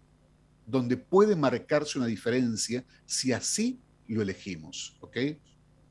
donde 0.66 0.97
puede 0.97 1.37
marcarse 1.37 1.99
una 1.99 2.07
diferencia 2.07 2.85
si 3.07 3.33
así 3.33 3.81
lo 4.09 4.23
elegimos, 4.23 4.97
¿ok? 5.01 5.16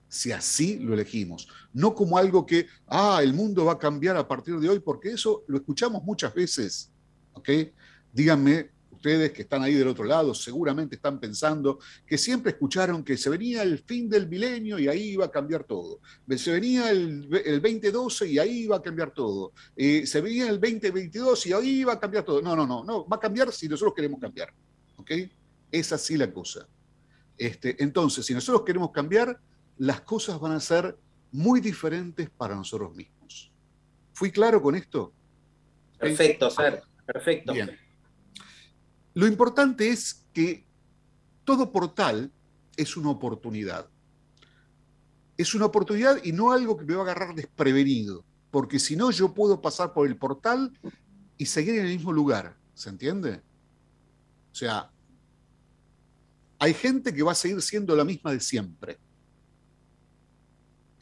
Si 0.09 0.33
así 0.33 0.79
lo 0.79 0.93
elegimos. 0.93 1.47
No 1.71 1.95
como 1.95 2.17
algo 2.17 2.45
que, 2.45 2.67
ah, 2.87 3.21
el 3.23 3.33
mundo 3.33 3.63
va 3.63 3.73
a 3.73 3.79
cambiar 3.79 4.17
a 4.17 4.27
partir 4.27 4.59
de 4.59 4.67
hoy, 4.67 4.79
porque 4.79 5.11
eso 5.11 5.45
lo 5.47 5.57
escuchamos 5.57 6.03
muchas 6.03 6.33
veces, 6.33 6.91
¿ok? 7.33 7.49
Díganme 8.11 8.71
ustedes 8.99 9.31
que 9.31 9.43
están 9.43 9.63
ahí 9.63 9.75
del 9.75 9.87
otro 9.87 10.03
lado 10.03 10.33
seguramente 10.33 10.95
están 10.95 11.21
pensando 11.21 11.79
que 12.05 12.17
siempre 12.17 12.51
escucharon 12.51 13.01
que 13.01 13.15
se 13.15 13.29
venía 13.29 13.63
el 13.63 13.79
fin 13.79 14.09
del 14.09 14.27
milenio 14.27 14.77
y 14.77 14.89
ahí 14.89 15.11
iba 15.11 15.25
a 15.25 15.31
cambiar 15.31 15.63
todo. 15.63 16.01
Se 16.35 16.51
venía 16.51 16.91
el, 16.91 17.29
2012 17.29 18.27
y 18.27 18.39
ahí 18.39 18.63
iba 18.63 18.75
a 18.75 18.81
cambiar 18.81 19.13
todo. 19.13 19.53
Eh, 19.77 20.05
se 20.05 20.19
venía 20.19 20.49
el 20.49 20.59
2022 20.59 21.45
y 21.47 21.53
ahí 21.53 21.69
iba 21.79 21.93
a 21.93 21.99
cambiar 21.99 22.25
todo. 22.25 22.41
No, 22.41 22.57
no, 22.57 22.67
no, 22.67 22.83
no. 22.83 23.07
Va 23.07 23.15
a 23.15 23.19
cambiar 23.19 23.53
si 23.53 23.69
nosotros 23.69 23.93
queremos 23.95 24.19
cambiar. 24.19 24.53
¿Ok? 24.97 25.11
Es 25.71 25.93
así 25.93 26.17
la 26.17 26.31
cosa. 26.31 26.67
Este, 27.37 27.81
entonces, 27.81 28.25
si 28.25 28.33
nosotros 28.33 28.63
queremos 28.65 28.91
cambiar, 28.91 29.39
las 29.79 30.01
cosas 30.01 30.39
van 30.39 30.51
a 30.51 30.59
ser 30.59 30.97
muy 31.31 31.61
diferentes 31.61 32.29
para 32.29 32.55
nosotros 32.55 32.93
mismos. 32.95 33.51
¿Fui 34.13 34.31
claro 34.31 34.61
con 34.61 34.75
esto? 34.75 35.13
Perfecto, 35.97 36.49
Ser. 36.49 36.83
Perfecto. 37.05 37.53
Bien. 37.53 37.71
Lo 39.13 39.25
importante 39.25 39.89
es 39.89 40.27
que 40.33 40.65
todo 41.43 41.71
portal 41.71 42.31
es 42.75 42.95
una 42.97 43.09
oportunidad. 43.09 43.89
Es 45.37 45.55
una 45.55 45.65
oportunidad 45.65 46.21
y 46.23 46.33
no 46.33 46.51
algo 46.51 46.77
que 46.77 46.85
me 46.85 46.95
va 46.95 47.01
a 47.01 47.03
agarrar 47.03 47.33
desprevenido, 47.33 48.25
porque 48.51 48.79
si 48.79 48.97
no 48.97 49.11
yo 49.11 49.33
puedo 49.33 49.61
pasar 49.61 49.93
por 49.93 50.07
el 50.07 50.17
portal 50.17 50.77
y 51.37 51.45
seguir 51.45 51.75
en 51.75 51.85
el 51.85 51.93
mismo 51.93 52.11
lugar, 52.11 52.57
¿se 52.73 52.89
entiende? 52.89 53.41
O 54.51 54.55
sea, 54.55 54.91
hay 56.59 56.73
gente 56.73 57.13
que 57.13 57.23
va 57.23 57.31
a 57.31 57.35
seguir 57.35 57.61
siendo 57.61 57.95
la 57.95 58.03
misma 58.03 58.33
de 58.33 58.41
siempre. 58.41 58.99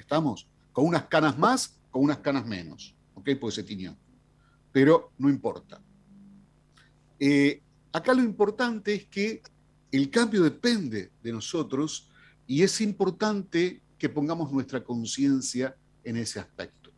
¿Estamos? 0.08 0.48
Con 0.72 0.86
unas 0.86 1.06
canas 1.06 1.38
más, 1.38 1.78
con 1.92 2.04
unas 2.04 2.20
canas 2.20 2.46
menos, 2.46 2.96
¿ok? 3.14 3.32
Pues 3.40 3.56
se 3.56 3.64
tiñó. 3.64 3.96
Pero 4.72 5.12
no 5.18 5.30
importa. 5.30 5.82
Eh, 7.20 7.62
Acá 7.98 8.14
lo 8.14 8.22
importante 8.22 8.94
es 8.94 9.06
que 9.06 9.42
el 9.92 10.12
cambio 10.12 10.44
depende 10.44 11.10
de 11.24 11.32
nosotros 11.32 12.12
y 12.46 12.62
es 12.62 12.80
importante 12.80 13.82
que 13.98 14.08
pongamos 14.08 14.52
nuestra 14.52 14.84
conciencia 14.84 15.76
en 16.04 16.18
ese 16.18 16.40
aspecto. 16.40 16.92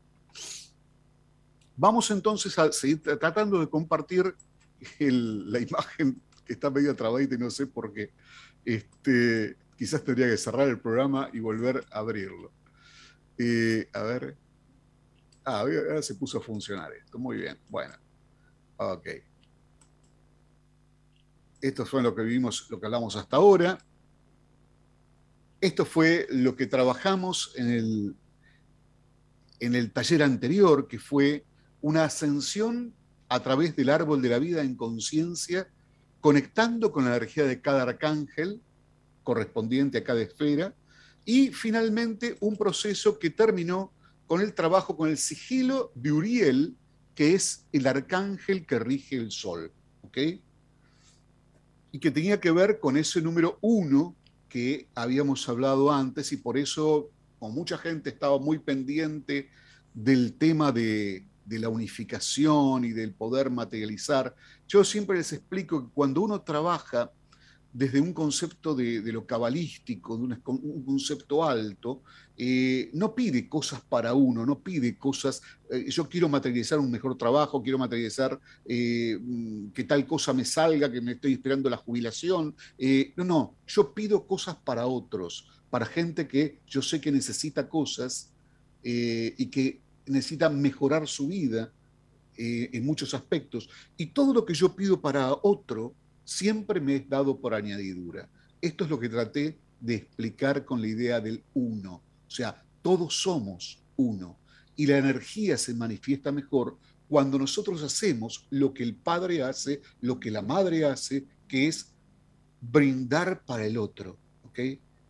Vamos 1.77 2.11
entonces 2.11 2.59
a 2.59 2.69
seguir 2.73 3.01
tratando 3.01 3.61
de 3.61 3.69
compartir 3.69 4.35
la 4.99 5.59
imagen 5.59 6.21
que 6.43 6.51
está 6.51 6.69
medio 6.69 6.93
trabadita 6.93 7.35
y 7.35 7.37
no 7.37 7.49
sé 7.49 7.67
por 7.67 7.93
qué. 7.93 8.11
Este, 8.65 9.55
quizás 9.77 10.03
tendría 10.03 10.29
que 10.29 10.35
cerrar 10.35 10.67
el 10.67 10.79
programa 10.79 11.29
y 11.31 11.39
volver 11.39 11.85
a 11.91 11.99
abrirlo. 11.99 12.51
Eh, 13.39 13.89
a 13.93 14.03
ver. 14.03 14.37
Ah, 15.45 15.61
ahora 15.61 16.01
se 16.01 16.15
puso 16.15 16.37
a 16.37 16.41
funcionar 16.41 16.91
esto. 16.93 17.17
Muy 17.17 17.37
bien. 17.37 17.57
Bueno. 17.69 17.95
Ok. 18.75 19.07
Esto 21.61 21.85
fue 21.85 22.03
lo 22.03 22.13
que 22.13 22.21
vimos, 22.23 22.67
lo 22.69 22.79
que 22.79 22.85
hablamos 22.85 23.15
hasta 23.15 23.37
ahora. 23.37 23.77
Esto 25.61 25.85
fue 25.85 26.27
lo 26.29 26.55
que 26.55 26.67
trabajamos 26.67 27.53
en 27.55 27.69
el, 27.69 28.15
en 29.59 29.75
el 29.75 29.91
taller 29.91 30.23
anterior, 30.23 30.87
que 30.87 30.99
fue 30.99 31.45
una 31.81 32.05
ascensión 32.05 32.93
a 33.27 33.41
través 33.41 33.75
del 33.75 33.89
árbol 33.89 34.21
de 34.21 34.29
la 34.29 34.39
vida 34.39 34.61
en 34.63 34.75
conciencia, 34.75 35.69
conectando 36.21 36.91
con 36.91 37.05
la 37.05 37.15
energía 37.15 37.45
de 37.45 37.61
cada 37.61 37.83
arcángel 37.83 38.61
correspondiente 39.23 39.97
a 39.97 40.03
cada 40.03 40.21
esfera, 40.21 40.73
y 41.29 41.51
finalmente 41.53 42.37
un 42.39 42.57
proceso 42.57 43.19
que 43.19 43.29
terminó 43.29 43.93
con 44.25 44.41
el 44.41 44.55
trabajo 44.55 44.97
con 44.97 45.09
el 45.09 45.17
sigilo 45.19 45.91
de 45.93 46.11
Uriel, 46.11 46.75
que 47.13 47.35
es 47.35 47.67
el 47.71 47.85
arcángel 47.85 48.65
que 48.65 48.79
rige 48.79 49.17
el 49.17 49.29
sol. 49.29 49.71
¿okay? 50.01 50.41
y 51.91 51.99
que 51.99 52.09
tenía 52.09 52.39
que 52.39 52.49
ver 52.49 52.79
con 52.79 52.97
ese 52.97 53.21
número 53.21 53.59
uno 53.61 54.15
que 54.47 54.87
habíamos 54.95 55.47
hablado 55.47 55.91
antes 55.91 56.31
y 56.31 56.37
por 56.37 56.57
eso, 56.57 57.11
como 57.37 57.53
mucha 57.53 57.77
gente 57.77 58.09
estaba 58.09 58.39
muy 58.39 58.57
pendiente 58.57 59.51
del 59.93 60.33
tema 60.33 60.71
de, 60.71 61.27
de 61.45 61.59
la 61.59 61.69
unificación 61.69 62.85
y 62.85 62.91
del 62.91 63.13
poder 63.13 63.51
materializar, 63.51 64.35
yo 64.67 64.83
siempre 64.83 65.17
les 65.17 65.31
explico 65.33 65.85
que 65.85 65.93
cuando 65.93 66.21
uno 66.21 66.41
trabaja 66.41 67.11
desde 67.71 68.01
un 68.01 68.13
concepto 68.13 68.73
de, 68.73 69.01
lo 69.11 69.25
cabalístico, 69.25 70.17
de 70.17 70.23
un, 70.23 70.83
concepto 70.83 71.43
alto, 71.43 72.01
eh, 72.35 72.89
no 72.93 73.13
pide 73.13 73.47
cosas 73.47 73.81
para 73.81 74.13
uno, 74.13 74.45
no 74.45 74.59
pide 74.59 74.97
cosas, 74.97 75.41
eh, 75.69 75.85
yo 75.89 76.09
quiero 76.09 76.27
materializar 76.27 76.79
un 76.79 76.89
mejor 76.89 77.15
trabajo, 77.17 77.61
quiero 77.61 77.77
materializar 77.77 78.39
eh, 78.65 79.19
mm, 79.21 79.69
que 79.69 79.83
tal 79.83 80.07
cosa 80.07 80.33
me 80.33 80.45
salga, 80.45 80.91
que 80.91 81.01
me 81.01 81.13
estoy 81.13 81.33
esperando 81.33 81.69
la 81.69 81.77
jubilación. 81.77 82.55
no, 83.15 83.23
no, 83.23 83.55
yo 83.67 83.93
pido 83.93 84.25
cosas 84.25 84.55
para 84.55 84.87
otros, 84.87 85.47
para 85.69 85.85
gente 85.85 86.27
que 86.27 86.59
yo 86.67 86.81
sé 86.81 86.99
que 86.99 87.11
necesita 87.11 87.69
cosas 87.69 88.31
y 88.81 89.45
que 89.47 89.81
necesita 90.05 90.49
mejorar 90.49 91.05
su 91.07 91.27
vida 91.27 91.71
en 92.37 92.85
muchos 92.85 93.13
aspectos. 93.13 93.69
Y 93.97 94.07
todo 94.07 94.33
lo 94.33 94.45
que 94.45 94.53
yo 94.53 94.73
pido 94.73 95.01
para 95.01 95.33
otro, 95.33 95.93
siempre 96.29 96.79
me 96.79 96.95
es 96.95 97.09
dado 97.09 97.39
por 97.39 97.55
añadidura. 97.55 98.29
Esto 98.61 98.83
es 98.83 98.89
lo 98.89 98.99
que 98.99 99.09
traté 99.09 99.57
de 99.79 99.95
explicar 99.95 100.63
con 100.63 100.79
la 100.79 100.87
idea 100.87 101.19
del 101.19 101.43
uno. 101.55 102.03
O 102.27 102.29
sea, 102.29 102.63
todos 102.83 103.21
somos 103.21 103.83
uno. 103.95 104.37
Y 104.75 104.85
la 104.85 104.99
energía 104.99 105.57
se 105.57 105.73
manifiesta 105.73 106.31
mejor 106.31 106.77
cuando 107.07 107.39
nosotros 107.39 107.81
hacemos 107.81 108.45
lo 108.51 108.75
que 108.75 108.83
el 108.83 108.95
padre 108.95 109.41
hace, 109.41 109.81
lo 110.01 110.19
que 110.19 110.29
la 110.29 110.43
madre 110.43 110.85
hace, 110.85 111.25
que 111.47 111.67
es 111.67 111.93
brindar 112.61 113.43
para 113.43 113.65
el 113.65 113.77
otro, 113.77 114.19
¿ok? 114.43 114.59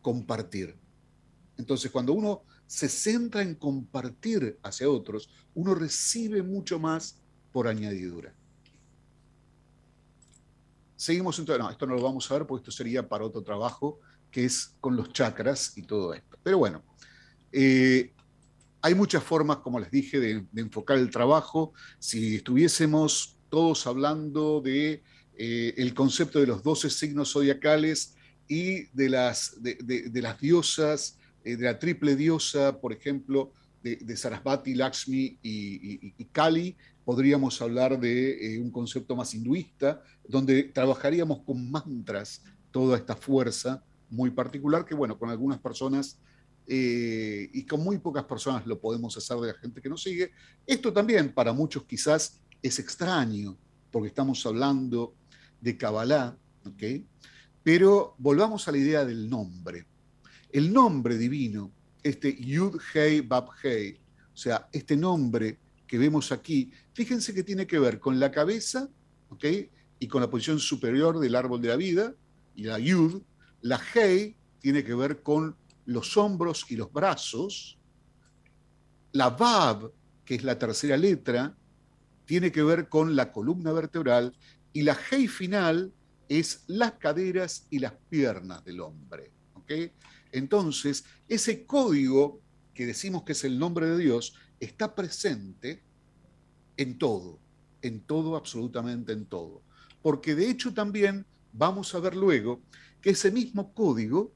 Compartir. 0.02 0.78
Entonces, 1.58 1.92
cuando 1.92 2.14
uno 2.14 2.44
se 2.66 2.88
centra 2.88 3.42
en 3.42 3.56
compartir 3.56 4.58
hacia 4.64 4.90
otros, 4.90 5.30
uno 5.54 5.76
recibe 5.76 6.42
mucho 6.44 6.80
más 6.80 7.18
por 7.52 7.68
añadidura. 7.68 8.34
Seguimos 11.00 11.40
entonces, 11.40 11.64
no, 11.64 11.72
esto 11.72 11.88
no 11.88 11.96
lo 11.96 12.04
vamos 12.04 12.30
a 12.30 12.34
ver 12.34 12.46
porque 12.46 12.64
esto 12.64 12.72
sería 12.74 13.08
para 13.08 13.24
otro 13.24 13.42
trabajo, 13.42 14.02
que 14.30 14.44
es 14.44 14.76
con 14.82 14.98
los 14.98 15.14
chakras 15.14 15.78
y 15.78 15.84
todo 15.84 16.14
esto. 16.14 16.38
Pero 16.44 16.58
bueno, 16.58 16.84
eh, 17.54 18.12
hay 18.82 18.96
muchas 18.96 19.24
formas, 19.24 19.60
como 19.60 19.80
les 19.80 19.90
dije, 19.92 20.20
de, 20.20 20.46
enfocar 20.58 20.98
el 20.98 21.10
trabajo. 21.10 21.72
Si 22.00 22.36
estuviésemos 22.36 23.38
todos 23.48 23.88
hablando 23.88 24.60
de 24.60 25.02
eh, 25.38 25.74
el 25.78 25.94
concepto 25.94 26.38
de 26.42 26.48
los 26.48 26.64
12 26.64 26.90
signos 26.90 27.32
zodiacales 27.32 28.18
y 28.50 28.88
de 28.88 29.08
las, 29.08 29.56
de, 29.64 30.12
las 30.16 30.38
diosas, 30.38 31.18
eh, 31.46 31.56
de 31.56 31.64
la 31.64 31.80
triple 31.80 32.18
diosa, 32.18 32.82
por 32.82 32.92
ejemplo, 32.92 33.54
de, 33.84 34.18
Sarasvati, 34.18 34.74
Lakshmi 34.74 35.40
y, 35.42 36.26
Kali, 36.32 36.76
podríamos 37.06 37.62
hablar 37.62 38.00
de 38.00 38.56
eh, 38.56 38.60
un 38.60 38.72
concepto 38.72 39.16
más 39.16 39.34
hinduista, 39.34 40.02
donde 40.28 40.64
trabajaríamos 40.64 41.42
con 41.44 41.70
mantras 41.72 42.44
toda 42.72 42.98
esta 42.98 43.16
fuerza 43.16 43.84
muy 44.10 44.32
particular, 44.32 44.86
que 44.86 44.96
bueno, 44.96 45.18
con 45.18 45.30
algunas 45.30 45.60
personas 45.60 46.20
eh, 46.68 47.50
y 47.52 47.66
con 47.66 47.84
muy 47.84 47.98
pocas 47.98 48.26
personas 48.26 48.66
lo 48.68 48.80
podemos 48.80 49.18
hacer 49.18 49.38
de 49.38 49.48
la 49.48 49.54
gente 49.56 49.82
que 49.82 49.90
nos 49.90 50.04
sigue. 50.04 50.32
Esto 50.66 50.94
también 50.94 51.34
para 51.34 51.54
muchos 51.54 51.86
quizás 51.86 52.40
es 52.62 52.80
extraño, 52.80 53.58
porque 53.92 54.10
estamos 54.10 54.46
hablando 54.46 55.16
de 55.62 55.78
Kabbalah, 55.78 56.38
¿ok? 56.66 56.84
Pero 57.64 58.16
volvamos 58.18 58.68
a 58.68 58.72
la 58.72 58.78
idea 58.78 59.06
del 59.06 59.30
nombre. 59.30 59.86
El 60.52 60.74
nombre 60.74 61.18
divino 61.18 61.72
este 62.04 62.36
Yud 62.40 62.80
Hei 62.94 63.22
Bab 63.22 63.50
Hei, 63.64 64.00
o 64.34 64.38
sea, 64.38 64.70
este 64.72 64.96
nombre 64.96 65.60
que 65.88 65.98
vemos 65.98 66.32
aquí, 66.32 66.72
fíjense 66.94 67.34
que 67.34 67.44
tiene 67.44 67.66
que 67.66 67.80
ver 67.80 68.00
con 68.00 68.20
la 68.20 68.32
cabeza, 68.32 68.90
¿ok? 69.30 69.46
Y 70.00 70.08
con 70.08 70.22
la 70.22 70.30
posición 70.30 70.60
superior 70.60 71.20
del 71.20 71.36
árbol 71.36 71.62
de 71.62 71.68
la 71.68 71.76
vida, 71.76 72.14
y 72.56 72.64
la 72.64 72.80
Yud, 72.80 73.22
la 73.62 73.82
Hei 73.94 74.36
tiene 74.60 74.84
que 74.84 74.94
ver 74.94 75.24
con 75.24 75.56
los 75.86 76.16
hombros 76.18 76.66
y 76.70 76.76
los 76.76 76.92
brazos, 76.92 77.80
la 79.12 79.30
Bab, 79.32 79.92
que 80.24 80.36
es 80.36 80.44
la 80.44 80.60
tercera 80.60 80.96
letra, 80.96 81.56
tiene 82.26 82.52
que 82.52 82.62
ver 82.62 82.88
con 82.88 83.16
la 83.16 83.32
columna 83.32 83.72
vertebral, 83.72 84.38
y 84.72 84.84
la 84.84 84.96
Hei 85.10 85.28
final 85.28 85.92
es 86.30 86.64
las 86.68 86.94
caderas 86.94 87.66
y 87.72 87.80
las 87.80 87.94
piernas 88.10 88.64
del 88.64 88.82
hombre. 88.82 89.32
¿ok? 89.56 89.72
Entonces, 90.32 91.06
ese 91.28 91.66
código 91.66 92.42
que 92.74 92.86
decimos 92.86 93.24
que 93.24 93.34
es 93.34 93.44
el 93.44 93.60
nombre 93.60 93.88
de 93.88 93.98
Dios 93.98 94.36
está 94.60 94.96
presente 94.96 95.84
en 96.78 96.98
todo, 96.98 97.40
en 97.82 98.02
todo, 98.02 98.36
absolutamente 98.36 99.12
en 99.14 99.26
todo. 99.26 99.62
Porque 100.02 100.36
de 100.36 100.50
hecho 100.50 100.74
también 100.74 101.26
vamos 101.52 101.94
a 101.94 102.00
ver 102.00 102.16
luego 102.16 102.62
que 103.02 103.12
ese 103.12 103.32
mismo 103.32 103.74
código 103.74 104.34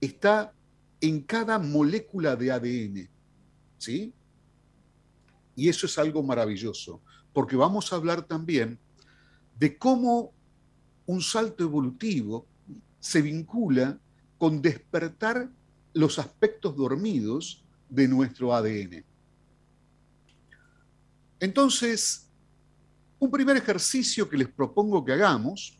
está 0.00 0.52
en 1.00 1.22
cada 1.22 1.58
molécula 1.58 2.36
de 2.36 2.52
ADN. 2.52 3.10
¿Sí? 3.78 4.12
Y 5.56 5.68
eso 5.68 5.86
es 5.86 5.98
algo 5.98 6.22
maravilloso, 6.22 7.02
porque 7.32 7.56
vamos 7.56 7.92
a 7.92 7.96
hablar 7.96 8.22
también 8.22 8.78
de 9.58 9.76
cómo 9.76 10.32
un 11.06 11.20
salto 11.20 11.64
evolutivo 11.64 12.46
se 13.00 13.20
vincula 13.20 13.98
con 14.42 14.60
despertar 14.60 15.48
los 15.92 16.18
aspectos 16.18 16.76
dormidos 16.76 17.64
de 17.88 18.08
nuestro 18.08 18.52
ADN. 18.52 19.04
Entonces, 21.38 22.28
un 23.20 23.30
primer 23.30 23.56
ejercicio 23.56 24.28
que 24.28 24.36
les 24.36 24.48
propongo 24.48 25.04
que 25.04 25.12
hagamos 25.12 25.78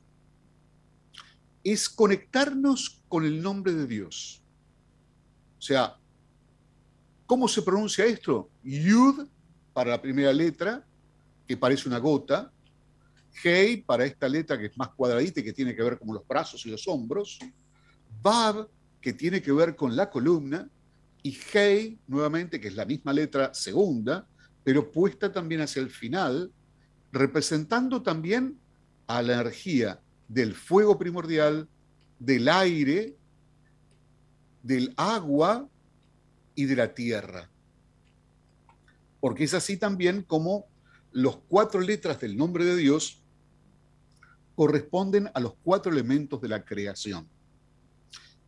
es 1.64 1.90
conectarnos 1.90 3.02
con 3.08 3.24
el 3.24 3.42
nombre 3.42 3.72
de 3.72 3.84
Dios. 3.84 4.40
O 5.58 5.62
sea, 5.62 5.96
¿cómo 7.26 7.48
se 7.48 7.62
pronuncia 7.62 8.04
esto? 8.04 8.48
Yud 8.62 9.26
para 9.72 9.90
la 9.90 10.00
primera 10.00 10.32
letra, 10.32 10.86
que 11.48 11.56
parece 11.56 11.88
una 11.88 11.98
gota, 11.98 12.52
Hei 13.42 13.82
para 13.82 14.04
esta 14.04 14.28
letra 14.28 14.56
que 14.56 14.66
es 14.66 14.78
más 14.78 14.90
cuadradita 14.90 15.40
y 15.40 15.42
que 15.42 15.52
tiene 15.52 15.74
que 15.74 15.82
ver 15.82 15.98
con 15.98 16.14
los 16.14 16.24
brazos 16.28 16.64
y 16.64 16.70
los 16.70 16.86
hombros, 16.86 17.40
Bab 18.22 18.68
que 19.00 19.12
tiene 19.12 19.42
que 19.42 19.52
ver 19.52 19.74
con 19.74 19.96
la 19.96 20.08
columna, 20.08 20.70
y 21.22 21.36
Hei 21.52 21.98
nuevamente 22.06 22.60
que 22.60 22.68
es 22.68 22.74
la 22.74 22.84
misma 22.84 23.12
letra 23.12 23.52
segunda, 23.52 24.26
pero 24.64 24.90
puesta 24.90 25.32
también 25.32 25.60
hacia 25.60 25.82
el 25.82 25.90
final, 25.90 26.52
representando 27.10 28.02
también 28.02 28.58
a 29.06 29.22
la 29.22 29.34
energía 29.34 30.00
del 30.28 30.54
fuego 30.54 30.98
primordial, 30.98 31.68
del 32.18 32.48
aire, 32.48 33.16
del 34.62 34.94
agua 34.96 35.68
y 36.54 36.64
de 36.64 36.76
la 36.76 36.94
tierra. 36.94 37.50
Porque 39.20 39.44
es 39.44 39.54
así 39.54 39.76
también 39.76 40.22
como 40.22 40.66
los 41.12 41.38
cuatro 41.48 41.80
letras 41.80 42.20
del 42.20 42.36
nombre 42.36 42.64
de 42.64 42.76
Dios 42.76 43.22
corresponden 44.54 45.28
a 45.34 45.40
los 45.40 45.54
cuatro 45.62 45.92
elementos 45.92 46.40
de 46.40 46.48
la 46.48 46.64
creación. 46.64 47.28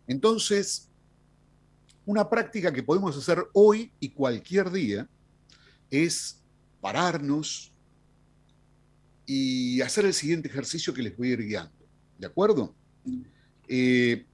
Entonces, 0.07 0.90
una 2.07 2.28
práctica 2.28 2.72
que 2.72 2.82
podemos 2.82 3.16
hacer 3.16 3.46
hoy 3.52 3.92
y 4.00 4.11
cualquier 4.11 4.70
día 4.70 5.09
es 5.90 6.42
pararnos 6.80 7.72
y 9.26 9.80
hacer 9.80 10.05
el 10.05 10.14
siguiente 10.14 10.48
ejercicio 10.48 10.92
que 10.92 11.02
les 11.02 11.16
voy 11.16 11.30
a 11.30 11.32
ir 11.32 11.42
guiando. 11.42 11.72
¿De 12.18 12.26
acuerdo? 12.26 12.74
Eh, 13.68 14.26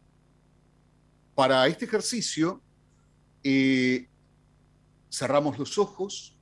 para 1.34 1.66
este 1.68 1.84
ejercicio, 1.84 2.60
eh, 3.42 4.08
cerramos 5.10 5.58
los 5.58 5.78
ojos, 5.78 6.36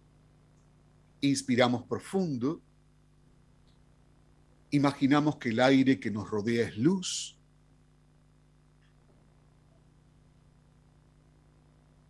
inspiramos 1.20 1.84
profundo, 1.84 2.62
imaginamos 4.70 5.36
que 5.36 5.50
el 5.50 5.60
aire 5.60 6.00
que 6.00 6.10
nos 6.10 6.30
rodea 6.30 6.68
es 6.68 6.76
luz, 6.76 7.37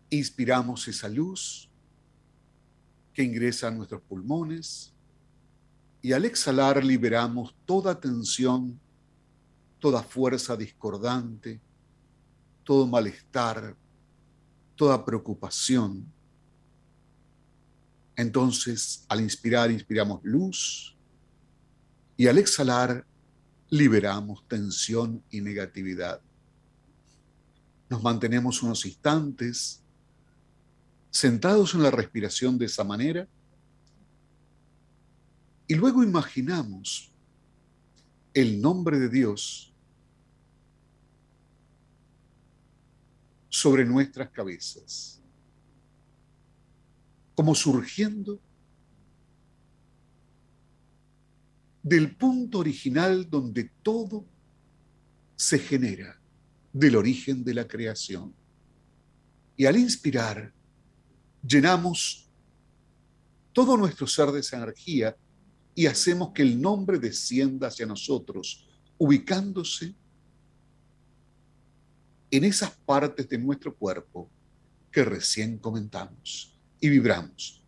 inspiramos 0.09 0.87
esa 0.87 1.07
luz, 1.07 1.69
que 3.13 3.23
ingresa 3.23 3.67
a 3.67 3.71
nuestros 3.71 4.01
pulmones 4.01 4.93
y 6.01 6.13
al 6.13 6.25
exhalar 6.25 6.83
liberamos 6.83 7.53
toda 7.65 7.99
tensión, 7.99 8.79
toda 9.79 10.01
fuerza 10.01 10.55
discordante, 10.55 11.59
todo 12.63 12.87
malestar, 12.87 13.75
toda 14.75 15.03
preocupación. 15.03 16.05
Entonces, 18.15 19.05
al 19.09 19.21
inspirar, 19.21 19.71
inspiramos 19.71 20.21
luz 20.23 20.95
y 22.15 22.27
al 22.27 22.37
exhalar, 22.37 23.05
liberamos 23.69 24.47
tensión 24.47 25.23
y 25.29 25.41
negatividad. 25.41 26.21
Nos 27.89 28.01
mantenemos 28.01 28.63
unos 28.63 28.85
instantes 28.85 29.83
sentados 31.09 31.73
en 31.73 31.83
la 31.83 31.91
respiración 31.91 32.57
de 32.57 32.65
esa 32.65 32.83
manera, 32.83 33.27
y 35.67 35.75
luego 35.75 36.03
imaginamos 36.03 37.13
el 38.33 38.59
nombre 38.59 38.99
de 38.99 39.09
Dios 39.09 39.73
sobre 43.49 43.85
nuestras 43.85 44.29
cabezas, 44.29 45.21
como 47.35 47.53
surgiendo 47.55 48.39
del 51.83 52.15
punto 52.15 52.59
original 52.59 53.29
donde 53.29 53.71
todo 53.81 54.25
se 55.35 55.57
genera, 55.57 56.19
del 56.73 56.95
origen 56.95 57.43
de 57.43 57.53
la 57.53 57.67
creación. 57.67 58.33
Y 59.55 59.65
al 59.65 59.77
inspirar, 59.77 60.53
llenamos 61.45 62.29
todo 63.53 63.77
nuestro 63.77 64.07
ser 64.07 64.31
de 64.31 64.39
esa 64.39 64.57
energía 64.57 65.15
y 65.75 65.85
hacemos 65.85 66.31
que 66.33 66.41
el 66.41 66.59
nombre 66.61 66.99
descienda 66.99 67.67
hacia 67.67 67.85
nosotros, 67.85 68.67
ubicándose 68.97 69.95
en 72.31 72.43
esas 72.43 72.71
partes 72.71 73.27
de 73.27 73.37
nuestro 73.37 73.75
cuerpo 73.75 74.29
que 74.91 75.03
recién 75.03 75.57
comentamos 75.57 76.59
y 76.79 76.89
vibramos. 76.89 77.63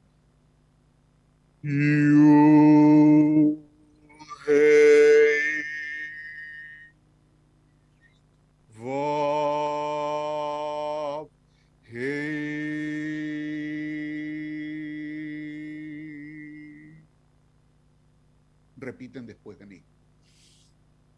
Después 19.20 19.59
de 19.59 19.66
mí. 19.66 19.84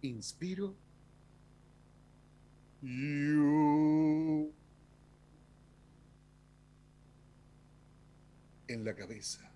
Inspiro. 0.02 0.76
En 8.68 8.84
la 8.84 8.96
cabeza. 8.96 9.50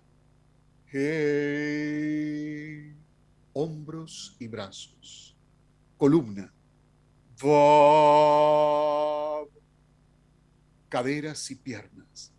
Hombros 3.52 4.36
y 4.38 4.46
brazos. 4.46 5.36
Columna. 5.98 6.52
Caderas 10.88 11.50
y 11.50 11.56
piernas. 11.56 12.32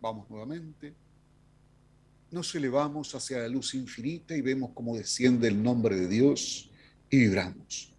Vamos 0.00 0.28
nuevamente 0.28 0.94
nos 2.30 2.54
elevamos 2.54 3.14
hacia 3.14 3.38
la 3.38 3.48
luz 3.48 3.74
infinita 3.74 4.36
y 4.36 4.40
vemos 4.40 4.70
cómo 4.74 4.96
desciende 4.96 5.48
el 5.48 5.62
nombre 5.62 5.96
de 5.96 6.08
Dios 6.08 6.70
y 7.10 7.18
vibramos. 7.18 7.92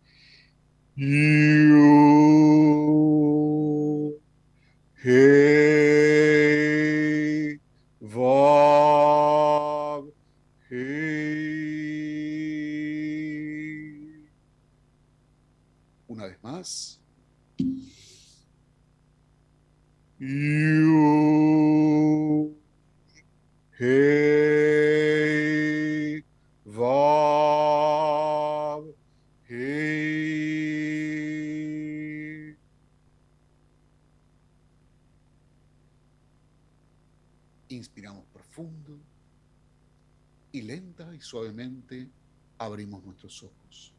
Una 0.97 2.27
suavemente 41.27 42.07
abrimos 42.57 43.03
nuestros 43.03 43.43
ojos. 43.43 43.93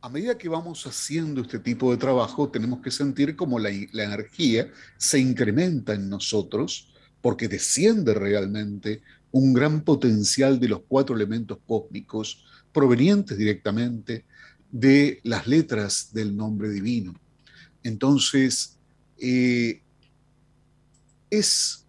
A 0.00 0.08
medida 0.08 0.36
que 0.36 0.48
vamos 0.48 0.84
haciendo 0.86 1.42
este 1.42 1.60
tipo 1.60 1.92
de 1.92 1.96
trabajo, 1.96 2.50
tenemos 2.50 2.80
que 2.82 2.90
sentir 2.90 3.36
como 3.36 3.60
la, 3.60 3.70
energía 3.70 4.68
se 4.96 5.20
incrementa 5.20 5.94
en 5.94 6.08
nosotros 6.10 6.92
porque 7.20 7.46
desciende 7.46 8.12
realmente 8.12 9.00
un 9.30 9.54
gran 9.54 9.82
potencial 9.82 10.58
de 10.58 10.68
los 10.68 10.80
cuatro 10.88 11.14
elementos 11.14 11.58
cósmicos 11.64 12.44
provenientes 12.72 13.38
directamente 13.38 14.24
de 14.72 15.20
las 15.22 15.46
letras 15.46 16.12
del 16.12 16.36
nombre 16.36 16.68
divino. 16.68 17.14
Entonces, 17.84 18.76
eh, 19.18 19.80
es 21.30 21.81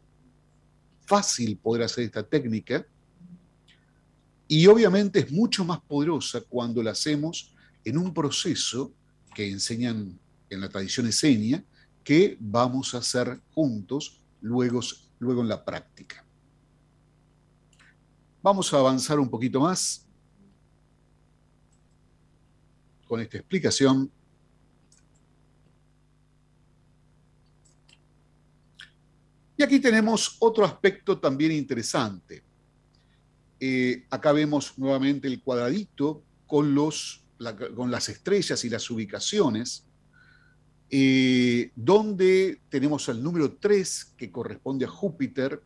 fácil 1.05 1.57
poder 1.57 1.83
hacer 1.83 2.05
esta 2.05 2.23
técnica 2.23 2.85
y 4.47 4.67
obviamente 4.67 5.19
es 5.19 5.31
mucho 5.31 5.65
más 5.65 5.79
poderosa 5.81 6.41
cuando 6.41 6.83
la 6.83 6.91
hacemos 6.91 7.53
en 7.83 7.97
un 7.97 8.13
proceso 8.13 8.93
que 9.33 9.49
enseñan 9.49 10.19
en 10.49 10.61
la 10.61 10.69
tradición 10.69 11.07
esenia 11.07 11.63
que 12.03 12.37
vamos 12.39 12.93
a 12.93 12.99
hacer 12.99 13.41
juntos 13.53 14.21
luego, 14.41 14.81
luego 15.19 15.41
en 15.41 15.47
la 15.47 15.63
práctica. 15.63 16.23
Vamos 18.41 18.73
a 18.73 18.77
avanzar 18.77 19.19
un 19.19 19.29
poquito 19.29 19.61
más 19.61 20.05
con 23.07 23.21
esta 23.21 23.37
explicación. 23.37 24.11
Y 29.63 29.65
aquí 29.65 29.79
tenemos 29.79 30.35
otro 30.39 30.65
aspecto 30.65 31.19
también 31.19 31.53
interesante. 31.53 32.43
Eh, 33.61 34.05
acá 34.09 34.33
vemos 34.33 34.77
nuevamente 34.77 35.29
el 35.29 35.41
cuadradito 35.41 36.21
con, 36.45 36.75
los, 36.75 37.23
con 37.73 37.89
las 37.89 38.09
estrellas 38.09 38.65
y 38.65 38.69
las 38.69 38.91
ubicaciones, 38.91 39.85
eh, 40.89 41.71
donde 41.77 42.59
tenemos 42.67 43.07
el 43.07 43.23
número 43.23 43.53
3 43.53 44.15
que 44.17 44.29
corresponde 44.29 44.83
a 44.83 44.89
Júpiter, 44.89 45.61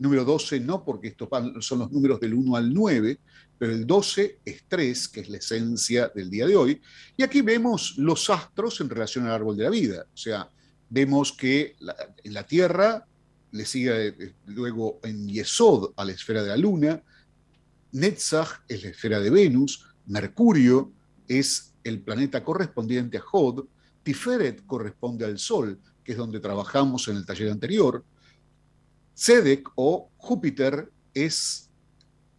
número 0.00 0.24
12 0.24 0.58
no, 0.58 0.84
porque 0.84 1.06
estos 1.06 1.28
son 1.60 1.78
los 1.78 1.92
números 1.92 2.18
del 2.18 2.34
1 2.34 2.56
al 2.56 2.74
9, 2.74 3.20
pero 3.56 3.72
el 3.72 3.86
12 3.86 4.40
es 4.44 4.64
3, 4.66 5.06
que 5.06 5.20
es 5.20 5.28
la 5.28 5.36
esencia 5.36 6.10
del 6.12 6.30
día 6.30 6.48
de 6.48 6.56
hoy. 6.56 6.82
Y 7.16 7.22
aquí 7.22 7.42
vemos 7.42 7.96
los 7.96 8.28
astros 8.28 8.80
en 8.80 8.90
relación 8.90 9.24
al 9.26 9.34
árbol 9.34 9.56
de 9.56 9.62
la 9.62 9.70
vida. 9.70 10.04
O 10.12 10.16
sea, 10.16 10.50
vemos 10.90 11.30
que 11.30 11.76
en 12.24 12.34
la 12.34 12.44
Tierra 12.44 13.06
le 13.52 13.64
sigue 13.64 14.08
eh, 14.08 14.34
luego 14.46 15.00
en 15.02 15.28
Yesod 15.28 15.92
a 15.96 16.04
la 16.04 16.12
esfera 16.12 16.42
de 16.42 16.48
la 16.48 16.56
Luna, 16.56 17.02
Netzach 17.92 18.62
es 18.68 18.82
la 18.82 18.90
esfera 18.90 19.20
de 19.20 19.30
Venus, 19.30 19.86
Mercurio 20.06 20.92
es 21.28 21.74
el 21.84 22.00
planeta 22.00 22.44
correspondiente 22.44 23.18
a 23.18 23.20
Jod, 23.20 23.66
Tiferet 24.02 24.64
corresponde 24.66 25.24
al 25.24 25.38
Sol, 25.38 25.80
que 26.04 26.12
es 26.12 26.18
donde 26.18 26.40
trabajamos 26.40 27.08
en 27.08 27.16
el 27.16 27.26
taller 27.26 27.50
anterior, 27.50 28.04
Sedek 29.14 29.68
o 29.76 30.10
Júpiter 30.16 30.92
es 31.14 31.70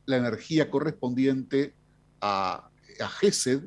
la 0.05 0.17
energía 0.17 0.69
correspondiente 0.69 1.73
a, 2.21 2.69
a 2.99 3.07
Gesed, 3.09 3.63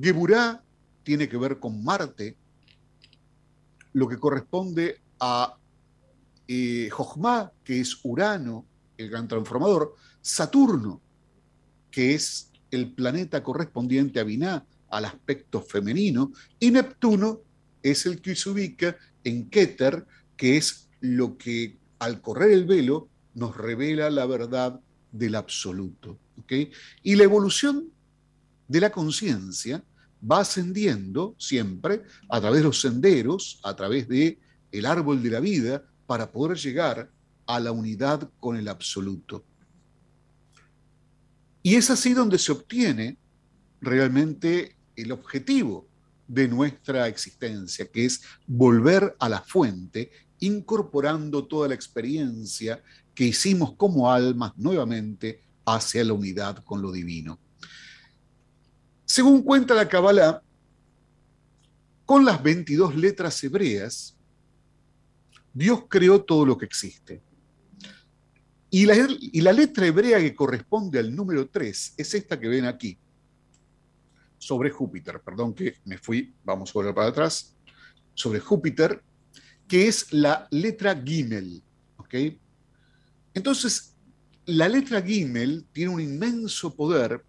Geburá 0.00 0.62
tiene 1.02 1.28
que 1.28 1.38
ver 1.38 1.58
con 1.58 1.82
Marte, 1.82 2.36
lo 3.92 4.06
que 4.06 4.18
corresponde 4.18 5.00
a 5.18 5.56
eh, 6.48 6.90
que 7.62 7.80
es 7.80 8.00
Urano, 8.02 8.66
el 8.96 9.10
gran 9.10 9.28
transformador, 9.28 9.94
Saturno, 10.20 11.00
que 11.90 12.14
es 12.14 12.50
el 12.70 12.92
planeta 12.92 13.42
correspondiente 13.42 14.18
a 14.18 14.24
Binah, 14.24 14.66
al 14.90 15.04
aspecto 15.04 15.60
femenino, 15.60 16.32
y 16.58 16.70
Neptuno 16.70 17.42
es 17.82 18.06
el 18.06 18.20
que 18.20 18.34
se 18.34 18.48
ubica 18.48 18.96
en 19.22 19.48
Keter, 19.50 20.06
que 20.36 20.56
es 20.56 20.88
lo 21.00 21.36
que 21.36 21.78
al 21.98 22.20
correr 22.20 22.50
el 22.50 22.64
velo 22.64 23.08
nos 23.34 23.56
revela 23.56 24.10
la 24.10 24.26
verdad 24.26 24.80
del 25.12 25.34
absoluto. 25.34 26.18
Y 27.02 27.14
la 27.14 27.24
evolución 27.24 27.90
de 28.66 28.80
la 28.80 28.90
conciencia 28.90 29.84
va 30.30 30.40
ascendiendo 30.40 31.34
siempre 31.38 32.02
a 32.28 32.40
través 32.40 32.60
de 32.60 32.64
los 32.64 32.80
senderos, 32.80 33.60
a 33.62 33.76
través 33.76 34.08
de 34.08 34.38
el 34.72 34.86
árbol 34.86 35.22
de 35.22 35.30
la 35.30 35.40
vida, 35.40 35.84
para 36.08 36.32
poder 36.32 36.56
llegar 36.56 37.10
a 37.46 37.60
la 37.60 37.70
unidad 37.70 38.30
con 38.40 38.56
el 38.56 38.66
absoluto. 38.68 39.44
Y 41.62 41.74
es 41.74 41.90
así 41.90 42.14
donde 42.14 42.38
se 42.38 42.50
obtiene 42.50 43.18
realmente 43.82 44.74
el 44.96 45.12
objetivo 45.12 45.86
de 46.26 46.48
nuestra 46.48 47.08
existencia, 47.08 47.86
que 47.90 48.06
es 48.06 48.22
volver 48.46 49.16
a 49.18 49.28
la 49.28 49.42
fuente, 49.42 50.10
incorporando 50.40 51.46
toda 51.46 51.68
la 51.68 51.74
experiencia 51.74 52.82
que 53.14 53.24
hicimos 53.24 53.74
como 53.74 54.10
almas 54.10 54.56
nuevamente 54.56 55.42
hacia 55.66 56.02
la 56.04 56.14
unidad 56.14 56.64
con 56.64 56.80
lo 56.80 56.90
divino. 56.90 57.38
Según 59.04 59.42
cuenta 59.42 59.74
la 59.74 59.86
Kabbalah, 59.86 60.40
con 62.06 62.24
las 62.24 62.42
22 62.42 62.96
letras 62.96 63.44
hebreas, 63.44 64.17
Dios 65.52 65.84
creó 65.88 66.22
todo 66.22 66.44
lo 66.46 66.56
que 66.56 66.66
existe. 66.66 67.22
Y 68.70 68.84
la, 68.84 69.52
letra 69.52 69.86
hebrea 69.86 70.18
que 70.18 70.34
corresponde 70.34 70.98
al 70.98 71.14
número 71.14 71.48
3 71.48 71.94
es 71.96 72.14
esta 72.14 72.38
que 72.38 72.48
ven 72.48 72.66
aquí, 72.66 72.98
sobre 74.36 74.70
Júpiter, 74.70 75.20
perdón 75.20 75.54
que 75.54 75.76
me 75.84 75.96
fui, 75.96 76.34
vamos 76.44 76.70
a 76.70 76.72
volver 76.74 76.94
para 76.94 77.08
atrás, 77.08 77.56
sobre 78.14 78.40
Júpiter, 78.40 79.02
que 79.66 79.88
es 79.88 80.12
la 80.12 80.46
letra 80.50 81.00
Gimel. 81.02 81.62
¿ok? 81.96 82.14
Entonces, 83.32 83.96
la 84.44 84.68
letra 84.68 85.00
Gimel 85.02 85.66
tiene 85.72 85.92
un 85.92 86.00
inmenso 86.00 86.74
poder 86.74 87.24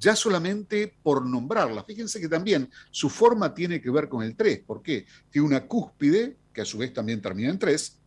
ya 0.00 0.16
solamente 0.16 0.96
por 1.02 1.24
nombrarla. 1.24 1.84
Fíjense 1.84 2.20
que 2.20 2.28
también 2.28 2.70
su 2.90 3.10
forma 3.10 3.54
tiene 3.54 3.80
que 3.80 3.90
ver 3.90 4.08
con 4.08 4.22
el 4.24 4.34
3. 4.34 4.60
¿Por 4.66 4.82
qué? 4.82 5.06
Tiene 5.30 5.46
una 5.46 5.66
cúspide, 5.66 6.36
que 6.52 6.62
a 6.62 6.64
su 6.64 6.78
vez 6.78 6.92
también 6.92 7.20
termina 7.20 7.50
en 7.50 7.58
3, 7.58 7.98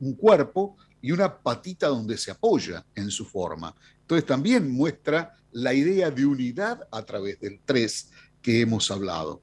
un 0.00 0.14
cuerpo 0.14 0.76
y 1.00 1.12
una 1.12 1.38
patita 1.38 1.88
donde 1.88 2.16
se 2.16 2.30
apoya 2.30 2.84
en 2.94 3.10
su 3.10 3.24
forma. 3.24 3.74
Entonces 4.00 4.26
también 4.26 4.70
muestra 4.70 5.36
la 5.52 5.72
idea 5.72 6.10
de 6.10 6.26
unidad 6.26 6.86
a 6.90 7.02
través 7.02 7.40
del 7.40 7.60
tres 7.64 8.10
que 8.42 8.60
hemos 8.60 8.90
hablado. 8.90 9.42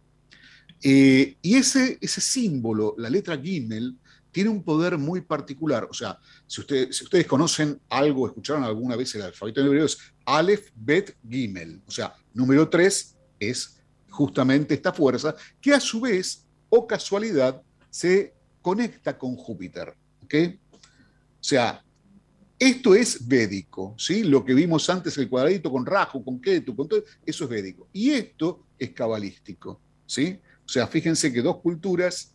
Eh, 0.84 1.38
y 1.42 1.56
ese, 1.56 1.98
ese 2.02 2.22
símbolo, 2.22 2.96
la 2.98 3.10
letra 3.10 3.38
Gimel, 3.38 3.98
tiene 4.32 4.50
un 4.50 4.64
poder 4.64 4.98
muy 4.98 5.22
particular. 5.22 5.88
O 5.90 5.94
sea, 5.94 6.18
si, 6.48 6.62
si 6.92 7.04
ustedes 7.04 7.28
conocen 7.28 7.80
algo, 7.90 8.28
escucharon 8.28 8.64
alguna 8.64 8.96
vez 8.96 9.14
el 9.16 9.24
alfabeto 9.24 9.62
en 9.62 9.68
hebreo, 9.68 9.86
es 9.86 9.98
Aleph, 10.26 10.70
Bet, 10.76 11.16
Gimel. 11.28 11.82
O 11.86 11.92
sea, 11.92 12.14
número 12.34 12.70
tres 12.70 13.18
es 13.40 13.78
justamente 14.10 14.74
esta 14.74 14.94
fuerza 14.94 15.36
que 15.60 15.74
a 15.74 15.80
su 15.80 16.02
vez, 16.02 16.46
o 16.70 16.88
casualidad, 16.88 17.62
se 17.92 18.34
conecta 18.62 19.16
con 19.18 19.36
Júpiter. 19.36 19.94
¿okay? 20.24 20.60
O 20.74 21.44
sea, 21.44 21.84
esto 22.58 22.96
es 22.96 23.28
védico, 23.28 23.96
¿sí? 23.98 24.24
Lo 24.24 24.46
que 24.46 24.54
vimos 24.54 24.90
antes, 24.90 25.18
el 25.18 25.30
cuadradito 25.30 25.72
con 25.72 25.86
Rajo, 25.86 26.24
con 26.24 26.40
Ketu, 26.40 26.76
con 26.76 26.88
todo, 26.88 27.04
eso 27.26 27.44
es 27.44 27.50
védico. 27.50 27.88
Y 27.92 28.12
esto 28.12 28.66
es 28.78 28.92
cabalístico, 28.92 29.82
¿sí? 30.06 30.40
O 30.64 30.70
sea, 30.70 30.88
fíjense 30.88 31.34
que 31.34 31.42
dos 31.42 31.58
culturas 31.58 32.34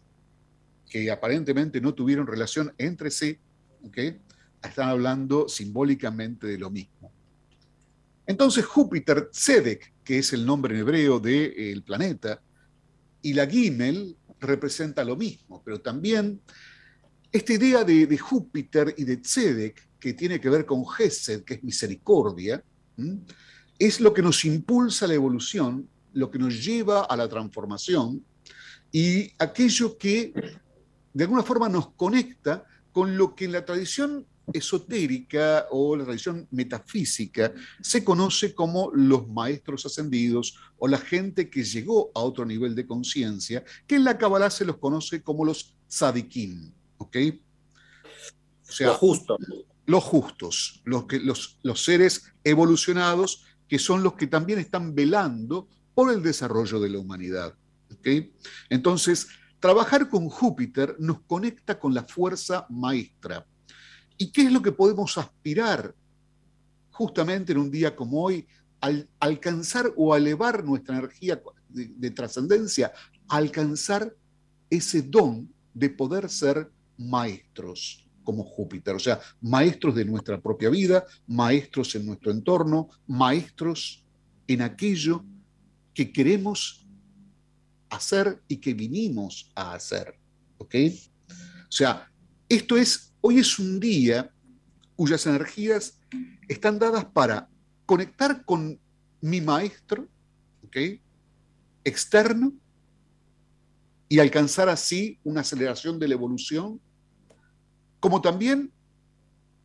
que 0.88 1.11
aparentemente 1.11 1.80
no 1.80 1.94
tuvieron 1.94 2.26
relación 2.26 2.74
entre 2.76 3.11
sí, 3.11 3.38
¿ok? 3.84 3.98
Están 4.62 4.88
hablando 4.88 5.48
simbólicamente 5.48 6.48
de 6.48 6.59
lo 6.59 6.70
mismo. 6.70 7.12
Entonces 8.26 8.64
Júpiter, 8.64 9.30
Tzedek, 9.30 9.94
que 10.02 10.18
es 10.18 10.32
el 10.32 10.44
nombre 10.44 10.74
en 10.74 10.80
hebreo 10.80 11.20
del 11.20 11.82
planeta, 11.84 12.42
y 13.22 13.32
la 13.32 13.46
Gimel 13.46 14.16
representa 14.41 15.05
lo 15.05 15.16
mismo, 15.16 15.62
pero 15.64 15.80
también 15.80 16.41
esta 17.32 17.53
idea 17.53 17.84
de, 17.84 18.18
Júpiter 18.18 18.95
y 18.97 19.05
de 19.05 19.18
Tzedek, 19.18 19.89
que 19.99 20.14
tiene 20.14 20.41
que 20.41 20.51
ver 20.51 20.64
con 20.64 20.87
Gesed, 20.87 21.45
que 21.45 21.55
es 21.55 21.64
misericordia, 21.64 22.62
es 23.78 24.01
lo 24.01 24.14
que 24.14 24.22
nos 24.22 24.45
impulsa 24.45 25.07
la 25.07 25.14
evolución, 25.14 25.89
lo 26.12 26.30
que 26.30 26.39
nos 26.39 26.64
lleva 26.64 27.05
a 27.05 27.16
la 27.16 27.28
transformación 27.28 28.24
y 28.91 29.32
aquello 29.39 29.99
que 29.99 30.32
de 31.12 31.24
alguna 31.24 31.43
forma 31.43 31.68
nos 31.68 31.93
conecta 31.93 32.64
con 32.93 33.18
lo 33.18 33.34
que 33.34 33.45
en 33.45 33.53
la 33.53 33.64
tradición 33.64 34.26
esotérica 34.53 35.66
o 35.70 35.97
la 35.97 36.05
tradición 36.05 36.47
metafísica 36.51 37.53
se 37.80 38.05
conoce 38.05 38.55
como 38.55 38.90
los 38.92 39.28
maestros 39.28 39.86
ascendidos 39.86 40.57
o 40.78 40.88
la 40.88 40.99
gente 40.99 41.51
que 41.51 41.64
llegó 41.64 42.11
a 42.14 42.20
otro 42.20 42.44
nivel 42.44 42.74
de 42.74 42.86
conciencia, 42.86 43.64
que 43.86 43.97
en 43.97 44.05
la 44.05 44.18
Kabbalah 44.18 44.51
se 44.51 44.64
los 44.64 44.78
conoce 44.78 45.22
como 45.22 45.44
los 45.44 45.76
tzadikim. 45.88 46.72
¿ok? 46.99 47.16
O 48.68 48.72
sea, 48.72 48.88
los 48.88 48.97
justos. 48.97 49.38
Los 49.86 50.03
justos, 50.03 50.82
los, 50.84 51.07
que, 51.07 51.20
los, 51.20 51.59
los 51.62 51.84
seres 51.84 52.32
evolucionados 52.42 53.44
que 53.68 53.78
son 53.78 54.03
los 54.03 54.14
que 54.14 54.26
también 54.26 54.59
están 54.59 54.94
velando 54.94 55.68
por 55.94 56.12
el 56.12 56.22
desarrollo 56.22 56.80
de 56.80 56.90
la 56.90 56.99
humanidad. 56.99 57.55
¿ok? 57.92 58.09
Entonces, 58.68 59.28
trabajar 59.61 60.09
con 60.09 60.28
Júpiter 60.28 60.97
nos 60.99 61.20
conecta 61.22 61.78
con 61.78 61.94
la 61.94 62.05
fuerza 62.05 62.66
maestra. 62.68 63.47
¿Y 64.19 64.31
qué 64.31 64.43
es 64.43 64.53
lo 64.53 64.62
que 64.62 64.73
podemos 64.73 65.19
aspirar 65.19 65.95
justamente 66.91 67.53
en 67.53 67.59
un 67.59 67.71
día 67.71 67.95
como 67.95 68.23
hoy? 68.23 68.47
Al 68.81 69.09
alcanzar 69.21 69.93
o 69.97 70.14
elevar 70.14 70.64
nuestra 70.64 70.99
energía 70.99 71.41
de, 71.69 71.87
de 71.97 72.11
trascendencia, 72.11 72.93
alcanzar 73.29 74.14
ese 74.71 75.03
don 75.03 75.53
de 75.75 75.91
poder 75.91 76.29
ser 76.29 76.71
maestros. 76.97 78.03
como 78.25 78.43
Júpiter, 78.43 78.93
o 78.93 78.99
sea, 78.99 79.21
maestros 79.41 79.95
de 79.95 80.05
nuestra 80.05 80.41
propia 80.41 80.69
vida, 80.69 81.05
maestros 81.29 81.95
en 81.95 82.07
nuestro 82.07 82.33
entorno, 82.33 82.89
maestros 83.07 84.05
en 84.49 84.62
aquello 84.62 85.25
que 85.95 86.12
queremos 86.12 86.85
hacer 87.89 88.43
y 88.49 88.57
que 88.57 88.75
vinimos 88.75 89.53
a 89.55 89.75
hacer. 89.75 90.19
¿Ok? 90.59 90.75
O 91.69 91.73
sea, 91.73 92.11
esto 92.49 92.77
es, 92.77 93.05
hoy 93.27 93.41
es 93.41 93.59
un 93.59 93.81
día 93.81 94.31
cuyas 94.95 95.27
energías 95.27 95.99
están 96.47 96.79
dadas 96.79 97.07
para 97.07 97.49
conectar 97.85 98.45
con 98.45 98.79
mi 99.20 99.41
maestro. 99.41 100.09
Externo, 101.85 102.53
y 104.11 104.18
alcanzar 104.18 104.68
así 104.68 105.18
una 105.24 105.41
aceleración 105.41 105.99
de 105.99 106.07
la 106.07 106.14
evolución, 106.14 106.79
como 107.99 108.20
también 108.20 108.70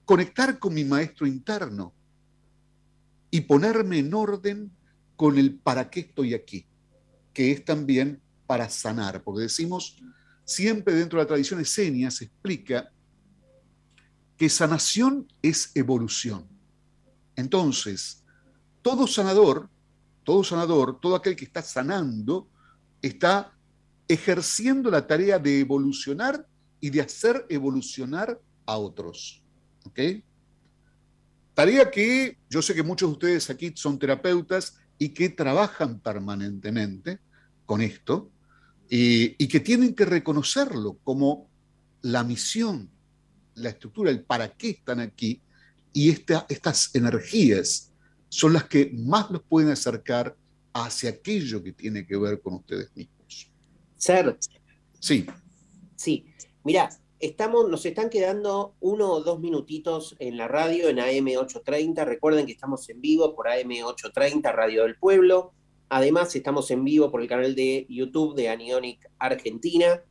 conectar 0.06 0.58
con 0.58 0.74
mi 0.74 0.86
maestro 0.86 1.28
interno 1.28 1.94
y 3.30 3.42
ponerme 3.42 4.00
en 4.00 4.14
orden 4.14 4.72
con 5.18 5.38
el 5.38 5.56
para 5.56 5.90
qué 5.90 6.00
estoy 6.00 6.34
aquí, 6.34 6.66
que 7.34 7.52
es 7.52 7.66
también 7.66 8.22
para 8.48 8.70
sanar, 8.70 9.22
porque 9.22 9.42
decimos 9.42 9.98
siempre 10.46 10.96
dentro 10.96 11.20
de 11.20 11.26
la 11.26 11.28
tradición 11.28 11.60
esenia 11.60 12.10
se 12.10 12.24
explica 12.24 12.90
que 14.42 14.50
sanación 14.50 15.28
es 15.44 15.70
evolución. 15.76 16.48
Entonces, 17.36 18.24
todo 18.82 19.06
sanador, 19.06 19.70
todo 20.24 20.44
sanador, 20.44 21.00
todo 21.00 21.16
aquel 21.16 21.36
que 21.36 21.46
está 21.46 21.62
sanando, 21.62 22.50
está 23.04 23.56
ejerciendo 24.08 24.90
la 24.90 25.06
tarea 25.06 25.38
de 25.38 25.60
evolucionar 25.60 26.48
y 26.80 26.90
de 26.90 27.02
hacer 27.02 27.46
evolucionar 27.50 28.42
a 28.66 28.78
otros. 28.78 29.44
¿Ok? 29.86 30.00
Tarea 31.54 31.92
que 31.92 32.40
yo 32.50 32.64
sé 32.64 32.74
que 32.74 32.82
muchos 32.82 33.10
de 33.10 33.14
ustedes 33.14 33.50
aquí 33.52 33.72
son 33.76 34.00
terapeutas 34.00 34.76
y 34.98 35.10
que 35.10 35.30
trabajan 35.30 36.00
permanentemente 36.00 37.20
con 37.68 37.80
esto 37.80 38.32
y, 38.90 39.48
que 39.48 39.60
tienen 39.60 39.94
que 39.94 40.06
reconocerlo 40.06 40.98
como 41.04 41.48
la 42.02 42.24
misión, 42.24 42.90
la 43.56 43.70
estructura, 43.70 44.12
el 44.12 44.24
para 44.24 44.50
qué 44.50 44.72
están 44.72 45.00
aquí 45.00 45.42
y 45.94 46.10
estas 46.10 46.96
energías 46.96 47.92
son 48.30 48.54
las 48.54 48.64
que 48.66 48.92
más 48.94 49.30
los 49.30 49.44
pueden 49.44 49.70
acercar 49.70 50.36
hacia 50.74 51.10
aquello 51.10 51.62
que 51.62 51.74
tiene 51.74 52.06
que 52.06 52.18
ver 52.18 52.42
con 52.42 52.56
ustedes 52.56 52.90
mismos. 52.96 53.52
Ser. 53.98 54.38
Sí. 55.00 55.26
Sí. 55.96 56.26
Mira, 56.64 56.90
estamos, 57.20 57.70
nos 57.70 57.86
están 57.86 58.10
quedando 58.10 58.76
uno 58.80 59.12
o 59.12 59.22
dos 59.22 59.40
minutitos 59.40 60.16
en 60.20 60.38
la 60.38 60.48
radio, 60.48 60.90
en 60.90 60.98
AM830. 60.98 62.06
Recuerden 62.06 62.46
que 62.46 62.54
estamos 62.54 62.90
en 62.90 63.02
vivo 63.02 63.36
por 63.36 63.48
AM830, 63.48 64.54
Radio 64.54 64.84
del 64.84 64.98
Pueblo. 64.98 65.54
Además, 65.90 66.34
estamos 66.36 66.72
en 66.72 66.86
vivo 66.86 67.12
por 67.12 67.22
el 67.22 67.28
canal 67.28 67.54
de 67.54 67.86
YouTube 67.90 68.36
de 68.36 68.50
Anionic 68.50 69.12
Argentina. 69.20 70.02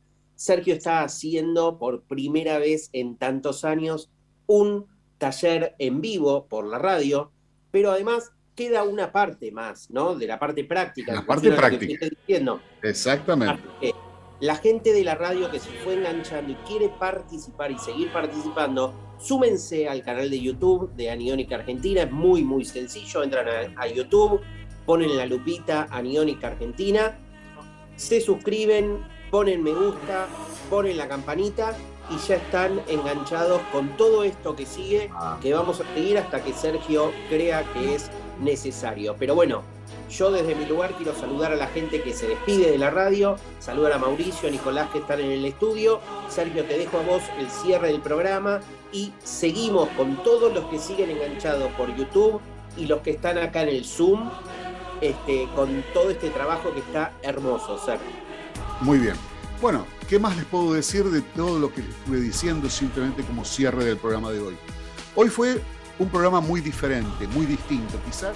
Sergio 0.41 0.73
está 0.73 1.03
haciendo 1.03 1.77
por 1.77 2.01
primera 2.01 2.57
vez 2.57 2.89
en 2.93 3.15
tantos 3.15 3.63
años 3.63 4.09
un 4.47 4.87
taller 5.19 5.75
en 5.77 6.01
vivo 6.01 6.47
por 6.47 6.65
la 6.65 6.79
radio, 6.79 7.31
pero 7.69 7.91
además 7.91 8.31
queda 8.55 8.81
una 8.81 9.11
parte 9.11 9.51
más, 9.51 9.91
¿no? 9.91 10.15
De 10.15 10.25
la 10.25 10.39
parte 10.39 10.63
práctica. 10.63 11.13
La 11.13 11.27
parte 11.27 11.51
práctica. 11.51 12.07
diciendo. 12.09 12.59
Exactamente. 12.81 13.61
La 14.39 14.55
gente 14.55 14.93
de 14.93 15.03
la 15.03 15.13
radio 15.13 15.51
que 15.51 15.59
se 15.59 15.69
fue 15.83 15.93
enganchando 15.93 16.53
y 16.53 16.55
quiere 16.67 16.89
participar 16.89 17.69
y 17.69 17.77
seguir 17.77 18.11
participando, 18.11 18.95
súmense 19.19 19.87
al 19.87 20.01
canal 20.01 20.31
de 20.31 20.41
YouTube 20.41 20.91
de 20.95 21.11
Aniónica 21.11 21.57
Argentina. 21.57 22.01
Es 22.01 22.11
muy, 22.11 22.43
muy 22.43 22.65
sencillo. 22.65 23.21
Entran 23.21 23.77
a, 23.77 23.87
YouTube, 23.87 24.41
ponen 24.87 25.15
la 25.15 25.27
lupita 25.27 25.87
Aniónica 25.91 26.47
Argentina, 26.47 27.19
se 27.95 28.19
suscriben, 28.19 29.20
ponen 29.31 29.63
me 29.63 29.73
gusta, 29.73 30.27
ponen 30.69 30.97
la 30.97 31.07
campanita 31.07 31.73
y 32.09 32.17
ya 32.27 32.35
están 32.35 32.81
enganchados 32.87 33.61
con 33.71 33.95
todo 33.95 34.23
esto 34.23 34.55
que 34.55 34.65
sigue, 34.65 35.09
ah. 35.13 35.39
que 35.41 35.53
vamos 35.53 35.79
a 35.79 35.95
seguir 35.95 36.17
hasta 36.17 36.43
que 36.43 36.53
Sergio 36.53 37.11
crea 37.29 37.63
que 37.73 37.95
es 37.95 38.11
necesario. 38.41 39.15
Pero 39.17 39.33
bueno, 39.33 39.63
yo 40.09 40.29
desde 40.29 40.53
mi 40.53 40.65
lugar 40.65 40.93
quiero 40.97 41.15
saludar 41.15 41.53
a 41.53 41.55
la 41.55 41.67
gente 41.67 42.01
que 42.01 42.13
se 42.13 42.27
despide 42.27 42.69
de 42.69 42.77
la 42.77 42.89
radio, 42.89 43.37
saludar 43.59 43.93
a 43.93 43.97
Mauricio, 43.97 44.49
a 44.49 44.51
Nicolás 44.51 44.89
que 44.91 44.99
están 44.99 45.21
en 45.21 45.31
el 45.31 45.45
estudio, 45.45 46.01
Sergio 46.27 46.65
te 46.65 46.77
dejo 46.77 46.97
a 46.97 47.03
vos 47.03 47.23
el 47.39 47.49
cierre 47.49 47.87
del 47.87 48.01
programa 48.01 48.59
y 48.91 49.13
seguimos 49.23 49.87
con 49.89 50.21
todos 50.23 50.53
los 50.53 50.65
que 50.65 50.77
siguen 50.77 51.09
enganchados 51.11 51.71
por 51.73 51.95
YouTube 51.95 52.41
y 52.75 52.87
los 52.87 52.99
que 52.99 53.11
están 53.11 53.37
acá 53.37 53.61
en 53.63 53.69
el 53.69 53.85
Zoom, 53.85 54.29
este, 54.99 55.47
con 55.55 55.83
todo 55.93 56.09
este 56.09 56.29
trabajo 56.29 56.73
que 56.73 56.79
está 56.79 57.13
hermoso, 57.21 57.77
Sergio. 57.77 58.20
Muy 58.81 58.97
bien. 58.97 59.13
Bueno, 59.61 59.85
¿qué 60.09 60.17
más 60.17 60.35
les 60.35 60.45
puedo 60.45 60.73
decir 60.73 61.03
de 61.05 61.21
todo 61.21 61.59
lo 61.59 61.71
que 61.71 61.81
estuve 61.81 62.19
diciendo 62.19 62.67
simplemente 62.67 63.21
como 63.23 63.45
cierre 63.45 63.85
del 63.85 63.97
programa 63.97 64.31
de 64.31 64.39
hoy? 64.39 64.57
Hoy 65.15 65.29
fue 65.29 65.61
un 65.99 66.09
programa 66.09 66.41
muy 66.41 66.61
diferente, 66.61 67.27
muy 67.27 67.45
distinto. 67.45 67.99
Quizás 68.03 68.33